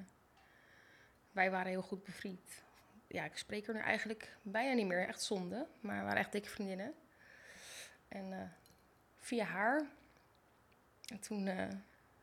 wij 1.32 1.52
waren 1.52 1.72
heel 1.72 1.82
goed 1.82 2.04
bevriend. 2.04 2.64
Ja, 3.08 3.24
ik 3.24 3.38
spreek 3.38 3.68
er 3.68 3.74
nu 3.74 3.80
eigenlijk 3.80 4.38
bijna 4.42 4.74
niet 4.74 4.88
meer, 4.88 5.08
echt 5.08 5.24
zonde. 5.24 5.68
Maar 5.80 5.98
we 5.98 6.04
waren 6.04 6.20
echt 6.20 6.32
dikke 6.32 6.50
vriendinnen. 6.50 6.94
En 8.08 8.54
via 9.18 9.44
haar. 9.44 9.88
En 11.14 11.20
toen 11.20 11.48
eh, 11.48 11.68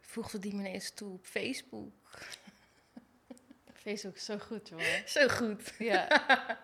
voegde 0.01 0.39
die 0.39 0.55
me 0.55 0.61
ineens 0.61 0.91
toe 0.91 1.13
op 1.13 1.27
Facebook. 1.27 1.93
Facebook 3.83 4.15
is 4.17 4.25
zo 4.25 4.39
goed, 4.39 4.69
joh. 4.69 4.81
Zo 5.07 5.29
goed. 5.29 5.73
Ja. 5.79 6.09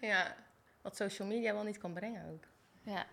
Ja, 0.00 0.36
wat 0.80 0.96
social 0.96 1.28
media 1.28 1.52
wel 1.52 1.62
niet 1.62 1.78
kan 1.78 1.92
brengen 1.92 2.30
ook. 2.32 2.44
ja. 2.82 3.06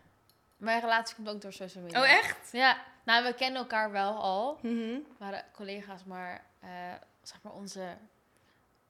Mijn 0.57 0.81
relatie 0.81 1.15
komt 1.15 1.29
ook 1.29 1.41
door 1.41 1.53
social 1.53 1.83
media. 1.83 2.01
Oh, 2.01 2.09
echt? 2.09 2.51
Ja. 2.51 2.85
Nou, 3.03 3.23
we 3.23 3.33
kennen 3.33 3.61
elkaar 3.61 3.91
wel 3.91 4.13
al. 4.21 4.59
Mhm. 4.61 4.77
We 4.77 5.03
waren 5.17 5.45
collega's, 5.53 6.03
maar 6.03 6.45
eh, 6.59 6.69
zeg 7.21 7.41
maar 7.41 7.53
onze... 7.53 7.97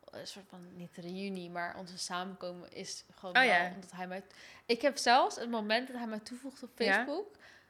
Een 0.09 0.27
soort 0.27 0.45
van, 0.49 0.75
niet 0.75 0.95
reunie, 0.95 1.49
maar 1.49 1.77
onze 1.77 1.97
samenkomen 1.97 2.71
is 2.71 3.03
gewoon 3.15 3.35
Oh, 3.35 3.41
wel 3.41 3.49
ja. 3.51 3.71
omdat 3.73 3.91
hij 3.91 4.07
mij... 4.07 4.23
Ik 4.65 4.81
heb 4.81 4.97
zelfs, 4.97 5.35
het 5.35 5.49
moment 5.49 5.87
dat 5.87 5.97
hij 5.97 6.07
mij 6.07 6.19
toevoegde 6.19 6.65
op 6.65 6.79
Ja. 6.79 7.05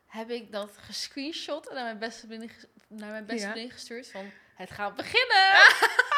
Heb 0.09 0.29
ik 0.29 0.51
dat 0.51 0.77
gescreenshot 0.77 1.67
en 1.67 1.75
naar 1.75 1.83
mijn 1.83 1.99
beste 1.99 2.27
vriendin, 2.27 2.51
naar 2.87 3.11
mijn 3.11 3.25
beste 3.25 3.45
Ja. 3.45 3.51
vriendin 3.51 3.71
gestuurd 3.73 4.11
van... 4.11 4.31
Het 4.55 4.71
gaat 4.71 4.95
beginnen! 5.03 5.53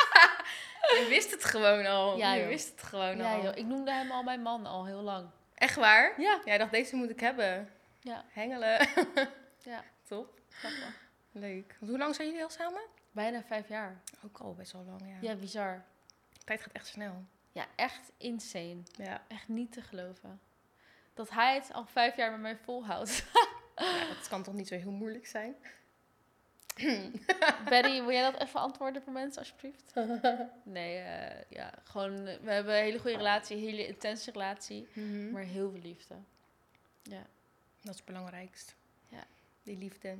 Je 0.99 1.05
wist 1.09 1.31
het 1.31 1.45
gewoon 1.45 1.85
al. 1.85 2.17
Ja, 2.17 2.33
je 2.33 2.45
wist 2.45 2.69
het 2.71 2.83
gewoon 2.83 3.17
Ja, 3.17 3.35
al. 3.35 3.43
joh, 3.43 3.55
ik 3.57 3.65
noemde 3.65 3.91
hem 3.91 4.11
al 4.11 4.23
mijn 4.23 4.41
man 4.41 4.65
al 4.65 4.85
heel 4.85 5.01
lang. 5.01 5.29
Echt 5.55 5.75
waar? 5.75 6.21
Ja. 6.21 6.41
Ik 6.45 6.57
dacht, 6.59 6.71
deze 6.71 6.95
moet 6.95 7.09
ik 7.09 7.19
hebben. 7.19 7.69
Ja. 7.99 8.25
Hengelen. 8.29 8.87
Ja. 9.63 9.83
Top. 10.07 10.39
Grappig. 10.49 11.07
Leuk. 11.31 11.75
Hoe 11.79 11.97
lang 11.97 12.15
zijn 12.15 12.27
jullie 12.27 12.43
al 12.43 12.49
samen? 12.49 12.81
Bijna 13.11 13.43
vijf 13.43 13.67
jaar. 13.67 14.01
Ook 14.25 14.37
al 14.37 14.53
best 14.53 14.71
wel 14.71 14.83
lang, 14.83 15.01
ja. 15.05 15.29
Ja, 15.29 15.35
bizar. 15.35 15.83
De 16.33 16.43
tijd 16.43 16.61
gaat 16.61 16.73
echt 16.73 16.87
snel. 16.87 17.23
Ja, 17.51 17.65
echt 17.75 18.11
insane. 18.17 18.77
Ja. 18.91 19.21
Echt 19.27 19.47
niet 19.47 19.71
te 19.71 19.81
geloven. 19.81 20.41
Dat 21.13 21.29
hij 21.29 21.53
het 21.55 21.73
al 21.73 21.85
vijf 21.85 22.15
jaar 22.15 22.31
met 22.31 22.39
mij 22.39 22.57
volhoudt. 22.63 23.23
Ja, 23.85 24.07
dat 24.07 24.27
kan 24.27 24.43
toch 24.43 24.53
niet 24.53 24.67
zo 24.67 24.75
heel 24.75 24.91
moeilijk 24.91 25.27
zijn? 25.27 25.55
Betty, 27.69 27.89
wil 28.01 28.11
jij 28.11 28.31
dat 28.31 28.41
even 28.41 28.59
antwoorden 28.59 29.01
voor 29.01 29.13
mensen, 29.13 29.39
alsjeblieft? 29.41 29.93
Nee, 30.63 30.97
eh, 30.97 31.41
ja, 31.49 31.73
gewoon, 31.83 32.27
eh, 32.27 32.37
we 32.41 32.51
hebben 32.51 32.75
een 32.77 32.83
hele 32.83 32.99
goede 32.99 33.17
relatie, 33.17 33.55
een 33.57 33.63
hele 33.63 33.87
intense 33.87 34.31
relatie, 34.31 34.87
Mhm. 34.93 35.31
maar 35.31 35.43
heel 35.43 35.71
veel 35.71 35.81
liefde. 35.81 36.15
Ja. 37.03 37.25
Dat 37.81 37.91
is 37.93 37.95
het 37.95 38.05
belangrijkst. 38.05 38.75
Ja. 39.09 39.23
Die 39.63 39.77
liefde. 39.77 40.15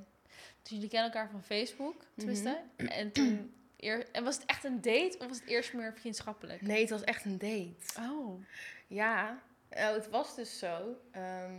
Dus 0.61 0.71
jullie 0.71 0.89
kennen 0.89 1.11
elkaar 1.11 1.29
van 1.29 1.43
Facebook, 1.43 1.95
tenminste. 2.17 2.61
En 2.75 3.11
toen, 3.11 3.53
eer, 3.77 4.09
en 4.11 4.23
was 4.23 4.35
het 4.35 4.45
echt 4.45 4.63
een 4.63 4.81
date 4.81 5.15
of 5.19 5.27
was 5.27 5.39
het 5.39 5.47
eerst 5.49 5.73
meer 5.73 5.93
vriendschappelijk? 5.93 6.61
Nee, 6.61 6.81
het 6.81 6.89
was 6.89 7.03
echt 7.03 7.25
een 7.25 7.37
date. 7.37 7.99
Oh. 8.09 8.43
Ja, 8.87 9.39
eh, 9.69 9.91
het 9.91 10.09
was 10.09 10.35
dus 10.35 10.59
zo. 10.59 11.01
ehm, 11.11 11.53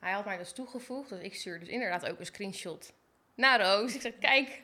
hij 0.00 0.12
had 0.12 0.24
mij 0.24 0.36
dus 0.36 0.52
toegevoegd, 0.52 1.08
dus 1.08 1.20
ik 1.20 1.34
stuurde 1.34 1.64
dus 1.64 1.68
inderdaad 1.68 2.06
ook 2.06 2.18
een 2.18 2.26
screenshot 2.26 2.92
naar 3.34 3.60
Roos. 3.60 3.94
Ik 3.94 4.00
zei, 4.00 4.18
kijk, 4.18 4.62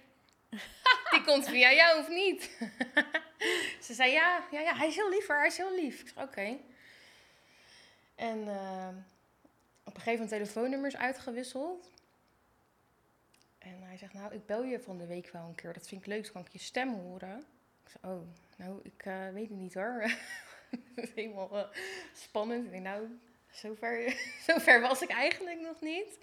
die 1.11 1.23
komt 1.25 1.49
via 1.49 1.73
jou 1.73 2.01
of 2.01 2.09
niet? 2.09 2.43
Ze 3.87 3.95
zei, 3.95 4.13
ja, 4.13 4.45
ja, 4.51 4.61
ja, 4.61 4.77
hij 4.77 4.89
is 4.89 4.95
heel 4.95 5.11
lief 5.11 5.27
hij 5.27 5.47
is 5.47 5.57
heel 5.57 5.75
lief. 5.75 6.01
Ik 6.01 6.09
zei, 6.09 6.27
oké. 6.27 6.57
En 8.15 8.49
ehm, 8.49 8.95
op 9.85 9.95
een 9.95 10.01
gegeven 10.01 10.13
moment 10.13 10.29
telefoonnummers 10.29 10.97
uitgewisseld. 10.97 11.91
En 13.59 13.83
hij 13.83 13.97
zegt, 13.97 14.13
nou, 14.13 14.35
ik 14.35 14.47
bel 14.47 14.63
je 14.63 14.81
van 14.81 14.99
de 14.99 15.07
week 15.07 15.31
wel 15.33 15.47
een 15.49 15.55
keer. 15.55 15.73
Dat 15.73 15.89
vind 15.89 16.01
ik 16.01 16.07
leuk, 16.07 16.23
dan 16.23 16.33
kan 16.33 16.45
ik 16.45 16.53
je 16.53 16.59
stem 16.59 16.95
horen. 16.95 17.39
Ik 17.85 17.91
zei, 18.01 18.15
oh, 18.15 18.23
nou, 18.57 18.81
ik 18.83 19.05
eh, 19.05 19.29
weet 19.33 19.49
het 19.49 19.59
niet 19.59 19.75
hoor. 19.75 20.11
Helemaal 21.15 21.59
eh, 21.59 21.69
spannend. 22.13 22.65
Ik 22.65 22.71
denk, 22.71 22.83
nou, 22.83 23.19
zover, 23.57 24.15
zover 24.47 24.81
was 24.81 25.03
ik 25.03 25.11
eigenlijk 25.11 25.61
nog 25.61 25.81
niet. 25.81 26.19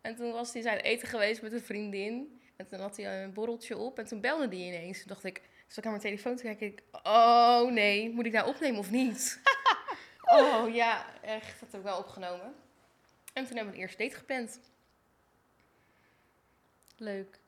En 0.00 0.16
toen 0.16 0.32
was 0.32 0.52
hij 0.52 0.62
zijn 0.62 0.78
eten 0.78 1.08
geweest 1.08 1.42
met 1.42 1.52
een 1.52 1.62
vriendin. 1.62 2.40
En 2.56 2.66
toen 2.66 2.80
had 2.80 2.96
hij 2.96 3.22
een 3.22 3.32
borreltje 3.32 3.76
op 3.76 3.98
en 3.98 4.04
toen 4.04 4.20
belde 4.20 4.46
hij 4.46 4.66
ineens. 4.66 4.98
Toen 4.98 5.08
dacht 5.08 5.24
ik, 5.24 5.42
zat 5.66 5.76
ik 5.76 5.84
naar 5.84 5.92
mijn 5.92 6.04
telefoon 6.04 6.36
te 6.36 6.42
kijken. 6.42 6.66
Ik, 6.66 6.82
oh 7.02 7.70
nee, 7.70 8.10
moet 8.10 8.26
ik 8.26 8.32
nou 8.32 8.48
opnemen 8.48 8.78
of 8.78 8.90
niet? 8.90 9.40
oh 10.38 10.74
ja, 10.74 11.20
echt. 11.22 11.60
Dat 11.60 11.72
heb 11.72 11.80
ik 11.80 11.86
wel 11.86 11.98
opgenomen. 11.98 12.54
En 13.32 13.46
toen 13.46 13.56
hebben 13.56 13.74
we 13.74 13.78
een 13.78 13.84
eerste 13.84 14.02
date 14.02 14.16
gepland. 14.16 14.60
Leuk. 16.96 17.38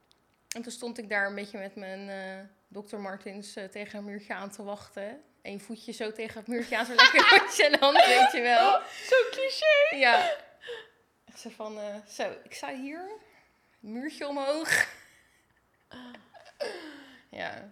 En 0.55 0.63
toen 0.63 0.73
stond 0.73 0.99
ik 0.99 1.09
daar 1.09 1.27
een 1.27 1.35
beetje 1.35 1.59
met 1.59 1.75
mijn 1.75 2.09
eh 2.09 2.45
Dr. 2.69 2.97
Martins 2.97 3.57
eh, 3.57 3.65
tegen 3.65 3.99
een 3.99 4.05
muurtje 4.05 4.35
aan 4.35 4.51
te 4.51 4.63
wachten. 4.63 5.23
Eén 5.47 5.61
voetje 5.61 5.93
zo 5.93 6.13
tegen 6.13 6.39
het 6.39 6.47
muurtje 6.49 6.79
aan, 6.79 6.87
zo 6.87 6.95
lekker 6.95 7.23
met 7.71 7.81
hand, 7.81 8.05
weet 8.07 8.33
je 8.33 8.41
wel. 8.41 8.81
Zo 8.83 9.15
cliché. 9.31 9.97
Ja. 9.97 10.37
Echt 11.25 11.41
zo 11.41 11.51
van, 11.51 11.79
eh, 11.79 11.97
zo, 12.09 12.37
ik 12.45 12.55
sta 12.55 12.75
hier, 12.75 13.11
muurtje 13.81 14.27
omhoog. 14.29 14.89
ja. 17.41 17.71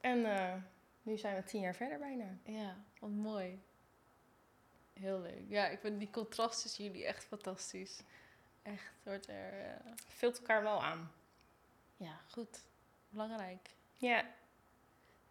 En 0.00 0.36
eh, 0.36 0.54
nu 1.02 1.16
zijn 1.18 1.34
we 1.36 1.44
tien 1.44 1.60
jaar 1.60 1.74
verder 1.74 1.98
bijna. 1.98 2.36
Ja, 2.44 2.76
wat 2.98 3.10
mooi. 3.10 3.62
Heel 4.92 5.20
leuk. 5.20 5.42
Ja, 5.48 5.66
ik 5.66 5.80
vind 5.80 5.98
die 5.98 6.10
contrast 6.10 6.62
tussen 6.62 6.84
jullie 6.84 7.04
echt 7.06 7.24
fantastisch. 7.24 8.00
Echt, 8.62 8.92
wordt 9.02 9.28
er... 9.28 9.64
eh, 9.64 9.92
Vult 10.08 10.38
elkaar 10.38 10.62
wel 10.62 10.82
aan. 10.82 11.12
ja, 11.96 12.20
goed. 12.30 12.58
Belangrijk. 13.08 13.68
Ja. 13.92 14.24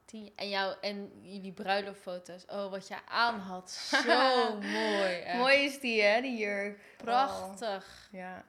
Tien, 0.06 0.32
en, 0.36 0.50
jou, 0.50 0.76
en 0.82 1.12
jullie 1.22 1.52
bruiloftfoto's. 1.52 2.46
Oh, 2.46 2.70
wat 2.70 2.88
je 2.88 3.06
aan 3.06 3.40
had. 3.40 3.72
Zo 4.06 4.60
mooi. 4.60 5.14
echt. 5.14 5.38
Mooi 5.38 5.58
is 5.58 5.80
die, 5.80 6.02
hè, 6.02 6.22
die 6.22 6.38
jurk. 6.38 6.80
Prachtig. 6.98 8.10
Oh, 8.12 8.20
ja. 8.20 8.46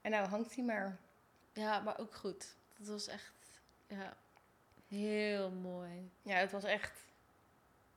En 0.00 0.10
nou 0.10 0.28
hangt 0.28 0.54
hij 0.54 0.64
maar. 0.64 0.98
Ja, 1.52 1.80
maar 1.80 1.98
ook 1.98 2.14
goed. 2.14 2.56
Dat 2.78 2.86
was 2.86 3.06
echt... 3.06 3.32
Ja, 3.86 4.16
heel 4.88 5.50
mooi. 5.50 6.10
Ja, 6.22 6.36
het 6.36 6.52
was 6.52 6.64
echt... 6.64 7.02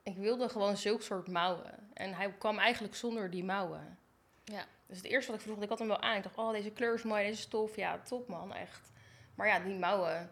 Ik 0.03 0.17
wilde 0.17 0.49
gewoon 0.49 0.77
zulk 0.77 1.01
soort 1.01 1.27
mouwen. 1.27 1.89
En 1.93 2.13
hij 2.13 2.31
kwam 2.31 2.57
eigenlijk 2.57 2.95
zonder 2.95 3.29
die 3.29 3.43
mouwen. 3.43 3.99
Ja. 4.43 4.65
Dus 4.85 4.97
het 4.97 5.05
eerste 5.05 5.31
wat 5.31 5.39
ik 5.39 5.45
vroeg, 5.45 5.61
ik 5.61 5.69
had 5.69 5.79
hem 5.79 5.87
wel 5.87 6.01
aan. 6.01 6.17
Ik 6.17 6.23
dacht, 6.23 6.37
oh, 6.37 6.51
deze 6.51 6.71
kleur 6.71 6.93
is 6.93 7.03
mooi, 7.03 7.25
deze 7.25 7.41
stof. 7.41 7.75
Ja, 7.75 7.99
top 7.99 8.27
man, 8.27 8.53
echt. 8.53 8.91
Maar 9.35 9.47
ja, 9.47 9.59
die 9.59 9.75
mouwen... 9.75 10.31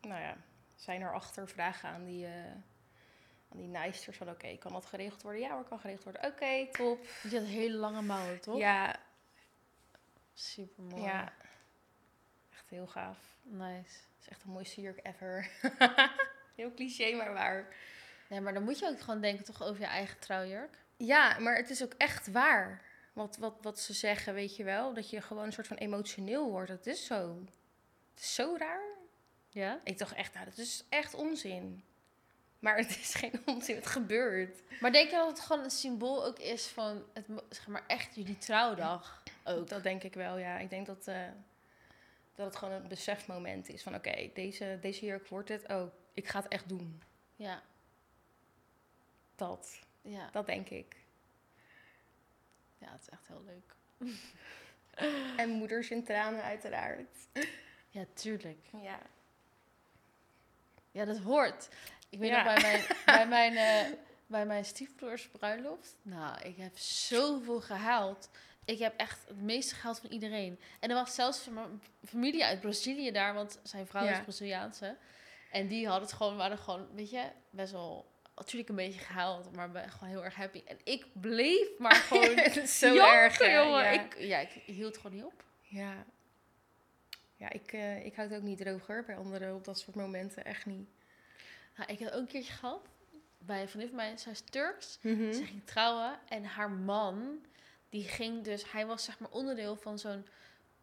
Nou 0.00 0.20
ja, 0.20 0.36
zijn 0.82 1.02
erachter 1.02 1.48
vragen 1.48 1.88
aan 1.88 2.04
die... 2.04 2.26
eh 2.26 2.52
aan 3.52 3.58
die 3.58 3.68
nijsters 3.68 4.16
van, 4.16 4.28
oké, 4.30 4.56
kan 4.56 4.72
dat 4.72 4.86
geregeld 4.86 5.22
worden? 5.22 5.40
Ja 5.40 5.54
hoor, 5.54 5.64
kan 5.64 5.78
geregeld 5.80 6.04
worden. 6.04 6.24
Oké, 6.24 6.68
top. 6.70 7.06
Je 7.30 7.38
had 7.38 7.46
hele 7.46 7.76
lange 7.76 8.02
mouwen, 8.02 8.40
toch? 8.40 8.58
Ja, 8.58 8.96
Super 10.34 10.82
mooi. 10.82 11.02
ja. 11.02 11.32
Echt 12.52 12.70
heel 12.70 12.86
gaaf. 12.86 13.18
Nice. 13.42 13.78
Het 13.78 14.20
is 14.20 14.28
echt 14.28 14.42
de 14.42 14.48
mooiste 14.48 14.80
jurk 14.80 15.00
ever. 15.02 15.50
heel 16.56 16.74
cliché, 16.74 17.14
maar 17.16 17.32
waar. 17.32 17.74
Nee, 18.28 18.40
maar 18.40 18.54
dan 18.54 18.62
moet 18.62 18.78
je 18.78 18.86
ook 18.86 19.00
gewoon 19.00 19.20
denken 19.20 19.44
toch 19.44 19.62
over 19.62 19.80
je 19.80 19.86
eigen 19.86 20.18
trouwjurk. 20.18 20.78
Ja, 20.96 21.38
maar 21.38 21.56
het 21.56 21.70
is 21.70 21.82
ook 21.82 21.94
echt 21.98 22.30
waar. 22.30 22.82
Wat, 23.12 23.36
wat, 23.36 23.54
wat 23.60 23.80
ze 23.80 23.92
zeggen, 23.92 24.34
weet 24.34 24.56
je 24.56 24.64
wel. 24.64 24.94
Dat 24.94 25.10
je 25.10 25.20
gewoon 25.20 25.44
een 25.44 25.52
soort 25.52 25.66
van 25.66 25.76
emotioneel 25.76 26.50
wordt. 26.50 26.68
Dat 26.68 26.86
is 26.86 27.06
zo. 27.06 27.38
Het 28.14 28.22
is 28.22 28.34
zo 28.34 28.54
raar. 28.58 28.91
Ja? 29.52 29.80
Ik 29.84 29.98
dacht 29.98 30.14
echt, 30.14 30.34
nou, 30.34 30.44
dat 30.44 30.58
is 30.58 30.84
echt 30.88 31.14
onzin. 31.14 31.84
Maar 32.58 32.76
het 32.76 32.88
is 32.90 33.14
geen 33.14 33.42
onzin, 33.46 33.76
het 33.76 33.86
gebeurt. 33.86 34.62
Maar 34.80 34.92
denk 34.92 35.10
je 35.10 35.16
dat 35.16 35.28
het 35.28 35.40
gewoon 35.40 35.64
een 35.64 35.70
symbool 35.70 36.24
ook 36.24 36.38
is 36.38 36.66
van 36.66 37.04
het, 37.12 37.26
zeg 37.50 37.66
maar 37.66 37.84
echt 37.86 38.14
jullie 38.14 38.38
trouwdag 38.38 39.22
ook? 39.44 39.68
Dat 39.68 39.82
denk 39.82 40.02
ik 40.02 40.14
wel, 40.14 40.38
ja. 40.38 40.58
Ik 40.58 40.70
denk 40.70 40.86
dat, 40.86 41.06
eh, 41.06 41.28
dat 42.34 42.46
het 42.46 42.56
gewoon 42.56 42.74
een 42.74 42.88
besefmoment 42.88 43.68
is. 43.68 43.82
Van 43.82 43.94
oké, 43.94 44.30
deze, 44.34 44.78
deze 44.80 45.06
jurk 45.06 45.28
wordt 45.28 45.48
het. 45.48 45.68
Oh, 45.68 45.92
ik 46.14 46.28
ga 46.28 46.38
het 46.38 46.48
echt 46.48 46.68
doen. 46.68 47.02
Ja, 47.36 47.62
Dat. 49.36 49.80
ja. 50.02 50.28
Dat 50.32 50.46
denk 50.46 50.68
ik. 50.68 50.96
Ja, 52.78 52.92
het 52.92 53.00
is 53.00 53.08
echt 53.08 53.26
heel 53.28 53.44
leuk. 53.44 53.74
En 55.36 55.48
moeders 55.48 55.90
in 55.90 56.04
tranen 56.04 56.42
uiteraard. 56.42 57.16
Ja, 57.88 58.04
tuurlijk. 58.14 58.58
Ja. 58.82 58.98
Ja, 60.92 61.04
dat 61.04 61.18
hoort. 61.18 61.68
Ik 62.10 62.18
weet 62.18 62.30
Ja. 62.30 62.42
nog 62.42 62.54
bij 62.54 62.62
mijn, 62.62 62.84
bij 63.06 63.26
mijn, 63.52 63.56
eh, 63.56 63.92
bij 64.26 64.46
mijn 64.46 64.64
stiefbroers 64.64 65.28
bruiloft. 65.28 65.96
Nou, 66.02 66.40
ik 66.42 66.56
heb 66.56 66.76
zoveel 66.78 67.60
gehaald. 67.60 68.28
Ik 68.64 68.78
heb 68.78 68.94
echt 68.96 69.24
het 69.28 69.40
meeste 69.40 69.74
gehaald 69.74 69.98
van 70.00 70.10
iedereen. 70.10 70.60
En 70.80 70.88
er 70.90 70.96
was 70.96 71.14
zelfs 71.14 71.38
van 71.38 71.52
mijn 71.54 71.82
familie 72.04 72.44
uit 72.44 72.60
Brazilië 72.60 73.10
daar, 73.10 73.34
want 73.34 73.60
zijn 73.62 73.86
vrouw 73.86 74.04
Ja. 74.04 74.10
is 74.12 74.22
Braziliaanse. 74.22 74.96
En 75.50 75.66
die 75.68 75.86
hadden 75.86 76.04
het 76.08 76.16
gewoon, 76.16 76.36
waren 76.36 76.58
gewoon, 76.58 76.88
weet 76.94 77.10
je, 77.10 77.24
best 77.50 77.72
wel, 77.72 78.10
natuurlijk 78.36 78.68
een 78.68 78.76
beetje 78.76 79.00
gehaald, 79.00 79.52
maar 79.56 79.70
ben 79.70 79.90
gewoon 79.90 80.08
heel 80.08 80.24
erg 80.24 80.34
happy. 80.34 80.62
En 80.66 80.78
ik 80.84 81.06
bleef 81.12 81.68
maar 81.78 81.94
gewoon 82.08 82.66
zo 82.66 82.94
erg, 82.96 83.38
jongen. 83.38 83.82
Ja. 83.84 83.90
Ik, 83.90 84.18
ja, 84.18 84.38
ik 84.38 84.50
hield 84.50 84.96
gewoon 84.96 85.12
niet 85.16 85.24
op. 85.24 85.44
Ja. 85.62 86.04
Ja, 87.42 87.50
ik, 87.50 87.72
eh, 87.72 88.04
ik 88.04 88.14
houd 88.14 88.32
ook 88.34 88.42
niet 88.42 88.58
droger 88.58 89.04
bij 89.04 89.16
anderen 89.16 89.54
op 89.54 89.64
dat 89.64 89.78
soort 89.78 89.96
momenten. 89.96 90.44
Echt 90.44 90.66
niet. 90.66 90.88
Nou, 91.76 91.92
ik 91.92 91.98
had 91.98 92.12
ook 92.12 92.20
een 92.20 92.26
keertje 92.26 92.52
gehad 92.52 92.88
bij 93.38 93.60
een 93.62 93.68
vriendin 93.68 93.88
van 93.88 93.96
mij, 93.96 94.16
zij 94.16 94.32
is 94.32 94.40
Turks. 94.40 94.98
Mhm. 95.00 95.32
Ze 95.32 95.44
ging 95.44 95.66
trouwen 95.66 96.18
en 96.28 96.44
haar 96.44 96.70
man, 96.70 97.44
die 97.88 98.08
ging 98.08 98.44
dus, 98.44 98.72
hij 98.72 98.86
was 98.86 99.04
zeg 99.04 99.18
maar 99.18 99.30
onderdeel 99.30 99.76
van 99.76 99.98
zo'n 99.98 100.26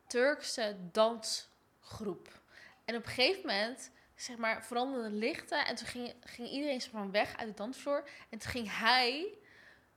Turkse 0.08 0.76
dansgroep. 0.92 2.42
En 2.86 2.96
op 2.96 3.04
een 3.06 3.10
gegeven 3.12 3.42
moment, 3.46 3.92
zeg 4.16 4.38
maar, 4.38 4.66
veranderden 4.66 5.12
de 5.12 5.18
lichten 5.18 5.66
en 5.66 5.76
toen 5.76 5.88
ging, 5.88 6.14
ging 6.24 6.50
iedereen 6.50 6.82
zeg 6.82 6.92
maar 6.92 7.12
weg 7.12 7.38
uit 7.38 7.48
de 7.48 7.54
dansvloer. 7.54 8.10
En 8.30 8.40
toen 8.40 8.52
ging 8.52 8.78
hij 8.80 9.28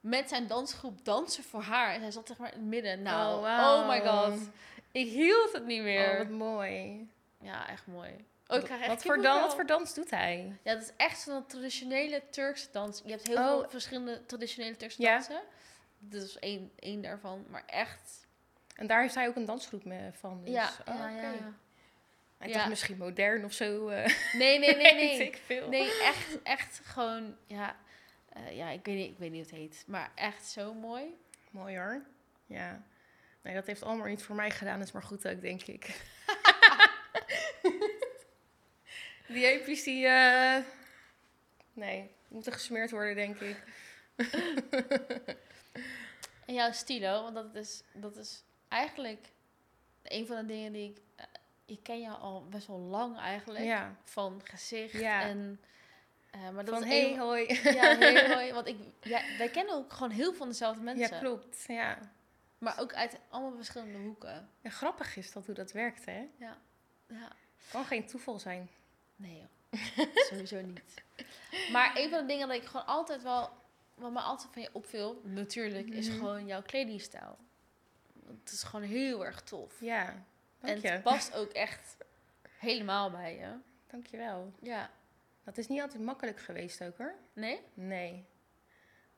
met 0.01 0.29
zijn 0.29 0.47
dansgroep 0.47 1.05
dansen 1.05 1.45
voor 1.45 1.63
haar. 1.63 1.95
En 1.95 2.01
hij 2.01 2.11
zat 2.11 2.27
zeg 2.29 2.37
maar 2.37 2.53
in 2.53 2.59
het 2.59 2.69
midden. 2.69 3.03
Nou, 3.03 3.37
Oh, 3.37 3.43
wauw. 3.43 3.83
oh 3.83 3.89
my 3.89 4.01
god. 4.01 4.49
Ik 4.93 5.07
hield 5.07 5.53
het 5.53 5.67
niet 5.67 5.83
meer. 5.83 6.11
Oh, 6.13 6.19
wat 6.19 6.29
mooi. 6.29 7.09
Ja, 7.41 7.69
echt 7.69 7.87
mooi. 7.87 8.11
Oh, 8.47 8.59
ik 8.59 8.65
krijg 8.65 8.81
echt 8.81 8.89
wat, 8.91 9.03
voor 9.03 9.23
wat 9.23 9.55
voor 9.55 9.67
dans 9.67 9.95
doet 9.95 10.11
hij? 10.11 10.57
Ja, 10.63 10.73
dat 10.75 10.83
is 10.83 10.91
echt 10.97 11.21
zo'n 11.21 11.47
traditionele 11.47 12.23
Turkse 12.31 12.69
dans. 12.73 13.03
Je 13.05 13.11
hebt 13.11 13.27
heel 13.27 13.37
Oh. 13.37 13.47
veel 13.47 13.71
verschillende 13.71 14.27
traditionele 14.27 14.77
Turkse 14.77 15.03
Ja. 15.03 15.13
dansen. 15.13 15.41
Dit 15.99 16.23
is 16.23 16.39
één, 16.39 16.71
één 16.79 17.03
daarvan. 17.03 17.45
Maar 17.49 17.63
echt... 17.67 18.27
En 18.77 18.87
daar 18.87 19.01
heeft 19.03 19.15
hij 19.15 19.29
ook 19.29 19.37
een 19.37 19.45
dansgroep 19.45 19.85
mee 19.85 20.11
van. 20.13 20.41
Dus. 20.45 20.55
ja, 20.55 20.71
oh, 20.89 20.95
ja, 20.95 21.09
ja. 21.09 21.33
Hij 22.39 22.49
Ja. 22.49 22.55
dacht 22.55 22.69
misschien 22.69 22.97
modern 22.97 23.45
of 23.45 23.53
zo. 23.53 23.89
eh 23.89 24.07
Nee, 24.33 24.59
nee, 24.59 24.77
nee, 24.83 24.95
nee. 24.95 25.23
ik 25.27 25.41
veel. 25.45 25.69
Nee, 25.69 26.01
echt, 26.03 26.43
echt 26.43 26.81
gewoon... 26.85 27.37
Ja, 27.47 27.77
eh, 28.29 28.57
ja 28.57 28.69
ik, 28.71 28.85
weet 28.85 28.97
niet, 28.97 29.11
ik 29.11 29.19
weet 29.19 29.31
niet 29.31 29.51
hoe 29.51 29.59
het 29.61 29.69
heet. 29.71 29.85
Maar 29.87 30.11
echt 30.15 30.47
zo 30.47 30.75
mooi. 30.75 31.17
Mooi 31.51 31.77
hoor. 31.77 32.03
Ja. 32.47 32.83
Nee, 33.43 33.55
dat 33.55 33.67
heeft 33.67 33.83
allemaal 33.83 34.07
niet 34.07 34.23
voor 34.23 34.37
mij 34.37 34.51
gedaan. 34.51 34.81
Is 34.81 34.93
maar 34.93 35.03
goed 35.03 35.29
ook, 35.29 35.41
denk 35.41 35.63
ik. 35.63 35.87
die 39.29 39.45
heupjes 39.45 39.83
die... 39.83 40.07
eh, 40.07 40.57
Nee, 41.73 42.11
moeten 42.29 42.53
gesmeerd 42.53 42.91
worden, 42.91 43.15
denk 43.15 43.41
ik. 43.41 43.57
En 46.47 46.55
jouw 46.55 46.73
stilo, 46.73 47.23
want 47.23 47.35
dat 47.35 47.55
is, 47.55 47.83
dat 47.93 48.17
is 48.17 48.43
eigenlijk 48.69 49.27
een 50.03 50.27
van 50.27 50.37
de 50.37 50.45
dingen 50.47 50.73
die 50.73 50.91
ik... 50.91 50.97
eh, 51.17 51.25
ik 51.67 51.83
ken 51.83 52.01
jou 52.01 52.19
al 52.21 52.47
best 52.49 52.67
wel 52.67 52.79
lang 52.79 53.19
eigenlijk. 53.19 53.65
Ja. 53.65 53.97
Van 54.05 54.41
gezicht 54.45 54.93
Ja. 54.93 55.23
en... 55.23 55.61
eh, 56.31 56.51
maar 56.51 56.65
dat 56.65 56.75
Van, 56.79 56.85
hey, 56.89 57.13
een- 57.13 57.19
hoi. 57.19 57.61
Ja, 57.63 57.97
heel 57.99 58.29
mooi. 58.37 58.53
Want 58.53 58.67
ik, 58.67 58.77
ja, 59.01 59.23
wij 59.39 59.49
kennen 59.49 59.75
ook 59.75 59.93
gewoon 59.93 60.11
heel 60.11 60.25
veel 60.29 60.35
van 60.39 60.49
dezelfde 60.49 60.83
mensen. 60.83 61.11
Ja, 61.15 61.19
klopt. 61.19 61.65
Ja. 61.69 61.99
Maar 62.63 62.81
ook 62.81 62.93
uit 62.95 63.19
allemaal 63.29 63.57
verschillende 63.57 63.99
hoeken. 63.99 64.49
ja. 64.61 64.71
Grappig 64.71 65.17
is 65.17 65.33
dat 65.33 65.47
hoe 65.47 65.55
dat 65.55 65.73
werkt, 65.73 66.05
hè? 66.05 66.29
Ja. 66.37 66.59
Kan 67.71 67.85
geen 67.85 68.07
toeval 68.07 68.39
zijn. 68.39 68.69
Nee 69.17 69.37
joh. 69.71 69.81
Sowieso 70.29 70.61
niet. 70.61 71.03
Maar 71.73 71.93
een 71.97 72.11
van 72.11 72.21
de 72.21 72.27
dingen 72.27 72.49
dat 72.49 72.57
ik 72.57 72.65
gewoon 72.65 72.87
altijd 72.87 73.23
wel... 73.23 73.51
Wat 73.95 74.13
me 74.13 74.21
altijd 74.21 74.53
van 74.53 74.63
je 74.63 74.69
opviel, 74.73 75.21
natuurlijk, 75.25 75.89
is 75.89 76.09
Mhm. 76.09 76.17
gewoon 76.19 76.47
jouw 76.47 76.63
kledingstijl. 76.63 77.39
Want 78.13 78.39
Het 78.41 78.53
is 78.53 78.63
gewoon 78.63 78.85
heel 78.87 79.25
erg 79.25 79.43
tof. 79.43 79.81
Ja, 79.81 80.05
dank 80.61 80.75
en 80.75 80.81
je. 80.81 80.89
het 80.89 81.03
past 81.03 81.35
ook 81.35 81.51
echt 81.51 81.97
helemaal 82.59 83.11
bij 83.11 83.37
je. 83.37 83.57
Dank 83.87 84.07
je 84.07 84.17
wel. 84.17 84.53
Ja. 84.61 84.91
Dat 85.45 85.59
is 85.59 85.69
niet 85.69 85.81
altijd 85.81 86.03
makkelijk 86.03 86.41
geweest 86.41 86.83
ook, 86.83 86.99
hoor. 86.99 87.15
Nee? 87.33 87.61
Nee. 87.75 88.25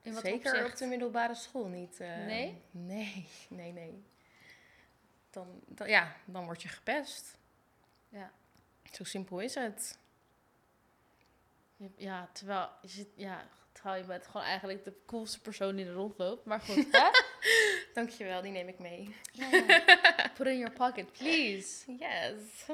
In 0.04 0.12
wat 0.14 0.22
Zeker 0.22 0.52
opzicht? 0.52 0.72
op 0.72 0.76
de 0.78 0.86
middelbare 0.86 1.34
school 1.34 1.66
niet. 1.66 2.00
eh, 2.00 2.16
Nee? 2.16 2.62
Nee, 2.70 3.28
nee, 3.48 3.72
nee. 3.72 4.04
Dan, 5.30 5.60
dan, 5.66 5.88
ja, 5.88 6.16
dan 6.24 6.44
word 6.44 6.62
je 6.62 6.68
gepest. 6.68 7.36
Ja. 8.08 8.32
Zo 8.92 9.04
simpel 9.04 9.40
is 9.40 9.54
het. 9.54 9.98
Ja, 11.96 12.28
terwijl 12.32 12.68
je 12.82 12.88
zit... 12.88 13.08
Ja, 13.14 13.48
trouw, 13.72 13.94
je 13.94 14.04
bent 14.04 14.26
gewoon 14.26 14.46
eigenlijk 14.46 14.84
de 14.84 14.92
coolste 15.06 15.40
persoon 15.40 15.76
die 15.76 15.86
er 15.86 15.92
rondloopt. 15.92 16.44
Maar 16.44 16.60
goed, 16.60 16.86
hè? 16.90 17.10
Dankjewel, 17.94 18.42
die 18.42 18.52
neem 18.52 18.68
ik 18.68 18.78
mee. 18.78 19.16
Put 20.34 20.46
in 20.46 20.58
your 20.58 20.70
pocket, 20.72 21.12
please. 21.12 21.96
Yes. 21.98 22.66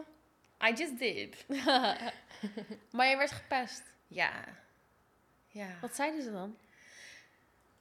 I 0.69 0.73
just 0.75 0.99
did. 0.99 1.45
maar 2.97 3.07
je 3.09 3.17
werd 3.17 3.31
gepest. 3.33 3.83
Ja. 4.07 4.45
Ja. 5.49 5.79
Wat 5.81 5.95
zeiden 5.95 6.23
ze 6.23 6.33
dan? 6.33 6.57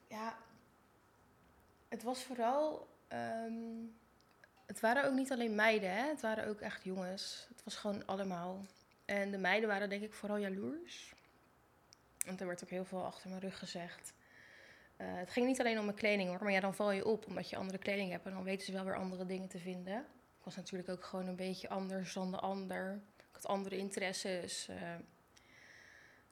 Ja. 0.09 0.37
Het 1.87 2.03
was 2.03 2.23
vooral... 2.23 2.87
ehm, 3.07 3.85
het 4.65 4.79
waren 4.79 5.05
ook 5.05 5.13
niet 5.13 5.31
alleen 5.31 5.55
meiden, 5.55 5.91
hè. 5.91 6.07
Het 6.07 6.21
waren 6.21 6.47
ook 6.47 6.59
echt 6.61 6.83
jongens. 6.83 7.45
Het 7.49 7.63
was 7.63 7.75
gewoon 7.75 8.05
allemaal. 8.05 8.65
En 9.05 9.31
de 9.31 9.37
meiden 9.37 9.69
waren 9.69 9.89
denk 9.89 10.03
ik 10.03 10.13
vooral 10.13 10.37
jaloers. 10.37 11.13
Want 12.25 12.41
er 12.41 12.47
werd 12.47 12.63
ook 12.63 12.69
heel 12.69 12.85
veel 12.85 13.05
achter 13.05 13.29
mijn 13.29 13.41
rug 13.41 13.59
gezegd. 13.59 14.13
Eh, 14.97 15.07
het 15.11 15.29
ging 15.29 15.45
niet 15.45 15.59
alleen 15.59 15.79
om 15.79 15.85
mijn 15.85 15.97
kleding 15.97 16.29
hoor, 16.29 16.43
maar 16.43 16.51
ja, 16.51 16.59
dan 16.59 16.75
val 16.75 16.91
je 16.91 17.05
op 17.05 17.25
omdat 17.27 17.49
je 17.49 17.55
andere 17.57 17.77
kleding 17.77 18.11
hebt 18.11 18.25
en 18.25 18.31
dan 18.31 18.43
weten 18.43 18.65
ze 18.65 18.71
wel 18.71 18.83
weer 18.83 18.95
andere 18.97 19.25
dingen 19.25 19.47
te 19.47 19.59
vinden. 19.59 19.97
Ik 20.37 20.43
was 20.45 20.55
natuurlijk 20.55 20.89
ook 20.89 21.03
gewoon 21.03 21.27
een 21.27 21.35
beetje 21.35 21.69
anders 21.69 22.13
dan 22.13 22.31
de 22.31 22.39
ander. 22.39 23.01
Ik 23.17 23.25
had 23.31 23.45
andere 23.47 23.77
interesses. 23.77 24.67
eh. 24.67 24.93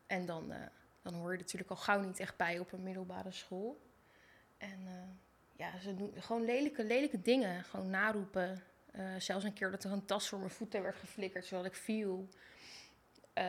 en 0.08 0.26
dan, 0.26 0.52
eh, 0.52 0.62
dan 1.12 1.20
hoor 1.20 1.32
je 1.32 1.38
natuurlijk 1.38 1.70
al 1.70 1.76
gauw 1.76 2.00
niet 2.00 2.20
echt 2.20 2.38
bij 2.38 2.60
op 2.60 2.72
een 2.72 2.84
middelbare 2.84 3.32
school. 3.32 3.82
En 4.58 4.80
eh, 4.86 4.94
ja, 5.56 5.80
ze 5.80 5.96
doen 5.96 6.14
gewoon 6.18 6.46
lelijke, 6.46 6.84
lelijke 6.84 7.22
dingen. 7.22 7.64
Gewoon 7.64 7.90
naroepen. 7.90 8.64
Eh, 8.92 9.06
zelfs 9.18 9.44
een 9.44 9.54
keer 9.54 9.72
dat 9.72 9.84
er 9.84 9.92
een 9.92 10.06
tas 10.06 10.30
voor 10.30 10.40
mijn 10.40 10.52
voeten 10.52 10.82
werd 10.82 10.96
geflikkerd 10.96 11.46
zodat 11.46 11.66
ik 11.66 11.76
viel. 11.76 12.28
Eh, 13.34 13.46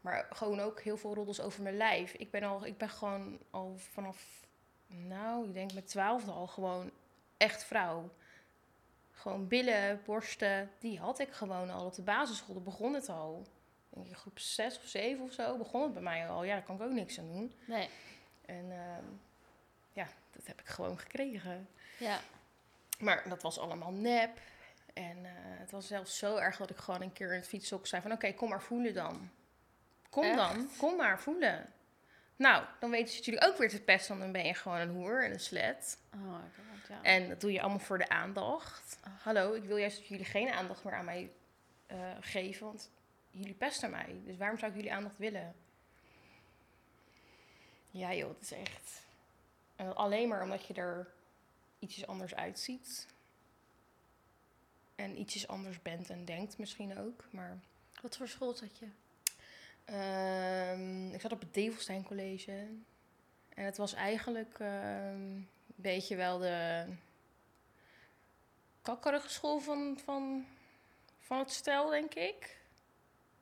maar 0.00 0.26
gewoon 0.30 0.60
ook 0.60 0.80
heel 0.80 0.96
veel 0.96 1.14
roddels 1.14 1.40
over 1.40 1.62
mijn 1.62 1.76
lijf. 1.76 2.12
Ik 2.12 2.30
ben, 2.30 2.42
al, 2.42 2.66
ik 2.66 2.78
ben 2.78 2.88
gewoon 2.88 3.38
al 3.50 3.74
vanaf, 3.76 4.46
nou, 4.86 5.46
ik 5.46 5.54
denk 5.54 5.72
met 5.72 5.86
twaalfde 5.86 6.30
al 6.30 6.46
gewoon 6.46 6.90
echt 7.36 7.64
vrouw. 7.64 8.10
Gewoon 9.10 9.48
billen, 9.48 10.00
borsten, 10.04 10.70
die 10.78 10.98
had 10.98 11.18
ik 11.18 11.32
gewoon 11.32 11.70
al 11.70 11.86
op 11.86 11.94
de 11.94 12.02
basisschool. 12.02 12.54
Daar 12.54 12.64
begon 12.64 12.94
het 12.94 13.08
al. 13.08 13.46
Denk 13.94 14.06
je, 14.06 14.14
groep 14.14 14.38
zes 14.38 14.76
of 14.76 14.84
zeven 14.84 15.24
of 15.24 15.32
zo 15.32 15.56
begon 15.56 15.82
het 15.82 15.92
bij 15.92 16.02
mij 16.02 16.28
al. 16.28 16.44
Ja, 16.44 16.54
daar 16.54 16.62
kan 16.62 16.74
ik 16.74 16.82
ook 16.82 16.92
niks 16.92 17.18
aan 17.18 17.32
doen. 17.32 17.54
Nee. 17.64 17.88
En 18.46 18.70
ehm, 18.70 19.04
ja, 19.92 20.08
dat 20.30 20.46
heb 20.46 20.60
ik 20.60 20.66
gewoon 20.66 20.98
gekregen. 20.98 21.68
Ja. 21.98 22.20
Maar 22.98 23.28
dat 23.28 23.42
was 23.42 23.58
allemaal 23.58 23.92
nep. 23.92 24.40
En 24.94 25.24
eh, 25.24 25.32
het 25.34 25.70
was 25.70 25.86
zelfs 25.86 26.18
zo 26.18 26.36
erg 26.36 26.56
dat 26.56 26.70
ik 26.70 26.76
gewoon 26.76 27.02
een 27.02 27.12
keer 27.12 27.28
in 27.32 27.38
het 27.38 27.48
fietshok 27.48 27.86
zei 27.86 28.02
van... 28.02 28.12
Oké, 28.12 28.32
kom 28.32 28.48
maar 28.48 28.62
voelen 28.62 28.94
dan. 28.94 29.30
Kom 30.10 30.24
Echt? 30.24 30.36
dan, 30.36 30.70
kom 30.78 30.96
maar 30.96 31.20
voelen. 31.20 31.72
Nou, 32.36 32.64
dan 32.80 32.90
weten 32.90 33.08
ze 33.08 33.18
natuurlijk 33.18 33.46
ook 33.46 33.56
weer 33.56 33.68
te 33.68 33.80
pesten. 33.80 34.18
Dan 34.18 34.32
ben 34.32 34.46
je 34.46 34.54
gewoon 34.54 34.78
een 34.78 34.90
hoer 34.90 35.24
en 35.24 35.32
een 35.32 35.40
slet. 35.40 35.98
Oh 36.14 36.34
god, 36.34 36.88
ja. 36.88 37.02
En 37.02 37.28
dat 37.28 37.40
doe 37.40 37.52
je 37.52 37.60
allemaal 37.60 37.78
voor 37.78 37.98
de 37.98 38.08
aandacht. 38.08 38.98
Ach. 39.00 39.24
Hallo, 39.24 39.52
ik 39.52 39.64
wil 39.64 39.76
juist 39.76 39.96
dat 39.96 40.06
jullie 40.06 40.24
geen 40.24 40.50
aandacht 40.50 40.84
meer 40.84 40.94
aan 40.94 41.04
mij 41.04 41.30
eh, 41.86 41.96
geven. 42.20 42.66
Want 42.66 42.90
jullie 43.32 43.54
pesten 43.54 43.90
mij. 43.90 44.20
Dus 44.24 44.36
waarom 44.36 44.58
zou 44.58 44.70
ik 44.70 44.76
jullie 44.76 44.92
aandacht 44.92 45.18
willen? 45.18 45.54
Ja 47.90 48.14
joh, 48.14 48.28
het 48.28 48.42
is 48.42 48.52
echt... 48.52 49.02
En 49.76 49.96
alleen 49.96 50.28
maar 50.28 50.42
omdat 50.42 50.66
je 50.66 50.74
er 50.74 51.12
ietsjes 51.78 52.06
anders 52.06 52.34
uitziet. 52.34 53.06
En 54.94 55.20
ietsjes 55.20 55.48
anders 55.48 55.82
bent 55.82 56.10
en 56.10 56.24
denkt 56.24 56.58
misschien 56.58 56.98
ook. 56.98 57.24
Maar 57.30 57.58
Wat 58.02 58.16
voor 58.16 58.28
school 58.28 58.54
zat 58.54 58.78
je? 58.78 58.88
Ehm, 59.84 61.14
ik 61.14 61.20
zat 61.20 61.32
op 61.32 61.40
het 61.40 61.54
Develstein 61.54 62.04
College. 62.04 62.66
En 63.48 63.64
het 63.64 63.76
was 63.76 63.94
eigenlijk 63.94 64.58
ehm, 64.58 65.32
een 65.32 65.48
beetje 65.74 66.16
wel 66.16 66.38
de 66.38 66.86
kakkerige 68.82 69.28
school 69.28 69.58
van, 69.58 69.98
van, 70.04 70.46
van 71.20 71.38
het 71.38 71.50
stel, 71.50 71.90
denk 71.90 72.14
ik. 72.14 72.61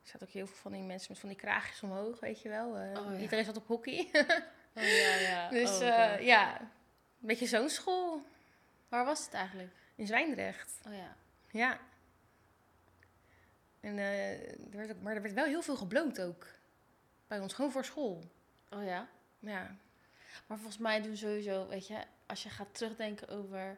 Er 0.03 0.09
zaten 0.09 0.27
ook 0.27 0.33
heel 0.33 0.47
veel 0.47 0.55
van 0.55 0.71
die 0.71 0.81
mensen 0.81 1.11
met 1.11 1.19
van 1.19 1.29
die 1.29 1.37
kraagjes 1.37 1.83
omhoog, 1.83 2.19
weet 2.19 2.41
je 2.41 2.49
wel. 2.49 2.77
Eh, 2.77 2.99
Oh, 2.99 3.13
ja. 3.13 3.19
Iedereen 3.19 3.45
zat 3.45 3.57
op 3.57 3.67
hockey. 3.67 4.09
Oh 4.75 4.83
ja, 4.83 5.15
ja. 5.15 5.49
dus 5.49 5.69
oh, 5.69 5.87
eh, 5.87 6.25
ja, 6.25 6.59
een 6.59 6.67
beetje 7.19 7.47
zo'n 7.47 7.69
school 7.69 8.21
Waar 8.89 9.05
was 9.05 9.25
het 9.25 9.33
eigenlijk? 9.33 9.69
in 9.95 10.07
Zwijndrecht. 10.07 10.79
Oh 10.87 10.93
ja. 10.93 11.15
Ja. 11.51 11.79
En, 13.79 13.97
eh, 13.97 14.49
er 14.51 14.77
werd 14.77 14.91
ook, 14.91 15.01
maar 15.01 15.15
er 15.15 15.21
werd 15.21 15.33
wel 15.33 15.45
heel 15.45 15.61
veel 15.61 15.75
gebloot 15.75 16.21
ook. 16.21 16.47
Bij 17.27 17.39
ons, 17.39 17.53
gewoon 17.53 17.71
voor 17.71 17.85
school. 17.85 18.23
Oh 18.69 18.83
ja. 18.83 19.07
Ja. 19.39 19.75
Maar 20.47 20.57
volgens 20.57 20.77
mij 20.77 21.01
doen 21.01 21.17
sowieso, 21.17 21.67
weet 21.67 21.87
je, 21.87 22.03
als 22.25 22.43
je 22.43 22.49
gaat 22.49 22.73
terugdenken 22.75 23.27
over 23.27 23.77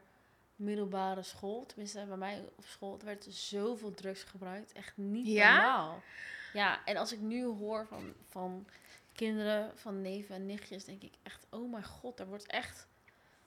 middelbare 0.56 1.24
school, 1.24 1.66
tenminste 1.66 2.06
bij 2.08 2.18
mij 2.18 2.44
op 2.56 2.66
school, 2.66 2.98
er 3.00 3.06
werd 3.06 3.26
zoveel 3.30 3.94
drugs 3.94 4.24
gebruikt. 4.24 4.72
Echt 4.72 4.98
niet 4.98 5.28
Ja? 5.28 5.54
normaal. 5.56 6.02
Ja, 6.54 6.86
en 6.86 6.98
als 6.98 7.12
ik 7.12 7.20
nu 7.20 7.44
hoor 7.46 7.88
van, 7.88 8.14
van 8.30 8.68
kinderen, 9.14 9.72
van 9.78 10.02
neven 10.02 10.36
en 10.36 10.46
nichtjes, 10.46 10.86
denk 10.86 11.02
ik 11.02 11.14
echt, 11.24 11.46
oh 11.50 11.72
mijn 11.72 11.84
god, 11.84 12.20
er 12.20 12.28
wordt 12.28 12.48
echt, 12.48 12.88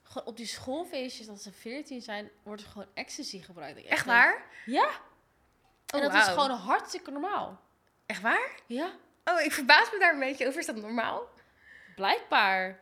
gewoon 0.03 0.27
op 0.27 0.37
die 0.37 0.47
schoolfeestjes, 0.47 1.27
dat 1.27 1.43
ze 1.43 1.53
14 1.53 2.01
zijn, 2.03 2.31
wordt 2.43 2.63
er 2.63 2.69
gewoon 2.69 2.89
ecstasy 2.95 3.41
gebruikt. 3.43 3.79
Ik 3.79 3.85
Echt 3.85 4.07
waar? 4.07 4.45
Ja. 4.67 4.89
En 5.87 5.99
Oh, 6.01 6.13
dat 6.13 6.15
is 6.15 6.29
gewoon 6.29 6.51
hartstikke 6.51 7.11
normaal. 7.11 7.61
Echt 8.07 8.21
waar? 8.23 8.51
Ja, 8.67 8.93
Oh, 9.25 9.41
ik 9.41 9.53
verbaas 9.53 9.91
me 9.93 9.99
daar 9.99 10.13
een 10.13 10.19
beetje 10.21 10.47
over. 10.47 10.61
Is 10.61 10.67
dat 10.67 10.77
normaal? 10.77 11.29
blijkbaar. 11.95 12.81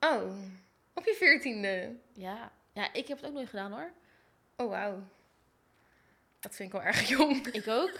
Oh, 0.00 0.32
op 0.94 1.04
je 1.04 1.14
veertiende. 1.14 1.96
Ja. 2.12 2.52
Ja, 2.80 2.92
ik 2.92 3.08
heb 3.08 3.16
het 3.16 3.26
ook 3.26 3.32
nooit 3.32 3.48
gedaan 3.48 3.72
hoor. 3.72 3.90
Oh, 4.56 4.68
wauw. 4.68 5.02
Dat 6.40 6.54
vind 6.54 6.72
ik 6.74 6.80
wel 6.80 6.86
erg 6.86 7.08
jong. 7.18 7.46
Ik 7.46 7.68
ook. 7.68 7.98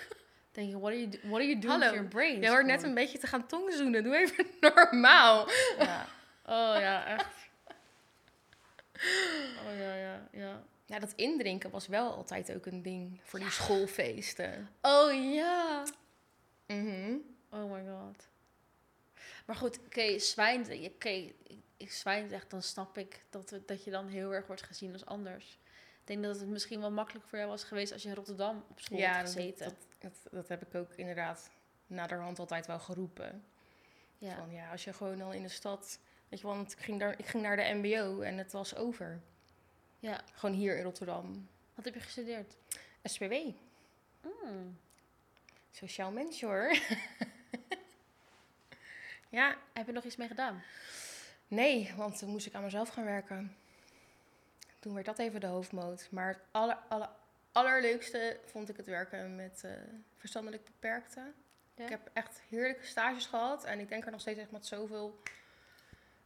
Denk 0.52 0.70
je, 0.70 0.78
what 0.78 0.90
are 0.92 0.98
you, 1.00 1.08
do- 1.10 1.18
what 1.28 1.34
are 1.40 1.46
you 1.48 1.58
doing 1.60 1.82
Hallo, 1.82 1.84
with 1.84 1.94
your 1.94 2.08
brain? 2.08 2.40
Jij 2.40 2.50
hoort 2.50 2.66
net 2.66 2.82
een 2.82 2.94
beetje 2.94 3.18
te 3.18 3.26
gaan 3.26 3.46
tongzoenen. 3.46 4.02
Doe 4.02 4.16
even 4.16 4.46
normaal. 4.74 5.48
Ja. 5.78 6.06
Oh 6.44 6.76
ja, 6.80 7.06
echt. 7.06 7.26
Oh 9.66 9.78
ja, 9.78 9.94
ja, 9.94 10.28
ja. 10.32 10.62
Ja, 10.86 10.98
dat 10.98 11.12
indrinken 11.16 11.70
was 11.70 11.86
wel 11.86 12.14
altijd 12.14 12.54
ook 12.54 12.66
een 12.66 12.82
ding 12.82 13.20
voor 13.24 13.38
die 13.38 13.50
schoolfeesten. 13.50 14.68
Oh 14.82 15.32
ja. 15.34 15.82
Mhm. 16.66 17.14
Oh 17.50 17.72
my 17.72 17.82
god. 17.88 18.28
Maar 19.46 19.56
goed, 19.56 19.78
oké, 19.86 20.18
zwijn, 20.18 20.60
oké, 20.94 21.32
ik- 21.80 21.86
ik 21.86 21.92
zwijndrecht, 21.92 22.50
dan 22.50 22.62
snap 22.62 22.98
ik 22.98 23.22
dat, 23.30 23.54
dat 23.66 23.84
je 23.84 23.90
dan 23.90 24.06
heel 24.08 24.34
erg 24.34 24.46
wordt 24.46 24.62
gezien 24.62 24.92
als 24.92 25.06
anders. 25.06 25.58
Ik 26.00 26.06
denk 26.16 26.22
dat 26.22 26.40
het 26.40 26.48
misschien 26.48 26.80
wel 26.80 26.90
makkelijk 26.90 27.26
voor 27.26 27.38
jou 27.38 27.50
was 27.50 27.64
geweest 27.64 27.92
als 27.92 28.02
je 28.02 28.08
in 28.08 28.14
Rotterdam 28.14 28.64
op 28.68 28.80
school 28.80 28.98
Ja, 28.98 29.12
had 29.12 29.24
dat, 29.24 29.34
gezeten. 29.34 29.64
dat, 29.68 29.76
dat, 29.98 30.32
dat 30.32 30.48
heb 30.48 30.62
ik 30.62 30.74
ook 30.74 30.92
inderdaad 30.94 31.50
naderhand 31.86 32.38
altijd 32.38 32.66
wel 32.66 32.78
geroepen. 32.78 33.44
ja. 34.18 34.34
Van 34.36 34.50
ja, 34.52 34.70
als 34.70 34.84
je 34.84 34.92
gewoon 34.92 35.18
dan 35.18 35.32
in 35.34 35.42
de 35.42 35.48
stad... 35.48 35.98
Weet 36.28 36.40
je, 36.40 36.46
want 36.46 36.72
ik 36.72 36.78
ging, 36.78 36.98
daar, 37.00 37.18
ik 37.18 37.26
ging 37.26 37.42
naar 37.42 37.56
de 37.56 37.72
mbo 37.74 38.20
en 38.20 38.38
het 38.38 38.52
was 38.52 38.74
over. 38.74 39.20
ja. 39.98 40.20
Gewoon 40.34 40.54
hier 40.54 40.76
in 40.76 40.82
Rotterdam. 40.82 41.48
Wat 41.74 41.84
heb 41.84 41.94
je 41.94 42.00
gestudeerd? 42.00 42.56
SPW. 43.04 43.32
Hmm. 44.20 44.78
Sociaal 45.70 46.10
mens 46.10 46.40
hoor. 46.40 46.76
ja, 49.28 49.56
Heb 49.72 49.86
je 49.86 49.92
nog 49.92 50.04
iets 50.04 50.16
mee 50.16 50.28
gedaan? 50.28 50.62
Nee, 51.50 51.92
want 51.96 52.18
toen 52.18 52.30
moest 52.30 52.46
ik 52.46 52.54
aan 52.54 52.62
mezelf 52.62 52.88
gaan 52.88 53.04
werken. 53.04 53.56
Toen 54.78 54.94
werd 54.94 55.06
dat 55.06 55.18
even 55.18 55.40
de 55.40 55.46
hoofdmoot. 55.46 56.08
Maar 56.10 56.28
het 56.28 56.38
aller, 56.50 56.78
aller, 56.88 57.08
allerleukste 57.52 58.40
vond 58.44 58.68
ik 58.68 58.76
het 58.76 58.86
werken 58.86 59.36
met 59.36 59.60
eh, 59.64 59.72
verstandelijk 60.16 60.64
beperkten. 60.64 61.34
Ja? 61.74 61.84
Ik 61.84 61.90
heb 61.90 62.10
echt 62.12 62.40
heerlijke 62.48 62.86
stages 62.86 63.26
gehad. 63.26 63.64
En 63.64 63.80
ik 63.80 63.88
denk 63.88 64.04
er 64.04 64.10
nog 64.10 64.20
steeds 64.20 64.38
echt 64.38 64.50
met 64.50 64.66
zoveel 64.66 65.20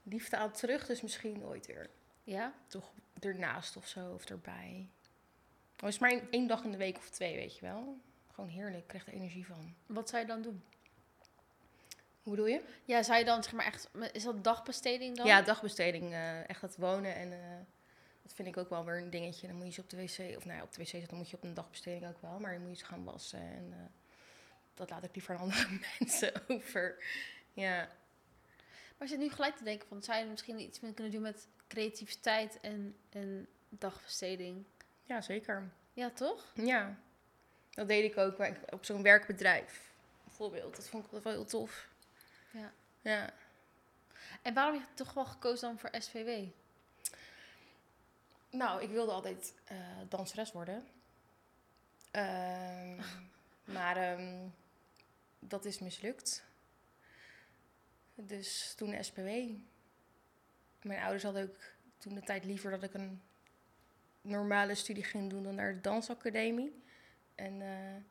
liefde 0.02 0.36
aan 0.36 0.52
terug. 0.52 0.86
Dus 0.86 1.02
misschien 1.02 1.44
ooit 1.44 1.66
weer 1.66 1.90
Ja? 2.24 2.52
toch 2.66 2.92
ernaast 3.20 3.76
of 3.76 3.86
zo, 3.88 4.12
of 4.12 4.24
erbij. 4.24 4.88
Het 5.76 5.88
is 5.88 5.98
maar 5.98 6.10
één, 6.10 6.26
één 6.30 6.46
dag 6.46 6.64
in 6.64 6.70
de 6.70 6.76
week 6.76 6.96
of 6.96 7.10
twee, 7.10 7.34
weet 7.34 7.54
je 7.58 7.60
wel. 7.60 7.98
Gewoon 8.32 8.50
heerlijk, 8.50 8.82
ik 8.82 8.86
krijg 8.88 9.06
er 9.06 9.12
energie 9.12 9.46
van. 9.46 9.74
Wat 9.86 10.08
zou 10.08 10.22
je 10.22 10.28
dan 10.28 10.42
doen? 10.42 10.64
Hoe 12.24 12.32
bedoel 12.34 12.46
je? 12.50 12.60
Ja, 12.84 13.02
zou 13.02 13.18
je 13.18 13.24
dan, 13.24 13.42
zeg 13.42 13.52
maar 13.52 13.64
echt, 13.66 13.88
is 14.12 14.22
dat 14.22 14.44
dagbesteding 14.44 15.16
dan? 15.16 15.26
Ja, 15.26 15.42
dagbesteding. 15.42 16.12
eh, 16.12 16.48
echt 16.48 16.60
het 16.62 16.76
wonen. 16.76 17.14
En 17.14 17.32
eh, 17.32 17.38
dat 18.22 18.34
vind 18.34 18.48
ik 18.48 18.56
ook 18.56 18.68
wel 18.68 18.84
weer 18.84 18.98
een 18.98 19.10
dingetje. 19.10 19.46
Dan 19.46 19.56
moet 19.56 19.66
je 19.66 19.72
ze 19.72 19.80
op 19.80 19.90
de 19.90 19.96
wc, 19.96 20.36
of 20.36 20.44
nou 20.44 20.56
ja, 20.58 20.62
op 20.62 20.72
de 20.72 20.82
wc 20.82 20.88
zetten, 20.88 21.08
dan 21.08 21.18
moet 21.18 21.30
je 21.30 21.36
op 21.36 21.42
een 21.42 21.54
dagbesteding 21.54 22.06
ook 22.06 22.20
wel. 22.20 22.38
Maar 22.40 22.52
dan 22.52 22.60
moet 22.60 22.70
je 22.70 22.76
ze 22.76 22.84
gaan 22.84 23.04
wassen. 23.04 23.40
En 23.40 23.68
eh, 23.72 23.78
dat 24.74 24.90
laat 24.90 25.04
ik 25.04 25.14
liever 25.14 25.34
aan 25.34 25.40
andere 25.40 25.68
mensen 25.98 26.32
over. 26.48 27.04
Ja. 27.52 27.88
Maar 28.98 29.08
zit 29.08 29.18
nu 29.18 29.30
gelijk 29.30 29.56
te 29.56 29.64
denken 29.64 29.88
van, 29.88 30.02
zou 30.02 30.18
je 30.18 30.24
misschien 30.24 30.60
iets 30.60 30.80
mee 30.80 30.92
kunnen 30.94 31.12
doen 31.12 31.22
met 31.22 31.48
creativiteit 31.68 32.60
en, 32.60 32.96
en 33.10 33.46
dagbesteding? 33.68 34.64
ja, 35.04 35.20
zeker. 35.20 35.70
Ja, 35.92 36.10
toch? 36.10 36.52
Ja. 36.54 36.98
Dat 37.70 37.88
deed 37.88 38.04
ik 38.10 38.18
ook 38.18 38.36
op 38.70 38.84
zo'n 38.84 39.02
werkbedrijf. 39.02 39.92
Bijvoorbeeld. 40.24 40.76
Dat 40.76 40.88
vond 40.88 41.04
ik 41.12 41.22
wel 41.22 41.32
heel 41.32 41.44
tof. 41.44 41.88
Ja. 42.54 42.72
Ja. 43.00 43.32
En 44.42 44.54
waarom 44.54 44.74
heb 44.74 44.88
je 44.88 44.94
toch 44.94 45.12
wel 45.12 45.24
gekozen 45.24 45.68
dan 45.68 45.78
voor 45.78 45.90
SVW? 45.92 46.48
Nou, 48.50 48.82
ik 48.82 48.88
wilde 48.88 49.12
altijd 49.12 49.54
eh, 49.64 49.76
danseres 50.08 50.52
worden. 50.52 50.86
Ehm, 52.10 53.00
maar 53.76 53.96
ehm, 53.96 54.48
dat 55.38 55.64
is 55.64 55.78
mislukt. 55.78 56.44
Dus 58.14 58.74
toen 58.76 59.04
SPW. 59.04 59.28
Mijn 60.82 61.00
ouders 61.00 61.22
hadden 61.22 61.42
ook 61.42 61.60
toen 61.98 62.14
de 62.14 62.22
tijd 62.22 62.44
liever 62.44 62.70
dat 62.70 62.82
ik 62.82 62.94
een 62.94 63.22
normale 64.20 64.74
studie 64.74 65.04
ging 65.04 65.30
doen 65.30 65.42
dan 65.42 65.54
naar 65.54 65.74
de 65.74 65.80
dansacademie. 65.80 66.82
En 67.34 67.62
eh, 67.62 68.02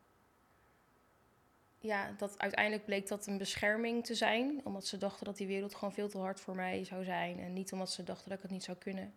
ja, 1.83 2.13
dat 2.17 2.39
uiteindelijk 2.39 2.85
bleek 2.85 3.07
dat 3.07 3.27
een 3.27 3.37
bescherming 3.37 4.05
te 4.05 4.15
zijn. 4.15 4.61
Omdat 4.63 4.85
ze 4.85 4.97
dachten 4.97 5.25
dat 5.25 5.37
die 5.37 5.47
wereld 5.47 5.75
gewoon 5.75 5.93
veel 5.93 6.09
te 6.09 6.17
hard 6.17 6.39
voor 6.39 6.55
mij 6.55 6.85
zou 6.85 7.03
zijn. 7.03 7.39
En 7.39 7.53
niet 7.53 7.71
omdat 7.73 7.91
ze 7.91 8.03
dachten 8.03 8.29
dat 8.29 8.37
ik 8.37 8.43
het 8.43 8.51
niet 8.51 8.63
zou 8.63 8.77
kunnen. 8.77 9.13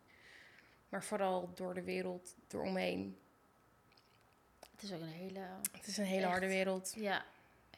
Maar 0.88 1.04
vooral 1.04 1.50
door 1.54 1.74
de 1.74 1.82
wereld 1.82 2.34
eromheen. 2.48 3.18
Het 4.70 4.82
is 4.82 4.92
ook 4.92 5.00
een 5.00 5.06
hele... 5.06 5.40
Het 5.72 5.86
is 5.86 5.96
een 5.96 6.04
hele 6.04 6.22
Echt? 6.22 6.30
harde 6.30 6.46
wereld. 6.46 6.94
Ja, 6.96 7.24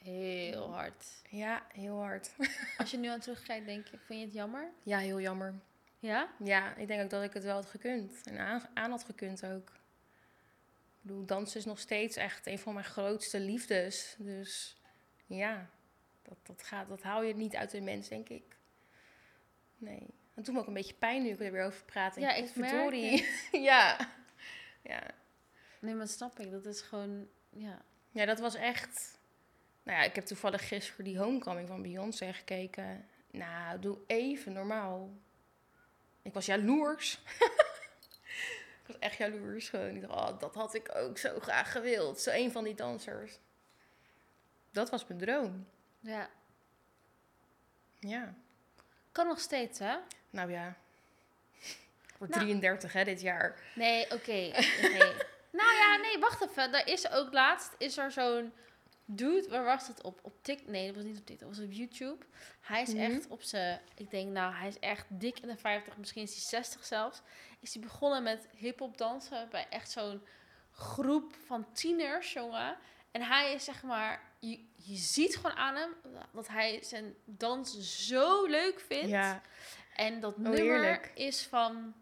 heel 0.02 0.72
hard. 0.72 1.06
Ja, 1.30 1.66
heel 1.72 1.96
hard. 1.96 2.30
Als 2.78 2.90
je 2.90 2.96
nu 2.96 3.08
aan 3.08 3.20
terugkijkt, 3.20 3.66
denk 3.66 3.86
je, 3.86 3.98
vind 3.98 4.20
je 4.20 4.24
het 4.26 4.34
jammer? 4.34 4.70
Ja, 4.82 4.98
heel 4.98 5.20
jammer. 5.20 5.54
Ja? 5.98 6.28
Ja, 6.44 6.76
ik 6.76 6.86
denk 6.86 7.02
ook 7.02 7.10
dat 7.10 7.22
ik 7.22 7.32
het 7.32 7.44
wel 7.44 7.54
had 7.54 7.66
gekund. 7.66 8.20
En 8.24 8.38
aan, 8.38 8.68
aan 8.74 8.90
had 8.90 9.04
gekund 9.04 9.44
ook. 9.46 9.68
Ik 9.68 11.14
bedoel, 11.14 11.24
dansen 11.24 11.58
is 11.58 11.64
nog 11.64 11.78
steeds 11.78 12.16
echt 12.16 12.46
een 12.46 12.58
van 12.58 12.72
mijn 12.74 12.86
grootste 12.86 13.40
liefdes. 13.40 14.14
Dus 14.18 14.77
ja, 15.28 15.70
dat, 16.22 16.38
dat, 16.42 16.62
gaat, 16.62 16.88
dat 16.88 17.02
haal 17.02 17.22
je 17.22 17.34
niet 17.34 17.56
uit 17.56 17.72
een 17.72 17.84
mens, 17.84 18.08
denk 18.08 18.28
ik. 18.28 18.56
Nee. 19.76 20.06
Doet 20.34 20.54
me 20.54 20.60
ook 20.60 20.66
een 20.66 20.74
beetje 20.74 20.94
pijn 20.94 21.22
nu 21.22 21.28
ik 21.28 21.40
er 21.40 21.52
weer 21.52 21.64
over 21.64 21.84
praat. 21.84 22.16
Ja, 22.16 22.34
ik 22.34 22.54
merk 22.54 22.70
Verdorie. 22.70 23.28
ja. 23.70 24.10
ja. 24.82 25.02
Nee, 25.78 25.94
maar 25.94 26.04
dat 26.04 26.14
snap 26.14 26.38
ik. 26.38 26.50
Dat 26.50 26.66
is 26.66 26.80
gewoon, 26.80 27.28
ja. 27.50 27.82
Ja, 28.10 28.24
dat 28.24 28.38
was 28.38 28.54
echt... 28.54 29.18
Nou 29.82 29.98
ja, 29.98 30.04
ik 30.04 30.14
heb 30.14 30.24
toevallig 30.24 30.68
gisteren 30.68 31.04
die 31.04 31.18
homecoming 31.18 31.68
van 31.68 31.82
Beyoncé 31.82 32.32
gekeken. 32.32 33.08
Nou, 33.30 33.78
doe 33.78 33.98
even 34.06 34.52
normaal. 34.52 35.10
Ik 36.22 36.32
was 36.34 36.46
jaloers. 36.46 37.20
ik 38.80 38.86
was 38.86 38.98
echt 38.98 39.16
jaloers 39.16 39.68
gewoon. 39.68 39.94
Ik 39.94 40.00
dacht, 40.00 40.30
oh, 40.30 40.38
dat 40.38 40.54
had 40.54 40.74
ik 40.74 40.94
ook 40.94 41.18
zo 41.18 41.40
graag 41.40 41.72
gewild. 41.72 42.20
Zo 42.20 42.30
een 42.30 42.52
van 42.52 42.64
die 42.64 42.74
dansers. 42.74 43.38
Dat 44.70 44.90
was 44.90 45.06
mijn 45.06 45.20
droom. 45.20 45.66
Ja. 46.00 46.28
Ja. 47.98 48.34
Kan 49.12 49.26
nog 49.26 49.40
steeds, 49.40 49.78
hè? 49.78 49.96
Nou 50.30 50.50
ja. 50.50 50.68
Ik 52.08 52.14
word 52.18 52.30
Nou. 52.30 52.42
33 52.42 52.92
hè, 52.92 53.04
dit 53.04 53.20
jaar. 53.20 53.60
Nee, 53.74 54.04
oké. 54.16 54.50
nou 55.50 55.72
ja, 55.76 55.96
nee, 56.02 56.18
wacht 56.18 56.42
even. 56.48 56.74
Er 56.74 56.86
is 56.86 57.10
ook 57.10 57.32
laatst, 57.32 57.74
is 57.78 57.96
er 57.98 58.12
zo'n 58.12 58.52
dude, 59.04 59.48
waar 59.48 59.64
was 59.64 59.88
het 59.88 60.02
op? 60.02 60.18
Op 60.22 60.42
Tik? 60.42 60.66
Nee, 60.66 60.86
dat 60.86 60.94
was 60.96 61.04
niet 61.04 61.18
op 61.18 61.26
TikTok, 61.26 61.48
dat 61.48 61.56
was 61.56 61.66
op 61.66 61.72
YouTube. 61.72 62.24
Hij 62.60 62.82
is 62.82 62.92
Mhm. 62.94 62.98
echt 63.02 63.26
op 63.28 63.42
zijn, 63.42 63.80
ik 63.94 64.10
denk 64.10 64.32
nou, 64.32 64.54
hij 64.54 64.68
is 64.68 64.78
echt 64.78 65.04
dik 65.08 65.38
in 65.40 65.48
de 65.48 65.56
50, 65.56 65.96
misschien 65.96 66.22
is 66.22 66.30
hij 66.32 66.40
60 66.40 66.84
zelfs. 66.84 67.22
Is 67.60 67.72
hij 67.74 67.82
begonnen 67.82 68.22
met 68.22 68.48
hip-hop 68.56 68.98
dansen 68.98 69.48
bij 69.50 69.66
echt 69.70 69.90
zo'n 69.90 70.22
groep 70.72 71.34
van 71.46 71.72
tieners, 71.72 72.32
jongen. 72.32 72.76
En 73.10 73.22
hij 73.22 73.52
is 73.54 73.64
zeg 73.64 73.82
maar, 73.82 74.20
je, 74.38 74.64
je 74.76 74.96
ziet 74.96 75.36
gewoon 75.36 75.56
aan 75.56 75.76
hem 75.76 75.94
dat 76.32 76.48
hij 76.48 76.78
zijn 76.82 77.14
dans 77.24 77.78
zo 78.06 78.46
leuk 78.46 78.80
vindt. 78.80 79.08
Ja. 79.08 79.42
En 79.94 80.20
dat 80.20 80.34
Oh, 80.34 80.38
nummer 80.40 81.10
is 81.14 81.42
van. 81.46 81.94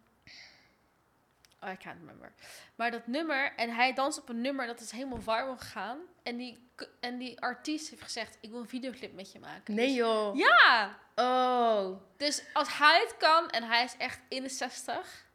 Oh, 1.63 1.71
I 1.73 1.77
can't 1.77 1.99
remember. 1.99 2.33
Maar 2.75 2.91
dat 2.91 3.07
nummer, 3.07 3.53
en 3.57 3.75
hij 3.75 3.93
danst 3.95 4.19
op 4.21 4.29
een 4.29 4.41
nummer 4.41 4.67
dat 4.67 4.81
is 4.81 4.91
helemaal 4.91 5.21
viral 5.21 5.57
gegaan. 5.57 5.99
En 6.23 6.37
die, 6.37 6.69
en 7.01 7.19
die 7.19 7.41
artiest 7.41 7.91
heeft 7.91 8.03
gezegd: 8.03 8.39
Ik 8.41 8.51
wil 8.51 8.61
een 8.61 8.69
videoclip 8.69 9.13
met 9.15 9.33
je 9.33 9.39
maken. 9.39 9.75
Nee 9.75 9.87
Dus- 9.87 9.97
joh. 9.97 10.37
ja! 10.37 10.99
Oh. 11.15 12.01
Dus 12.17 12.43
als 12.53 12.79
hij 12.79 13.01
het 13.01 13.17
kan 13.17 13.51
en 13.51 13.63
hij 13.63 13.85
is 13.85 13.95
echt 13.99 14.21
in 14.29 14.43
de 14.43 14.49
60, 14.49 15.27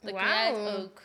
dan 0.00 0.12
kan 0.14 0.24
jij 0.24 0.46
het 0.54 0.76
ook. 0.78 1.02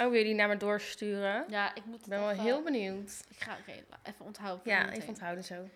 Oh, 0.00 0.06
wil 0.10 0.12
je 0.18 0.24
die 0.24 0.34
naar 0.34 0.48
me 0.48 0.56
doorsturen? 0.56 1.44
Ja, 1.48 1.74
ik 1.74 1.84
moet 1.84 2.00
Ik 2.00 2.06
ben 2.06 2.18
het 2.18 2.20
wel 2.26 2.30
even- 2.30 2.44
heel 2.44 2.62
benieuwd. 2.62 3.24
Ik 3.28 3.40
ga 3.42 3.56
la- 3.88 3.98
even 4.02 4.24
onthouden. 4.24 4.62
Ja, 4.72 4.78
meteen. 4.80 4.94
even 4.96 5.08
onthouden 5.08 5.44
zo. 5.44 5.68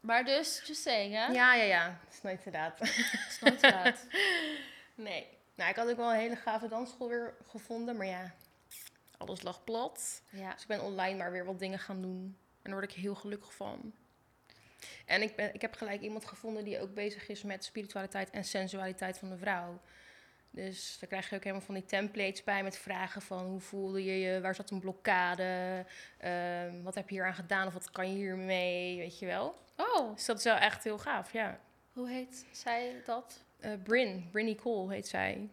Maar 0.00 0.24
dus, 0.24 0.62
just 0.66 0.82
saying, 0.82 1.14
hè? 1.14 1.26
Ja, 1.26 1.54
ja, 1.54 1.62
ja. 1.64 1.98
Dat 2.04 2.12
is 2.14 2.22
nooit 2.22 2.42
te 2.42 2.50
laat. 2.50 2.78
Het 2.78 2.88
is 3.28 3.38
nooit 3.40 3.58
te 3.58 3.70
laat. 3.70 4.06
Nee. 4.94 5.26
Nou, 5.54 5.70
ik 5.70 5.76
had 5.76 5.88
ook 5.88 5.96
wel 5.96 6.10
een 6.12 6.18
hele 6.18 6.36
gave 6.36 6.68
dansschool 6.68 7.08
weer 7.08 7.34
gevonden, 7.48 7.96
maar 7.96 8.06
ja, 8.06 8.34
alles 9.16 9.42
lag 9.42 9.64
plat. 9.64 10.22
Ja. 10.30 10.52
Dus 10.52 10.62
ik 10.62 10.68
ben 10.68 10.82
online 10.82 11.16
maar 11.18 11.32
weer 11.32 11.44
wat 11.44 11.58
dingen 11.58 11.78
gaan 11.78 12.02
doen. 12.02 12.36
En 12.62 12.70
daar 12.70 12.80
word 12.80 12.90
ik 12.90 12.96
heel 12.96 13.14
gelukkig 13.14 13.54
van. 13.54 13.92
En 15.06 15.22
ik, 15.22 15.36
ben, 15.36 15.54
ik 15.54 15.60
heb 15.60 15.74
gelijk 15.74 16.00
iemand 16.00 16.24
gevonden 16.24 16.64
die 16.64 16.80
ook 16.80 16.94
bezig 16.94 17.28
is 17.28 17.42
met 17.42 17.64
spiritualiteit 17.64 18.30
en 18.30 18.44
sensualiteit 18.44 19.18
van 19.18 19.30
de 19.30 19.36
vrouw. 19.36 19.80
Dus 20.54 20.96
daar 21.00 21.08
krijg 21.08 21.30
je 21.30 21.36
ook 21.36 21.42
helemaal 21.42 21.64
van 21.66 21.74
die 21.74 21.84
templates 21.84 22.44
bij 22.44 22.62
met 22.62 22.78
vragen 22.78 23.22
van 23.22 23.44
hoe 23.44 23.60
voelde 23.60 24.04
je 24.04 24.18
je, 24.20 24.40
waar 24.40 24.54
zat 24.54 24.70
een 24.70 24.80
blokkade, 24.80 25.84
Ehm, 26.18 26.82
wat 26.82 26.94
heb 26.94 27.08
je 27.08 27.14
hier 27.14 27.26
aan 27.26 27.34
gedaan 27.34 27.66
of 27.66 27.72
wat 27.72 27.90
kan 27.90 28.10
je 28.10 28.16
hiermee, 28.16 28.96
weet 28.98 29.18
je 29.18 29.26
wel. 29.26 29.58
Oh, 29.76 30.14
Dus 30.14 30.24
dat 30.24 30.38
is 30.38 30.44
wel 30.44 30.56
echt 30.56 30.84
heel 30.84 30.98
gaaf, 30.98 31.32
ja. 31.32 31.58
hoe 31.92 32.08
heet 32.08 32.46
zij 32.52 33.02
dat? 33.04 33.44
Eh 33.60 33.72
Bryn, 33.82 34.28
Brinny 34.30 34.54
Cole 34.54 34.92
heet 34.94 35.08
zij. 35.08 35.48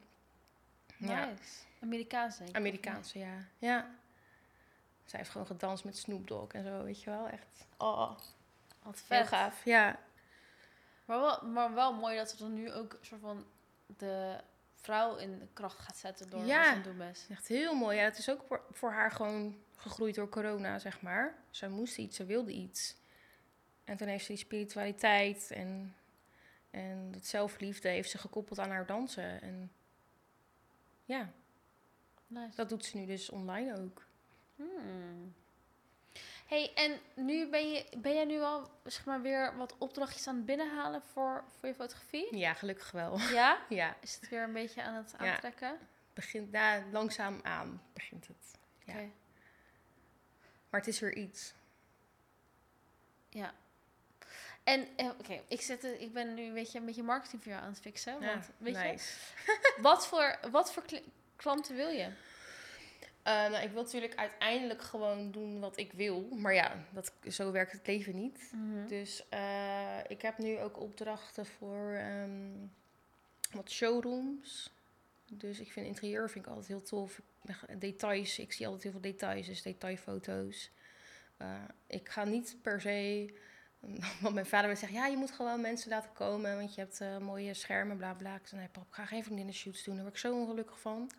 Ja. 0.97 1.26
Nice. 1.26 1.64
Amerikaans, 1.82 2.38
denk 2.38 2.49
ik. 2.49 2.56
Amerikaanse, 2.56 3.20
ja. 3.20 3.38
Ja. 3.58 3.95
Zij 5.06 5.20
heeft 5.20 5.32
gewoon 5.32 5.47
gedanst 5.47 5.84
met 5.84 5.97
Snoop 5.97 6.28
Dogg 6.28 6.54
en 6.54 6.64
zo, 6.64 6.84
weet 6.84 7.04
je 7.04 7.10
wel. 7.10 7.28
Echt. 7.28 7.68
Oh, 7.78 8.12
Wat 8.84 9.04
heel 9.08 9.18
vet. 9.18 9.28
gaaf. 9.28 9.66
Ja. 9.66 9.99
Maar 11.06 11.20
wel, 11.20 11.41
maar 11.45 11.74
wel 11.74 11.93
mooi 11.93 12.18
dat 12.18 12.30
ze 12.30 12.38
dan 12.38 12.54
nu 12.54 12.72
ook 12.72 12.93
een 12.93 13.06
soort 13.06 13.22
van 13.22 13.45
de 13.97 14.38
vrouw 14.82 15.16
in 15.16 15.40
de 15.40 15.48
kracht 15.54 15.80
gaat 15.80 15.98
zetten 15.98 16.30
door 16.30 16.46
Ja. 16.46 16.74
het 16.76 16.84
doen 16.84 17.02
is. 17.02 17.26
Echt 17.30 17.48
heel 17.48 17.74
mooi. 17.76 17.98
Ja, 17.98 18.04
het 18.04 18.18
is 18.18 18.30
ook 18.30 18.42
voor, 18.48 18.62
voor 18.72 18.92
haar 18.92 19.12
gewoon 19.12 19.58
gegroeid 19.76 20.16
door 20.16 20.30
corona, 20.30 20.80
zeg 20.80 21.02
maar. 21.02 21.36
Zij 21.50 21.70
moest 21.70 21.98
iets, 21.98 22.16
ze 22.16 22.26
wilde 22.26 22.52
iets. 22.52 22.96
En 23.84 23.98
toen 23.98 24.08
heeft 24.08 24.26
ze 24.26 24.32
die 24.32 24.42
spiritualiteit 24.42 25.52
en, 25.52 25.96
en 26.70 27.12
dat 27.12 27.26
zelfliefde 27.26 27.90
heeft 27.90 28.10
ze 28.10 28.18
gekoppeld 28.18 28.60
aan 28.60 28.70
haar 28.70 28.86
dansen. 28.86 29.42
En 29.42 29.72
ja, 31.06 31.32
Nice. 32.28 32.56
dat 32.56 32.70
doet 32.70 32.86
ze 32.86 32.98
nu 32.98 33.06
dus 33.06 33.30
online 33.30 33.78
ook. 33.80 34.06
Hmm. 34.56 35.34
Hey, 36.52 36.72
en 36.76 36.99
nu 37.16 37.47
ben 37.49 37.72
je, 37.72 37.86
ben 37.97 38.14
jij 38.14 38.26
nu 38.26 38.41
al 38.41 38.70
zeg 38.84 39.06
maar, 39.06 39.22
weer 39.22 39.58
wat 39.58 39.76
opdrachtjes 39.78 40.28
aan 40.28 40.36
het 40.36 40.45
binnenhalen 40.45 41.02
voor, 41.14 41.43
voor 41.60 41.70
je 41.70 41.76
fotografie? 41.76 42.38
Ja, 42.38 42.54
gelukkig 42.54 42.91
wel. 42.91 43.18
Ja? 43.20 43.62
Ja, 43.70 43.95
Is 44.02 44.16
het 44.16 44.30
weer 44.30 44.43
een 44.43 44.54
beetje 44.54 44.84
aan 44.84 44.93
het 44.93 45.14
Ja. 45.20 45.34
aantrekken? 45.34 45.78
begint 46.14 46.52
daar 46.52 46.86
langzaam 46.91 47.39
aan 47.43 47.82
begint 47.93 48.28
het. 48.28 48.58
Ja. 48.86 48.93
Oké. 48.93 49.10
Maar 50.70 50.80
het 50.80 50.89
is 50.89 50.99
weer 50.99 51.16
iets. 51.16 51.54
Ja. 53.30 53.54
En 54.64 54.88
eh, 54.95 55.10
oké, 55.20 55.41
ik, 55.47 55.62
zit 55.62 55.84
ik 55.84 56.14
ben 56.14 56.34
nu 56.34 56.43
een 56.43 56.54
beetje, 56.54 56.80
een 56.80 56.86
beetje 56.86 57.04
marketing 57.04 57.43
voor 57.43 57.52
jou 57.52 57.64
aan 57.64 57.70
het 57.72 57.80
fixen. 57.82 58.22
Ja, 58.22 58.28
Want, 58.28 58.49
weet 58.58 58.74
nice. 58.74 59.14
je, 59.45 59.78
wat 59.82 60.08
voor, 60.08 60.39
wat 60.52 60.74
voor 60.74 60.84
klanten 61.36 61.76
wil 61.76 61.89
je? 61.89 62.12
Eh, 63.24 63.34
nou, 63.34 63.64
ik 63.64 63.72
wil 63.72 63.84
natuurlijk 63.84 64.16
uiteindelijk 64.16 64.82
gewoon 64.82 65.32
doen 65.32 65.60
wat 65.60 65.78
ik 65.78 65.94
wil. 65.94 66.22
Maar 66.22 66.54
ja, 66.54 66.86
dat, 66.92 67.14
zo 67.28 67.52
werkt 67.52 67.72
het 67.72 67.88
leven 67.88 68.16
niet. 68.16 68.52
Mhm. 68.54 68.88
Dus 68.88 69.30
eh, 69.30 70.00
ik 70.08 70.22
heb 70.22 70.38
nu 70.38 70.60
ook 70.60 70.80
opdrachten 70.80 71.46
voor 71.46 71.92
ehm, 71.92 72.52
wat 73.52 73.70
showrooms. 73.70 74.74
Dus 75.26 75.60
ik 75.60 75.72
vind 75.72 75.86
interieur 75.86 76.30
vind 76.30 76.46
ik 76.46 76.52
altijd 76.52 76.68
heel 76.68 76.84
tof. 76.84 77.22
Details, 77.78 78.40
ik 78.40 78.52
zie 78.52 78.66
altijd 78.66 78.84
heel 78.84 78.92
veel 78.92 79.12
details, 79.12 79.48
dus 79.48 79.62
detailfoto's. 79.62 80.72
Eh, 81.38 81.64
ik 81.88 82.10
ga 82.10 82.24
niet 82.24 82.58
per 82.62 82.82
se... 82.82 83.34
Want 84.22 84.34
mijn 84.34 84.46
vader 84.46 84.78
zeggen, 84.78 84.98
ja, 84.98 85.08
je 85.08 85.18
moet 85.18 85.32
gewoon 85.32 85.62
mensen 85.62 85.90
laten 85.90 86.14
komen, 86.14 86.56
want 86.56 86.76
je 86.76 86.82
hebt 86.82 87.22
mooie 87.22 87.54
schermen, 87.54 87.98
bla 87.98 88.14
bla. 88.14 88.36
Ik 88.36 88.48
zei, 88.48 88.62
nee 88.62 88.70
pap, 88.70 88.88
ik 88.88 88.94
ga 88.94 89.06
geen 89.06 89.24
vriendinnenshoots 89.24 89.84
doen, 89.84 89.94
daar 89.94 90.04
word 90.04 90.16
ik 90.16 90.22
zo 90.22 90.36
ongelukkig 90.36 90.80
van. 90.80 91.12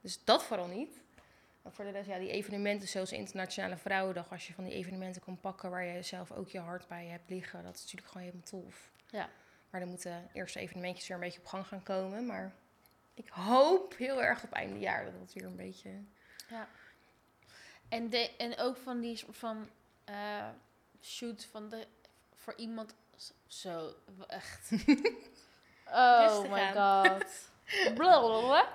Dus 0.00 0.24
dat 0.24 0.44
vooral 0.44 0.66
niet. 0.66 1.00
Maar 1.66 1.74
voor 1.74 1.84
de 1.84 1.90
rest, 1.90 2.08
ja, 2.08 2.18
die 2.18 2.30
evenementen 2.30 2.88
zoals 2.88 3.12
Internationale 3.12 3.76
Vrouwendag, 3.76 4.30
als 4.30 4.46
je 4.46 4.54
van 4.54 4.64
die 4.64 4.72
evenementen 4.72 5.22
kan 5.22 5.40
pakken 5.40 5.70
waar 5.70 5.84
je 5.84 6.02
zelf 6.02 6.32
ook 6.32 6.48
je 6.48 6.58
hart 6.58 6.88
bij 6.88 7.06
hebt 7.06 7.30
liggen, 7.30 7.62
dat 7.62 7.74
is 7.74 7.80
natuurlijk 7.80 8.08
gewoon 8.08 8.26
helemaal 8.26 8.46
tof. 8.46 8.90
Ja. 9.10 9.28
Maar 9.70 9.80
dan 9.80 9.88
moeten 9.88 10.30
eerste 10.32 10.58
evenementjes 10.58 11.08
weer 11.08 11.16
een 11.16 11.22
beetje 11.22 11.40
op 11.40 11.46
gang 11.46 11.66
gaan 11.66 11.82
komen. 11.82 12.26
Maar 12.26 12.54
ik 13.14 13.28
hoop 13.28 13.96
heel 13.96 14.22
erg 14.22 14.44
op 14.44 14.52
einde 14.52 14.78
jaar 14.78 15.04
dat 15.04 15.14
het 15.20 15.32
weer 15.32 15.44
een 15.44 15.56
beetje... 15.56 15.90
En, 17.88 18.10
de, 18.10 18.36
en 18.36 18.58
ook 18.58 18.76
van 18.76 19.00
die 19.00 19.16
soort 19.16 19.36
van 19.36 19.68
eh, 20.04 20.48
shoot 21.02 21.44
van 21.44 21.68
de, 21.68 21.86
voor 22.34 22.54
iemand 22.56 22.94
zo, 23.46 23.94
echt. 24.28 24.70
Oh 25.90 26.50
my 26.50 26.72
god. 26.72 27.50
Blablabla. 27.96 28.68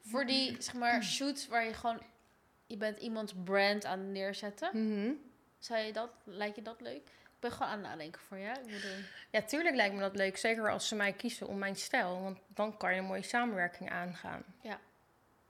Voor 0.00 0.26
die, 0.26 0.62
zeg 0.62 0.74
maar, 0.74 1.02
shoots 1.16 1.46
waar 1.46 1.64
je 1.64 1.74
gewoon... 1.74 2.00
Je 2.66 2.76
bent 2.76 2.98
iemands 2.98 3.34
brand 3.44 3.84
aan 3.84 3.98
het 3.98 4.08
neerzetten. 4.08 4.70
Mhm. 4.72 5.12
Zou 5.58 5.80
je 5.80 5.92
dat... 5.92 6.10
Lijkt 6.24 6.56
je 6.56 6.62
dat 6.62 6.80
leuk? 6.80 6.96
Ik 7.06 7.42
ben 7.42 7.52
gewoon 7.52 7.68
aan 7.72 7.78
het 7.78 7.88
nadenken 7.88 8.20
voor 8.20 8.36
je. 8.36 8.48
Ik 8.50 8.62
bedoel... 8.62 9.04
Ja, 9.30 9.42
tuurlijk 9.42 9.74
lijkt 9.74 9.94
me 9.94 10.00
dat 10.00 10.16
leuk. 10.16 10.36
Zeker 10.36 10.70
als 10.70 10.88
ze 10.88 10.94
mij 10.94 11.12
kiezen 11.12 11.46
om 11.48 11.58
mijn 11.58 11.76
stijl. 11.76 12.22
Want 12.22 12.38
dan 12.46 12.76
kan 12.76 12.92
je 12.94 12.98
een 12.98 13.04
mooie 13.06 13.22
samenwerking 13.22 13.90
aangaan. 13.90 14.44
Ja. 14.62 14.80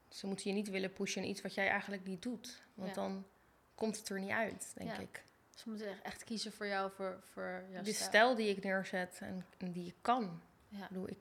Ze 0.08 0.26
moeten 0.26 0.50
je 0.50 0.56
niet 0.56 0.68
willen 0.70 0.92
pushen 0.92 1.22
in 1.22 1.28
iets 1.28 1.42
wat 1.42 1.54
jij 1.54 1.68
eigenlijk 1.68 2.04
niet 2.04 2.22
doet. 2.22 2.62
Want 2.74 2.88
Ja. 2.88 2.94
dan 2.94 3.26
komt 3.74 3.96
het 3.96 4.08
er 4.08 4.20
niet 4.20 4.30
uit, 4.30 4.72
denk 4.74 4.90
Ja. 4.90 4.98
ik. 4.98 5.22
Ze 5.54 5.68
moeten 5.68 5.88
echt- 5.88 6.02
echt 6.02 6.24
kiezen 6.24 6.52
voor 6.52 6.66
jou, 6.66 6.90
voor, 6.96 7.20
voor 7.32 7.64
jouw 7.70 7.82
De 7.82 7.92
stijl. 7.92 8.08
stijl 8.08 8.34
die 8.34 8.48
ik 8.56 8.64
neerzet 8.64 9.18
en, 9.20 9.46
en 9.58 9.72
die 9.72 9.86
ik 9.86 9.94
kan. 10.02 10.42
Ja. 10.68 10.82
Ik 10.82 10.88
bedoel, 10.88 11.08
ik 11.08 11.18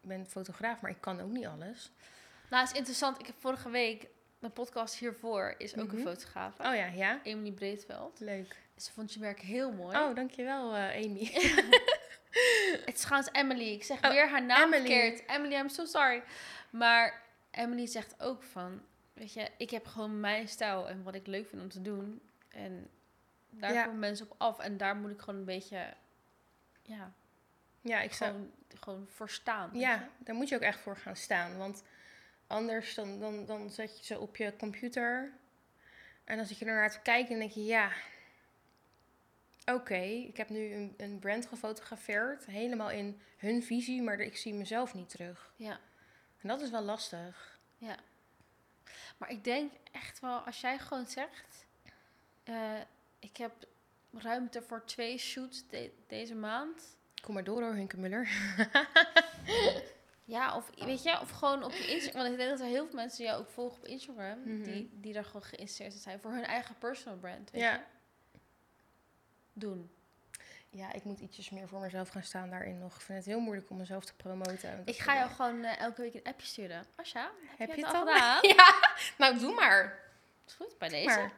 ben 0.00 0.26
fotograaf, 0.26 0.80
maar 0.80 0.90
ik 0.90 1.00
kan 1.00 1.20
ook 1.20 1.30
niet 1.30 1.46
alles. 1.46 1.90
Nou, 2.50 2.62
het 2.62 2.70
is 2.72 2.78
interessant. 2.78 3.18
Ik 3.20 3.26
heb 3.26 3.34
vorige 3.38 3.70
week... 3.70 4.06
Mijn 4.46 4.58
podcast 4.58 4.94
hiervoor 4.94 5.54
is 5.58 5.76
ook 5.76 5.92
een 5.92 5.98
Mhm. 5.98 6.06
fotograaf. 6.06 6.54
Oh 6.60 6.74
ja, 6.74 6.86
ja? 6.86 7.20
Emily 7.22 7.52
Breedveld. 7.52 8.20
Leuk. 8.20 8.56
Ze 8.76 8.92
vond 8.92 9.12
je 9.14 9.20
werk 9.20 9.40
heel 9.40 9.72
mooi. 9.72 9.96
Oh, 9.96 10.14
dankjewel 10.14 10.74
eh 10.74 11.04
Amy. 11.04 11.24
Het 12.84 12.94
is 12.94 13.00
trouwens 13.00 13.28
Emily. 13.32 13.72
Ik 13.72 13.84
zeg 13.84 14.04
Oh, 14.04 14.10
weer 14.10 14.28
haar 14.28 14.42
naam 14.44 14.62
Emily. 14.72 14.78
verkeerd. 14.86 15.22
Emily, 15.28 15.54
I'm 15.54 15.68
so 15.68 15.84
sorry. 15.84 16.22
Maar 16.70 17.22
Emily 17.50 17.86
zegt 17.86 18.14
ook 18.22 18.42
van... 18.42 18.82
Weet 19.12 19.32
je, 19.32 19.48
ik 19.56 19.70
heb 19.70 19.86
gewoon 19.86 20.20
mijn 20.20 20.48
stijl 20.48 20.88
en 20.88 21.02
wat 21.02 21.14
ik 21.14 21.26
leuk 21.26 21.48
vind 21.48 21.62
om 21.62 21.68
te 21.68 21.82
doen. 21.82 22.20
En 22.48 22.88
daar 23.50 23.72
Ja. 23.72 23.84
komen 23.84 23.98
mensen 23.98 24.26
op 24.30 24.34
af. 24.40 24.58
En 24.58 24.76
daar 24.76 24.96
moet 24.96 25.10
ik 25.10 25.20
gewoon 25.20 25.38
een 25.38 25.44
beetje... 25.44 25.94
Ja, 26.82 27.12
ja, 27.80 28.00
ik 28.00 28.12
zou... 28.12 28.50
gewoon, 28.80 29.06
voor 29.10 29.30
staan. 29.30 29.70
Ja, 29.72 30.08
daar 30.18 30.34
moet 30.34 30.48
je 30.48 30.54
ook 30.54 30.60
echt 30.62 30.78
voor 30.80 30.96
gaan 30.96 31.16
staan. 31.16 31.56
Want 31.58 31.82
anders 32.46 32.94
dan, 32.94 33.18
dan, 33.20 33.46
dan 33.46 33.70
zet 33.70 33.98
je 33.98 34.04
ze 34.04 34.18
op 34.18 34.36
je 34.36 34.56
computer. 34.56 35.32
En 36.24 36.36
dan 36.36 36.46
zit 36.46 36.58
je 36.58 36.64
ernaar 36.64 36.90
te 36.90 37.00
kijken 37.00 37.32
en 37.32 37.38
denk 37.38 37.52
je, 37.52 37.64
ja... 37.64 37.92
Oké, 39.72 39.96
ik 40.04 40.36
heb 40.36 40.48
nu 40.48 40.72
een, 40.72 40.94
een 40.96 41.18
brand 41.18 41.46
gefotografeerd. 41.46 42.44
Helemaal 42.46 42.90
in 42.90 43.20
hun 43.36 43.62
visie, 43.62 44.02
maar 44.02 44.18
ik 44.20 44.36
zie 44.36 44.54
mezelf 44.54 44.94
niet 44.94 45.08
terug. 45.08 45.52
Ja, 45.56 45.80
En 46.40 46.48
dat 46.48 46.60
is 46.60 46.70
wel 46.70 46.82
lastig. 46.82 47.58
ja. 47.78 47.96
Maar 49.18 49.30
ik 49.30 49.44
denk 49.44 49.72
echt 49.92 50.20
wel, 50.20 50.38
als 50.38 50.60
jij 50.60 50.78
gewoon 50.78 51.06
zegt... 51.06 51.66
eh, 52.44 52.80
ik 53.18 53.36
heb 53.36 53.52
ruimte 54.12 54.62
voor 54.62 54.84
twee 54.84 55.18
shoots 55.18 55.68
de- 55.68 55.92
deze 56.06 56.34
maand... 56.34 56.96
Kom 57.22 57.34
maar 57.34 57.44
door 57.44 57.62
hoor, 57.62 57.74
Hunke 57.74 57.98
Muller. 57.98 58.28
Ja, 60.28 60.56
of 60.56 60.70
weet 60.74 61.02
je, 61.02 61.20
of 61.20 61.30
gewoon 61.30 61.62
op 61.64 61.72
je 61.72 61.86
Instagram. 61.92 62.20
Want 62.22 62.32
ik 62.32 62.38
denk 62.38 62.50
dat 62.50 62.60
er 62.60 62.66
heel 62.66 62.86
veel 62.86 62.94
mensen 62.94 63.24
jou 63.24 63.40
ook 63.40 63.48
volgen 63.50 63.78
op 63.78 63.86
Instagram. 63.86 64.38
Mhm. 64.44 64.62
die, 64.62 64.90
die 64.92 65.12
daar 65.12 65.24
gewoon 65.24 65.42
geïnteresseerd 65.42 65.92
zijn 65.92 66.20
voor 66.20 66.30
hun 66.30 66.44
eigen 66.44 66.78
personal 66.78 67.18
brand. 67.18 67.50
Weet 67.50 67.60
Ja. 67.62 67.72
je? 67.72 67.80
Doen. 69.52 69.90
Ja, 70.70 70.92
ik 70.92 71.04
moet 71.04 71.20
ietsjes 71.20 71.50
meer 71.50 71.68
voor 71.68 71.80
mezelf 71.80 72.08
gaan 72.08 72.22
staan 72.22 72.50
daarin 72.50 72.78
nog. 72.78 72.94
Ik 72.94 73.00
vind 73.00 73.18
het 73.18 73.26
heel 73.26 73.40
moeilijk 73.40 73.70
om 73.70 73.76
mezelf 73.76 74.04
te 74.04 74.14
promoten. 74.14 74.82
Ik 74.84 74.98
ga 74.98 75.14
jou 75.14 75.30
gewoon 75.30 75.64
eh, 75.64 75.78
elke 75.80 76.00
week 76.02 76.14
een 76.14 76.22
appje 76.24 76.46
sturen. 76.46 76.86
Asja, 76.96 77.30
heb, 77.56 77.58
Heb 77.58 77.68
je, 77.68 77.76
je 77.80 77.86
het 77.86 77.94
al 77.94 78.06
gedaan? 78.06 78.38
Ja, 78.56 78.74
nou 79.18 79.38
doe 79.38 79.54
maar. 79.54 79.98
Is 80.46 80.54
goed, 80.54 80.78
bij 80.78 80.88
Doe 80.88 80.98
deze. 80.98 81.18
maar. 81.18 81.32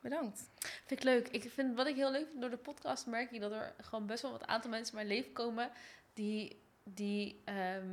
Bedankt. 0.00 0.42
Vind 0.58 1.00
ik 1.00 1.02
leuk. 1.02 1.28
Ik 1.28 1.50
vind 1.52 1.76
wat 1.76 1.86
ik 1.86 1.96
heel 1.96 2.10
leuk 2.10 2.26
vind 2.28 2.40
door 2.40 2.50
de 2.50 2.56
podcast 2.56 3.06
merk 3.06 3.30
ik 3.30 3.40
dat 3.40 3.52
er 3.52 3.74
gewoon 3.80 4.06
best 4.06 4.22
wel 4.22 4.30
wat 4.30 4.46
aantal 4.46 4.70
mensen 4.70 4.98
in 4.98 5.06
mijn 5.06 5.16
leven 5.18 5.32
komen 5.32 5.70
die, 6.14 6.61
die 6.84 7.42
ehm, 7.44 7.88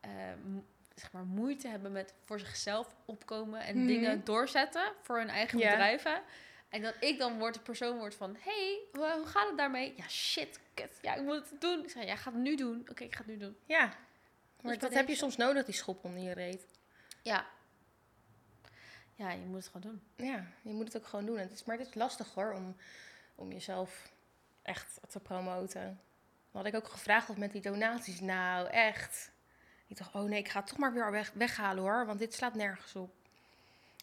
ehm, 0.00 0.58
zeg 0.94 1.12
maar 1.12 1.24
moeite 1.24 1.68
hebben 1.68 1.92
met 1.92 2.14
voor 2.24 2.38
zichzelf 2.38 2.94
opkomen 3.04 3.60
en 3.60 3.76
Mhm. 3.78 3.86
dingen 3.86 4.24
doorzetten 4.24 4.92
voor 5.02 5.18
hun 5.18 5.28
eigen 5.28 5.58
bedrijven. 5.58 6.22
En 6.68 6.82
dat 6.82 6.94
ik 7.00 7.18
dan 7.18 7.38
word 7.38 7.54
de 7.54 7.60
persoon 7.60 7.98
wordt 7.98 8.14
van, 8.14 8.36
hey, 8.38 8.78
hoe, 8.92 9.12
hoe 9.16 9.26
gaat 9.26 9.48
het 9.48 9.56
daarmee? 9.58 9.94
Ja, 9.96 10.08
shit, 10.08 10.60
kut. 10.74 10.98
Ja, 11.02 11.14
ik 11.14 11.22
moet 11.22 11.50
het 11.50 11.60
doen. 11.60 11.82
Ik 11.82 11.90
zeg, 11.90 12.04
ja, 12.04 12.16
ga 12.16 12.30
het 12.32 12.40
nu 12.40 12.56
doen. 12.56 12.86
Oké, 12.90 13.04
ik 13.04 13.12
ga 13.14 13.18
het 13.18 13.26
nu 13.26 13.36
doen. 13.38 13.56
Ja. 13.66 13.84
Maar 13.86 13.96
bij 14.62 14.76
dat 14.76 14.92
heb 14.94 15.08
je 15.08 15.14
soms 15.14 15.36
nodig, 15.36 15.64
die 15.64 15.74
schop 15.74 16.04
onder 16.04 16.22
je 16.22 16.32
reet. 16.32 16.66
Ja. 17.22 17.46
Ja, 19.14 19.30
je 19.30 19.44
moet 19.44 19.64
het 19.64 19.66
gewoon 19.72 19.82
doen. 20.16 20.26
Ja, 20.26 20.46
je 20.62 20.72
moet 20.72 20.84
het 20.92 20.96
ook 20.96 21.06
gewoon 21.08 21.26
doen. 21.26 21.38
Het 21.38 21.52
is, 21.52 21.64
maar 21.64 21.78
het 21.78 21.86
is 21.88 21.94
lastig 21.94 22.34
hoor, 22.34 22.52
om, 22.52 22.76
om 23.34 23.52
jezelf 23.52 24.12
echt 24.62 24.98
te 25.08 25.20
promoten. 25.20 26.00
Wat 26.56 26.66
ik 26.66 26.74
ook 26.74 26.88
gevraagd 26.88 27.26
had 27.26 27.36
met 27.36 27.52
die 27.52 27.60
donaties. 27.60 28.20
Nou, 28.20 28.68
echt. 28.68 29.30
Ik 29.86 29.96
dacht, 29.96 30.14
oh 30.14 30.22
nee, 30.22 30.38
ik 30.38 30.48
ga 30.48 30.58
het 30.58 30.68
toch 30.68 30.78
maar 30.78 30.92
weer 30.92 31.10
weg, 31.10 31.32
weghalen 31.32 31.82
hoor, 31.82 32.06
want 32.06 32.18
dit 32.18 32.34
slaat 32.34 32.54
nergens 32.54 32.96
op. 32.96 33.14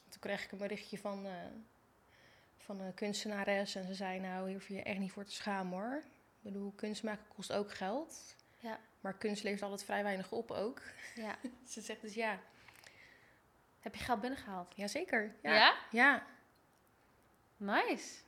Toen 0.10 0.20
kreeg 0.20 0.43
ik 0.43 0.51
een 0.51 0.58
berichtje 0.58 0.97
van, 0.97 1.26
eh, 1.26 1.32
van 2.58 2.80
een 2.80 2.93
kunstenares 2.93 3.76
en 3.76 3.86
ze 3.86 3.93
zei, 3.93 4.20
nou, 4.20 4.45
hier 4.45 4.54
hoef 4.54 4.68
je 4.68 4.74
je 4.74 4.84
echt 4.84 4.99
niet 4.99 5.12
voor 5.12 5.24
te 5.24 5.32
schamen 5.32 5.80
hoor. 5.80 5.95
Ik 6.38 6.41
bedoel, 6.41 6.74
kunst 6.76 7.04
maken 7.04 7.28
kost 7.36 7.54
ook 7.54 7.74
geld. 7.74 8.36
Ja. 8.60 8.80
Maar 9.01 9.14
kunst 9.14 9.43
levert 9.43 9.62
altijd 9.62 9.84
vrij 9.84 10.04
weinig 10.04 10.32
op 10.32 10.51
ook. 10.51 10.82
Ja. 11.16 11.36
Ze 11.72 11.82
zegt 11.82 12.01
dus 12.01 12.14
ja, 12.14 12.39
Heb 13.80 13.95
je 13.95 14.04
geld 14.04 14.22
binnengehaald? 14.22 14.74
jazeker. 14.76 15.36
Ja? 15.41 15.54
Ja. 15.54 15.76
ja. 15.91 16.26
Nice. 17.58 18.22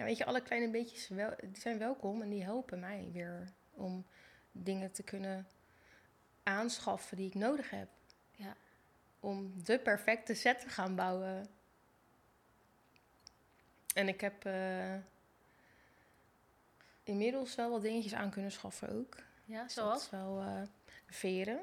Ja, 0.00 0.06
weet 0.06 0.16
je, 0.16 0.24
alle 0.24 0.42
kleine 0.42 0.70
beetjes 0.70 1.08
wel, 1.08 1.34
die 1.40 1.60
zijn 1.60 1.78
welkom 1.78 2.22
en 2.22 2.28
die 2.28 2.42
helpen 2.42 2.80
mij 2.80 3.10
weer 3.12 3.52
om 3.70 4.06
dingen 4.52 4.92
te 4.92 5.02
kunnen 5.02 5.46
aanschaffen 6.42 7.16
die 7.16 7.26
ik 7.26 7.34
nodig 7.34 7.70
heb. 7.70 7.88
Ja. 8.30 8.56
Om 9.20 9.64
de 9.64 9.78
perfecte 9.78 10.34
set 10.34 10.60
te 10.60 10.68
gaan 10.68 10.94
bouwen. 10.94 11.48
En 13.94 14.08
ik 14.08 14.20
heb 14.20 14.44
eh, 14.44 14.94
inmiddels 17.02 17.54
wel 17.54 17.70
wat 17.70 17.82
dingetjes 17.82 18.14
aan 18.14 18.30
kunnen 18.30 18.52
schaffen 18.52 18.88
ook. 18.98 19.16
Ja, 19.44 19.62
Dus 19.62 19.74
zoals? 19.74 20.10
Dat 20.10 20.20
wel 20.20 20.40
eh, 20.40 20.62
veren. 21.06 21.60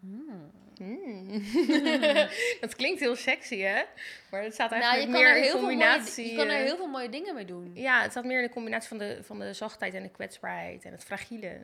Mm. 0.00 0.50
Mm. 0.78 1.28
dat 2.60 2.76
klinkt 2.76 3.00
heel 3.00 3.16
sexy, 3.16 3.58
hè? 3.58 3.82
Maar 4.30 4.42
het 4.42 4.54
staat 4.54 4.70
Nou, 4.70 4.82
eigenlijk 4.82 5.12
meer 5.12 5.28
er 5.28 5.36
in 5.36 5.42
mooie, 5.42 5.52
combinatie... 5.52 6.30
je 6.30 6.36
kan 6.36 6.48
er 6.48 6.62
heel 6.64 6.76
veel 6.76 6.86
mooie 6.88 7.08
dingen 7.08 7.34
mee 7.34 7.44
doen. 7.44 7.70
ja, 7.74 8.02
het 8.02 8.10
staat 8.10 8.24
meer 8.24 8.40
in 8.40 8.46
de 8.46 8.52
combinatie 8.52 8.88
van 8.88 8.98
de, 8.98 9.18
van 9.22 9.38
de 9.38 9.52
zachtheid 9.52 9.94
en 9.94 10.02
de 10.02 10.08
kwetsbaarheid 10.10 10.84
en 10.84 10.92
het 10.92 11.04
fragiele. 11.04 11.62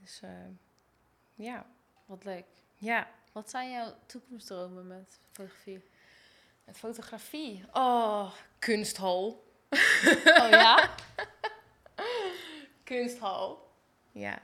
Dus 0.00 0.20
eh, 0.22 0.30
ja. 1.34 1.66
Wat 2.06 2.24
leuk. 2.24 2.44
ja, 2.76 3.08
Wat 3.32 3.50
zijn 3.50 3.70
jouw 3.70 3.94
toekomstdromen 4.06 4.86
met 4.86 5.18
fotografie? 5.32 5.82
met 6.64 6.78
fotografie. 6.78 7.64
Oh, 7.72 8.32
kunsthal. 8.58 9.50
Oh 10.42 10.48
ja? 10.50 10.90
Kunsthal. 12.84 13.70
Ja. 14.12 14.38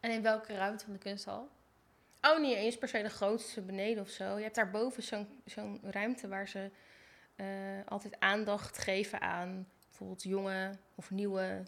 En 0.00 0.10
in 0.10 0.22
welke 0.22 0.54
ruimte 0.54 0.84
van 0.84 0.92
de 0.92 0.98
kunsthal? 0.98 1.48
Oh, 2.20 2.40
niet 2.40 2.54
eens 2.54 2.78
per 2.78 2.88
se 2.88 3.02
de 3.02 3.08
grootste 3.08 3.60
beneden 3.60 4.02
of 4.02 4.08
zo. 4.08 4.36
Je 4.36 4.42
hebt 4.42 4.54
daarboven 4.54 5.02
zo'n 5.02 5.42
zo'n 5.44 5.80
ruimte 5.82 6.28
waar 6.28 6.48
ze 6.48 6.70
eh, 7.36 7.46
altijd 7.86 8.20
aandacht 8.20 8.78
geven 8.78 9.20
aan 9.20 9.68
bijvoorbeeld 9.88 10.22
jonge 10.22 10.70
of 10.94 11.10
nieuwe... 11.10 11.62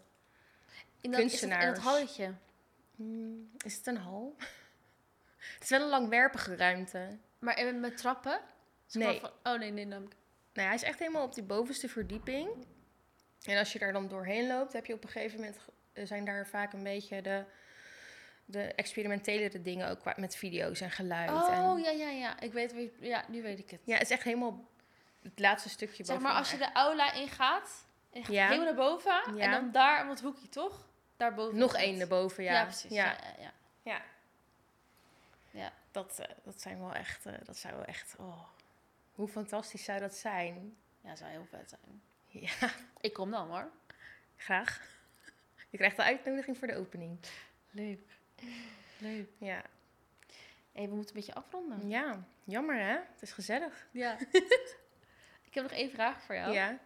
In 1.01 1.11
dat, 1.11 1.20
is 1.20 1.33
het 1.33 1.43
in 1.43 1.49
Kunstenaars. 1.49 1.78
het 1.78 1.87
halletje? 1.87 2.35
Hmm, 2.97 3.51
is 3.64 3.76
het 3.76 3.87
een 3.87 3.97
hal? 3.97 4.37
het 5.55 5.62
is 5.62 5.68
wel 5.68 5.81
een 5.83 5.89
langwerpige 5.89 6.57
ruimte. 6.57 7.18
Maar 7.39 7.59
in- 7.59 7.81
met 7.81 7.97
trappen? 7.97 8.41
Nee. 8.93 9.20
van- 9.20 9.31
oh 9.43 9.59
nee, 9.59 9.70
nee, 9.70 9.89
dan... 9.89 10.12
Nou, 10.53 10.66
hij 10.66 10.74
is 10.76 10.83
echt 10.83 10.99
helemaal 10.99 11.24
op 11.24 11.35
die 11.35 11.43
bovenste 11.45 11.89
verdieping. 11.89 12.66
En 13.45 13.59
als 13.59 13.72
je 13.72 13.78
daar 13.78 13.93
dan 13.93 14.09
doorheen 14.09 14.47
loopt, 14.47 14.72
heb 14.72 14.87
je 14.87 14.95
op 14.95 15.03
een 15.05 15.09
gegeven 15.11 15.39
moment 15.41 15.59
zijn 15.95 16.24
daar 16.24 16.47
vaak 16.47 16.72
een 16.72 16.83
beetje 16.83 17.22
de, 17.22 17.45
de 18.51 18.63
experimentelere 18.63 19.63
dingen 19.63 19.89
ook 19.89 20.01
qua- 20.01 20.15
met 20.17 20.37
video's 20.37 20.81
en 20.81 20.91
geluid. 20.91 21.31
Oh, 21.31 21.53
en, 21.75 21.83
ja, 21.83 21.91
ja, 21.91 22.09
ja. 22.11 22.41
Ik 22.41 22.53
weet, 22.53 22.75
ja, 23.01 23.25
nu 23.29 23.43
weet 23.43 23.59
ik 23.59 23.71
het. 23.71 23.81
ja, 23.85 23.93
het 23.93 24.03
is 24.03 24.11
echt 24.11 24.23
helemaal 24.23 24.69
het 25.23 25.39
laatste 25.39 25.69
stukje 25.69 26.05
zeg 26.05 26.07
boven. 26.17 26.23
maar, 26.31 26.39
als 26.39 26.51
je 26.51 26.57
de 26.57 26.73
aula 26.73 27.13
ingaat, 27.13 27.87
en 28.13 28.25
gaat 28.25 28.35
Ja. 28.35 28.45
helemaal 28.47 28.65
naar 28.65 28.75
boven, 28.75 29.23
en 29.39 29.51
dan 29.51 29.71
daar, 29.73 30.07
want 30.07 30.21
hoekje 30.21 30.49
toch? 30.49 30.87
Daarboven. 31.17 31.59
Nog 31.59 31.73
het. 31.73 31.81
één 31.81 32.01
erboven, 32.01 32.45
ja. 32.45 32.53
Ja, 32.53 32.65
precies. 32.65 32.91
Ja. 32.91 33.05
Ja, 33.05 33.17
Ja, 33.23 33.43
ja, 33.43 33.53
ja. 33.83 34.03
Ja. 35.51 35.73
Dat, 35.91 36.19
eh, 36.19 36.27
dat 36.45 36.61
zijn 36.61 36.79
wel 36.79 36.95
echt, 36.95 37.27
eh, 37.27 37.33
dat 37.45 37.57
zou 37.57 37.75
wel 37.75 37.85
echt, 37.85 38.15
oh, 38.19 38.43
hoe 39.15 39.29
fantastisch 39.29 39.85
zou 39.85 40.01
dat 40.01 40.15
zijn? 40.15 40.77
Ja, 41.01 41.17
zou 41.17 41.31
heel 41.31 41.47
vet 41.51 41.69
zijn. 41.81 42.03
Ja, 42.29 42.71
Ik 43.01 43.13
kom 43.13 43.31
dan 43.31 43.49
hoor. 43.51 43.71
graag. 44.37 44.81
Je 45.71 45.77
krijgt 45.77 45.97
de 45.97 46.03
uitnodiging 46.03 46.59
voor 46.59 46.69
de 46.69 46.77
opening. 46.77 47.19
Leuk. 47.71 48.01
Leuk. 48.99 49.28
Ja, 49.38 49.62
Hé, 50.72 50.88
we 50.88 50.95
moeten 50.95 51.14
een 51.14 51.20
beetje 51.20 51.34
afronden. 51.34 51.88
ja. 51.88 52.24
jammer 52.45 52.76
hè? 52.76 52.99
Het 53.12 53.22
is 53.22 53.32
gezellig. 53.32 53.88
Ja. 53.91 54.18
ik 55.49 55.55
heb 55.55 55.62
nog 55.62 55.72
één 55.72 55.91
vraag 55.91 56.22
voor 56.22 56.34
jou. 56.34 56.53
Ja. 56.53 56.78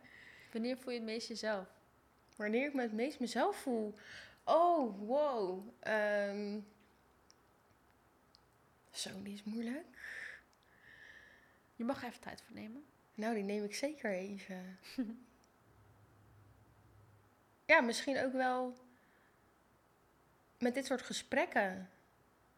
Wanneer 0.53 0.77
voel 0.79 0.93
je 0.93 0.99
het 0.99 1.09
meest 1.09 1.29
jezelf? 1.29 1.67
Wanneer 2.37 2.67
ik 2.67 2.75
me 2.75 2.83
het 2.83 2.93
meest 2.93 3.21
mezelf 3.21 3.57
voel. 3.57 3.95
Oh, 4.45 4.99
wow. 4.99 5.69
Ehm, 5.81 6.61
zo, 8.91 9.23
die 9.23 9.35
is 9.35 9.43
moeilijk. 9.43 9.87
Je 11.77 11.85
mag 11.85 12.03
er 12.03 12.09
even 12.09 12.21
tijd 12.21 12.43
voor 12.43 12.55
nemen. 12.55 12.85
Nou, 13.15 13.35
die 13.35 13.43
neem 13.43 13.65
ik 13.65 13.75
zeker 13.75 14.11
even. 14.13 14.79
ja, 17.67 17.81
misschien 17.81 18.25
ook 18.25 18.33
wel 18.33 18.77
met 20.65 20.75
dit 20.75 20.87
soort 20.87 21.03
gesprekken. 21.03 21.91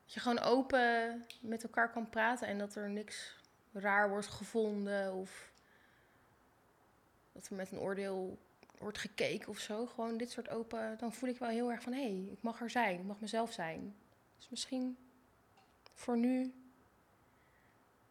Dat 0.04 0.14
je 0.14 0.20
gewoon 0.20 0.38
open 0.38 1.24
met 1.40 1.62
elkaar 1.62 1.90
kan 1.90 2.08
praten 2.08 2.48
en 2.48 2.58
dat 2.58 2.74
er 2.74 2.90
niks 2.90 3.36
raar 3.72 4.08
wordt 4.08 4.26
gevonden 4.26 5.14
of 5.14 5.52
dat 7.32 7.46
er 7.46 7.54
met 7.54 7.72
een 7.72 7.78
oordeel 7.78 8.38
wordt 8.78 8.98
gekeken 8.98 9.48
of 9.48 9.58
zo. 9.58 9.86
Gewoon 9.86 10.16
dit 10.16 10.30
soort 10.30 10.48
open, 10.48 10.98
dan 10.98 11.12
voel 11.12 11.28
ik 11.28 11.38
wel 11.38 11.48
heel 11.48 11.70
erg 11.70 11.82
van 11.82 11.92
hé, 11.92 12.00
hey, 12.00 12.28
ik 12.32 12.42
mag 12.42 12.60
er 12.60 12.70
zijn, 12.70 12.98
ik 12.98 13.06
mag 13.06 13.20
mezelf 13.20 13.52
zijn. 13.52 13.96
Dus 14.36 14.48
misschien 14.48 14.96
voor 15.94 16.16
nu 16.16 16.54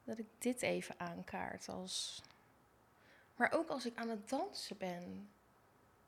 dat 0.03 0.17
ik 0.17 0.27
dit 0.37 0.61
even 0.61 0.99
aankaart 0.99 1.69
als. 1.69 2.21
Maar 3.35 3.51
ook 3.51 3.69
als 3.69 3.85
ik 3.85 3.95
aan 3.95 4.09
het 4.09 4.29
dansen 4.29 4.77
ben. 4.77 5.29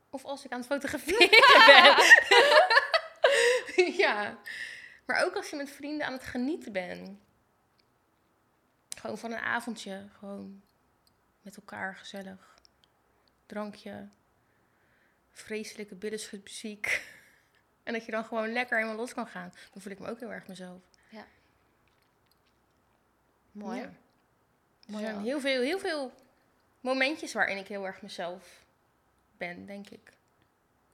Of 0.09 0.25
als 0.25 0.45
ik 0.45 0.51
aan 0.51 0.57
het 0.59 0.67
fotograferen 0.67 1.29
ben. 1.67 1.95
ja. 4.03 4.39
Maar 5.05 5.25
ook 5.25 5.35
als 5.35 5.49
je 5.49 5.55
met 5.55 5.69
vrienden 5.69 6.05
aan 6.05 6.13
het 6.13 6.23
genieten 6.23 6.71
bent. 6.71 7.19
Gewoon 8.97 9.17
van 9.17 9.31
een 9.31 9.39
avondje. 9.39 10.05
Gewoon 10.17 10.61
met 11.41 11.55
elkaar 11.55 11.95
gezellig. 11.95 12.55
Drankje. 13.45 14.07
Vreselijke 15.31 15.95
billenschutmuziek. 15.95 16.85
En 17.83 17.93
dat 17.93 18.05
je 18.05 18.11
dan 18.11 18.25
gewoon 18.25 18.51
lekker 18.51 18.77
helemaal 18.77 18.97
los 18.97 19.13
kan 19.13 19.27
gaan. 19.27 19.53
Dan 19.73 19.81
voel 19.81 19.91
ik 19.91 19.99
me 19.99 20.09
ook 20.09 20.19
heel 20.19 20.31
erg 20.31 20.47
mezelf. 20.47 20.81
Mooi. 23.51 23.79
Ja. 23.79 23.93
Er 24.93 24.99
zijn 24.99 25.21
heel 25.21 25.39
veel, 25.39 25.61
heel 25.61 25.79
veel 25.79 26.13
momentjes 26.79 27.33
waarin 27.33 27.57
ik 27.57 27.67
heel 27.67 27.85
erg 27.85 28.01
mezelf 28.01 28.65
ben, 29.37 29.65
denk 29.65 29.89
ik. 29.89 30.13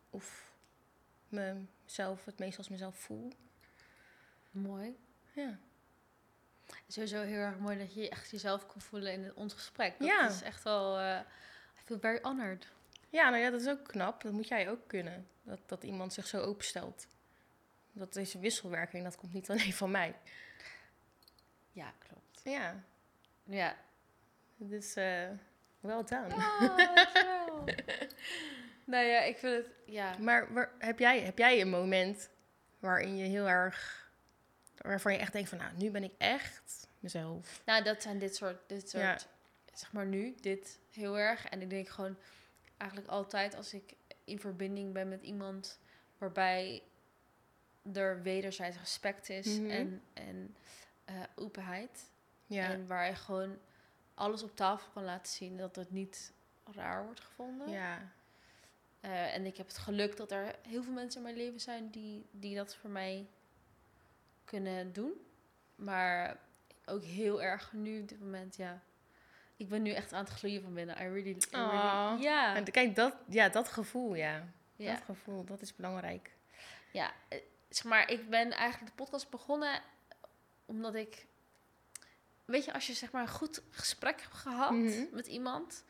Of 0.09 0.51
mezelf 1.83 2.25
het 2.25 2.39
meest 2.39 2.57
als 2.57 2.69
mezelf 2.69 2.95
voel. 2.97 3.31
Mooi. 4.51 4.97
Ja. 5.33 5.57
Sowieso 6.87 7.21
heel 7.21 7.39
erg 7.39 7.57
mooi 7.57 7.77
dat 7.77 7.93
je 7.93 8.09
echt 8.09 8.29
jezelf 8.29 8.67
kon 8.67 8.81
voelen 8.81 9.13
in 9.13 9.35
ons 9.35 9.53
gesprek. 9.53 9.99
Dat 9.99 10.07
Ja. 10.07 10.27
is 10.29 10.41
echt 10.41 10.63
wel... 10.63 10.99
eh 10.99 11.19
I 11.79 11.85
feel 11.85 11.99
very 11.99 12.19
honored. 12.21 12.67
Ja, 13.09 13.29
nou 13.29 13.41
ja, 13.43 13.49
dat 13.49 13.61
is 13.61 13.67
ook 13.67 13.83
knap. 13.87 14.21
Dat 14.21 14.31
moet 14.31 14.47
jij 14.47 14.69
ook 14.69 14.87
kunnen. 14.87 15.27
Dat, 15.41 15.59
dat 15.65 15.83
iemand 15.83 16.13
zich 16.13 16.27
zo 16.27 16.39
openstelt. 16.41 17.07
Dat 17.91 18.15
is 18.15 18.33
een 18.33 18.41
wisselwerking, 18.41 19.03
dat 19.03 19.15
komt 19.15 19.33
niet 19.33 19.49
alleen 19.49 19.73
van 19.73 19.91
mij. 19.91 20.15
Ja, 21.71 21.93
klopt. 22.07 22.41
Ja, 22.43 22.83
Ja. 23.43 23.75
dus 24.55 24.93
eh 24.95 25.29
well 25.79 26.03
done. 26.03 26.35
Oh. 26.35 26.77
nou 28.85 29.05
ja, 29.05 29.21
ik 29.21 29.37
vind 29.37 29.55
het... 29.65 29.73
Ja. 29.85 30.17
Maar 30.19 30.53
waar, 30.53 30.71
heb, 30.79 30.99
jij, 30.99 31.19
heb 31.21 31.37
jij 31.37 31.61
een 31.61 31.69
moment 31.69 32.29
waarin 32.79 33.17
je 33.17 33.25
heel 33.25 33.47
erg... 33.49 34.01
Waarvan 34.77 35.13
je 35.13 35.19
echt 35.19 35.31
denkt 35.33 35.49
van, 35.49 35.57
nou, 35.57 35.71
nu 35.77 35.91
ben 35.91 36.03
ik 36.03 36.13
echt 36.17 36.87
mezelf. 36.99 37.61
Nou, 37.65 37.83
dat 37.83 38.01
zijn 38.01 38.19
dit 38.19 38.35
soort, 38.35 38.57
dit 38.69 38.89
soort, 38.89 39.03
Ja. 39.03 39.17
zeg 39.73 39.91
maar 39.91 40.05
nu, 40.05 40.35
dit 40.41 40.79
heel 40.91 41.17
erg. 41.19 41.45
En 41.45 41.61
ik 41.61 41.69
denk 41.69 41.89
gewoon 41.89 42.17
eigenlijk 42.77 43.11
altijd 43.11 43.55
als 43.55 43.73
ik 43.73 43.93
in 44.23 44.39
verbinding 44.39 44.93
ben 44.93 45.09
met 45.09 45.21
iemand 45.23 45.79
waarbij 46.17 46.83
er 47.93 48.21
wederzijds 48.21 48.77
respect 48.77 49.29
is 49.29 49.45
Mhm. 49.59 49.69
en, 49.69 50.01
en 50.13 50.55
eh, 51.05 51.15
openheid. 51.35 52.09
Ja, 52.45 52.69
En 52.69 52.87
waar 52.87 53.05
je 53.07 53.15
gewoon 53.15 53.57
alles 54.13 54.43
op 54.43 54.55
tafel 54.55 54.89
kan 54.93 55.03
laten 55.03 55.31
zien 55.33 55.57
dat 55.57 55.75
het 55.75 55.91
niet 55.91 56.31
raar 56.71 57.03
wordt 57.05 57.19
gevonden. 57.19 57.69
ja. 57.69 58.11
Eh, 59.03 59.33
en 59.35 59.45
ik 59.45 59.57
heb 59.57 59.67
het 59.67 59.77
geluk 59.77 60.17
dat 60.17 60.31
er 60.31 60.55
heel 60.67 60.83
veel 60.83 60.93
mensen 60.93 61.17
in 61.19 61.23
mijn 61.25 61.37
leven 61.45 61.59
zijn 61.59 61.89
die, 61.89 62.25
die 62.31 62.55
dat 62.55 62.75
voor 62.75 62.89
mij 62.89 63.27
kunnen 64.45 64.93
doen. 64.93 65.11
Maar 65.75 66.37
ook 66.85 67.03
heel 67.03 67.41
erg 67.41 67.73
nu 67.73 68.01
op 68.01 68.07
dit 68.09 68.19
moment, 68.19 68.55
ja. 68.55 68.81
Ik 69.57 69.69
ben 69.69 69.81
nu 69.81 69.91
echt 69.91 70.13
aan 70.13 70.23
het 70.23 70.33
gloeien 70.33 70.61
van 70.61 70.73
binnen. 70.73 70.95
I 70.95 70.99
really, 70.99 71.29
I 71.29 71.35
really- 71.51 72.21
ja. 72.23 72.55
En 72.55 72.63
kijk, 72.71 72.95
dat, 72.95 73.15
ja, 73.27 73.49
dat 73.49 73.67
gevoel, 73.69 74.15
ja. 74.15 74.47
ja. 74.75 74.93
Dat 74.93 75.03
gevoel, 75.03 75.43
dat 75.43 75.61
is 75.61 75.75
belangrijk. 75.75 76.31
Ja, 76.91 77.11
eh, 77.27 77.39
zeg 77.69 77.83
maar, 77.83 78.09
ik 78.11 78.29
ben 78.29 78.51
eigenlijk 78.51 78.97
de 78.97 79.03
podcast 79.03 79.29
begonnen 79.29 79.81
omdat 80.65 80.95
ik... 80.95 81.25
Weet 82.45 82.65
je, 82.65 82.73
als 82.73 82.87
je 82.87 82.93
zeg 82.93 83.11
maar 83.11 83.21
een 83.21 83.27
goed 83.29 83.61
gesprek 83.69 84.21
hebt 84.21 84.33
gehad 84.33 84.71
Mhm. 84.71 85.05
met 85.11 85.27
iemand... 85.27 85.83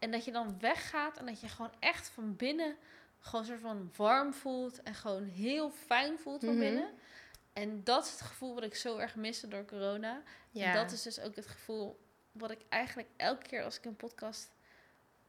en 0.00 0.10
dat 0.10 0.24
je 0.24 0.32
dan 0.32 0.58
weggaat 0.60 1.16
en 1.18 1.26
dat 1.26 1.40
je 1.40 1.48
gewoon 1.48 1.72
echt 1.78 2.08
van 2.08 2.36
binnen... 2.36 2.76
gewoon 3.20 3.44
soort 3.44 3.60
van 3.60 3.92
warm 3.96 4.32
voelt 4.34 4.82
en 4.82 4.94
gewoon 4.94 5.24
heel 5.24 5.70
fijn 5.70 6.18
voelt 6.18 6.40
van 6.44 6.52
Mhm. 6.54 6.60
binnen. 6.60 6.90
En 7.52 7.84
dat 7.84 8.04
is 8.04 8.10
het 8.10 8.20
gevoel 8.20 8.54
wat 8.54 8.62
ik 8.64 8.74
zo 8.74 8.96
erg 8.96 9.16
miste 9.16 9.48
door 9.48 9.64
corona. 9.64 10.22
Ja. 10.50 10.66
En 10.66 10.74
dat 10.74 10.92
is 10.92 11.02
dus 11.02 11.20
ook 11.20 11.36
het 11.36 11.46
gevoel 11.46 12.00
wat 12.32 12.50
ik 12.50 12.58
eigenlijk 12.68 13.08
elke 13.16 13.46
keer 13.46 13.62
als 13.64 13.76
ik 13.78 13.84
een 13.84 13.96
podcast 13.96 14.50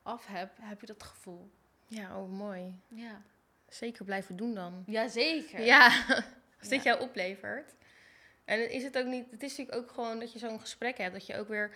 af 0.04 0.26
heb... 0.28 0.52
heb 0.62 0.80
je 0.82 0.88
dat 0.88 1.04
gevoel. 1.04 1.50
Ja, 1.88 2.18
oh, 2.20 2.32
mooi. 2.32 2.76
Ja, 2.88 3.22
Zeker 3.68 4.06
blijven 4.06 4.36
doen 4.36 4.54
dan. 4.54 4.84
Jazeker. 4.86 5.62
Ja, 5.62 6.06
als 6.60 6.68
dit 6.70 6.84
Ja. 6.84 6.92
jou 6.92 7.02
oplevert. 7.04 7.74
En 8.46 8.72
is 8.72 8.84
het 8.84 8.98
ook 8.98 9.06
niet... 9.06 9.32
Het 9.32 9.44
is 9.44 9.58
natuurlijk 9.58 9.78
ook 9.78 9.92
gewoon 9.92 10.20
dat 10.20 10.34
je 10.34 10.40
zo'n 10.40 10.60
gesprek 10.60 10.98
hebt. 10.98 11.14
Dat 11.14 11.26
je 11.26 11.38
ook 11.38 11.48
weer... 11.48 11.74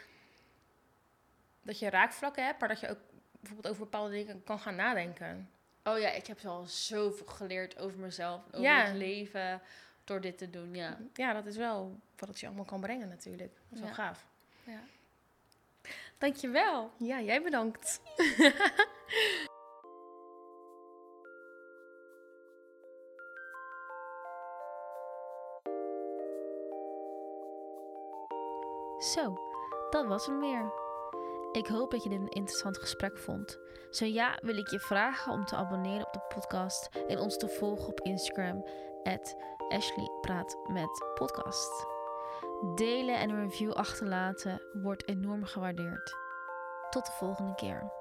Dat 1.65 1.79
je 1.79 1.89
raakvlakken 1.89 2.45
hebt, 2.45 2.59
maar 2.59 2.69
dat 2.69 2.79
je 2.79 2.89
ook 2.89 2.99
bijvoorbeeld 3.39 3.73
over 3.73 3.83
bepaalde 3.83 4.11
dingen 4.11 4.43
kan 4.43 4.59
gaan 4.59 4.75
nadenken. 4.75 5.49
Oh 5.83 5.99
ja, 5.99 6.09
ik 6.09 6.27
heb 6.27 6.45
al 6.45 6.65
zoveel 6.65 7.25
geleerd 7.27 7.77
over 7.79 7.99
mezelf, 7.99 8.41
over 8.47 8.61
Ja. 8.61 8.83
het 8.85 8.95
leven, 8.95 9.61
door 10.03 10.21
dit 10.21 10.37
te 10.37 10.49
doen, 10.49 10.75
ja. 10.75 10.97
Ja, 11.13 11.33
dat 11.33 11.45
is 11.45 11.57
wel 11.57 11.99
wat 12.17 12.29
het 12.29 12.39
je 12.39 12.45
allemaal 12.45 12.65
kan 12.65 12.81
brengen 12.81 13.07
natuurlijk. 13.07 13.51
Dat 13.69 13.79
is 13.79 13.85
wel 13.85 13.93
gaaf. 13.93 14.25
ja. 14.63 14.79
Dankjewel. 16.17 16.91
Ja, 16.97 17.21
jij 17.21 17.41
bedankt. 17.41 18.01
Zo, 29.13 29.37
dat 29.89 30.05
was 30.05 30.25
hem 30.25 30.39
weer. 30.39 30.71
Ik 31.55 31.67
hoop 31.67 31.91
dat 31.91 32.03
je 32.03 32.09
dit 32.09 32.19
een 32.19 32.29
interessant 32.29 32.77
gesprek 32.77 33.17
vond. 33.17 33.59
Zo 33.89 34.05
ja, 34.05 34.39
wil 34.41 34.57
ik 34.57 34.69
je 34.69 34.79
vragen 34.79 35.31
om 35.31 35.45
te 35.45 35.55
abonneren 35.55 36.07
op 36.07 36.13
de 36.13 36.33
podcast 36.35 36.89
en 37.07 37.19
ons 37.19 37.37
te 37.37 37.47
volgen 37.47 37.87
op 37.87 37.99
Instagram, 37.99 38.65
Ashley 39.69 40.09
Praat 40.21 40.57
met 40.67 41.05
Podcast. 41.13 41.85
Delen 42.75 43.19
en 43.19 43.29
een 43.29 43.41
review 43.41 43.71
achterlaten 43.71 44.61
wordt 44.73 45.07
enorm 45.07 45.43
gewaardeerd. 45.43 46.15
Tot 46.89 47.05
de 47.05 47.11
volgende 47.11 47.55
keer. 47.55 47.94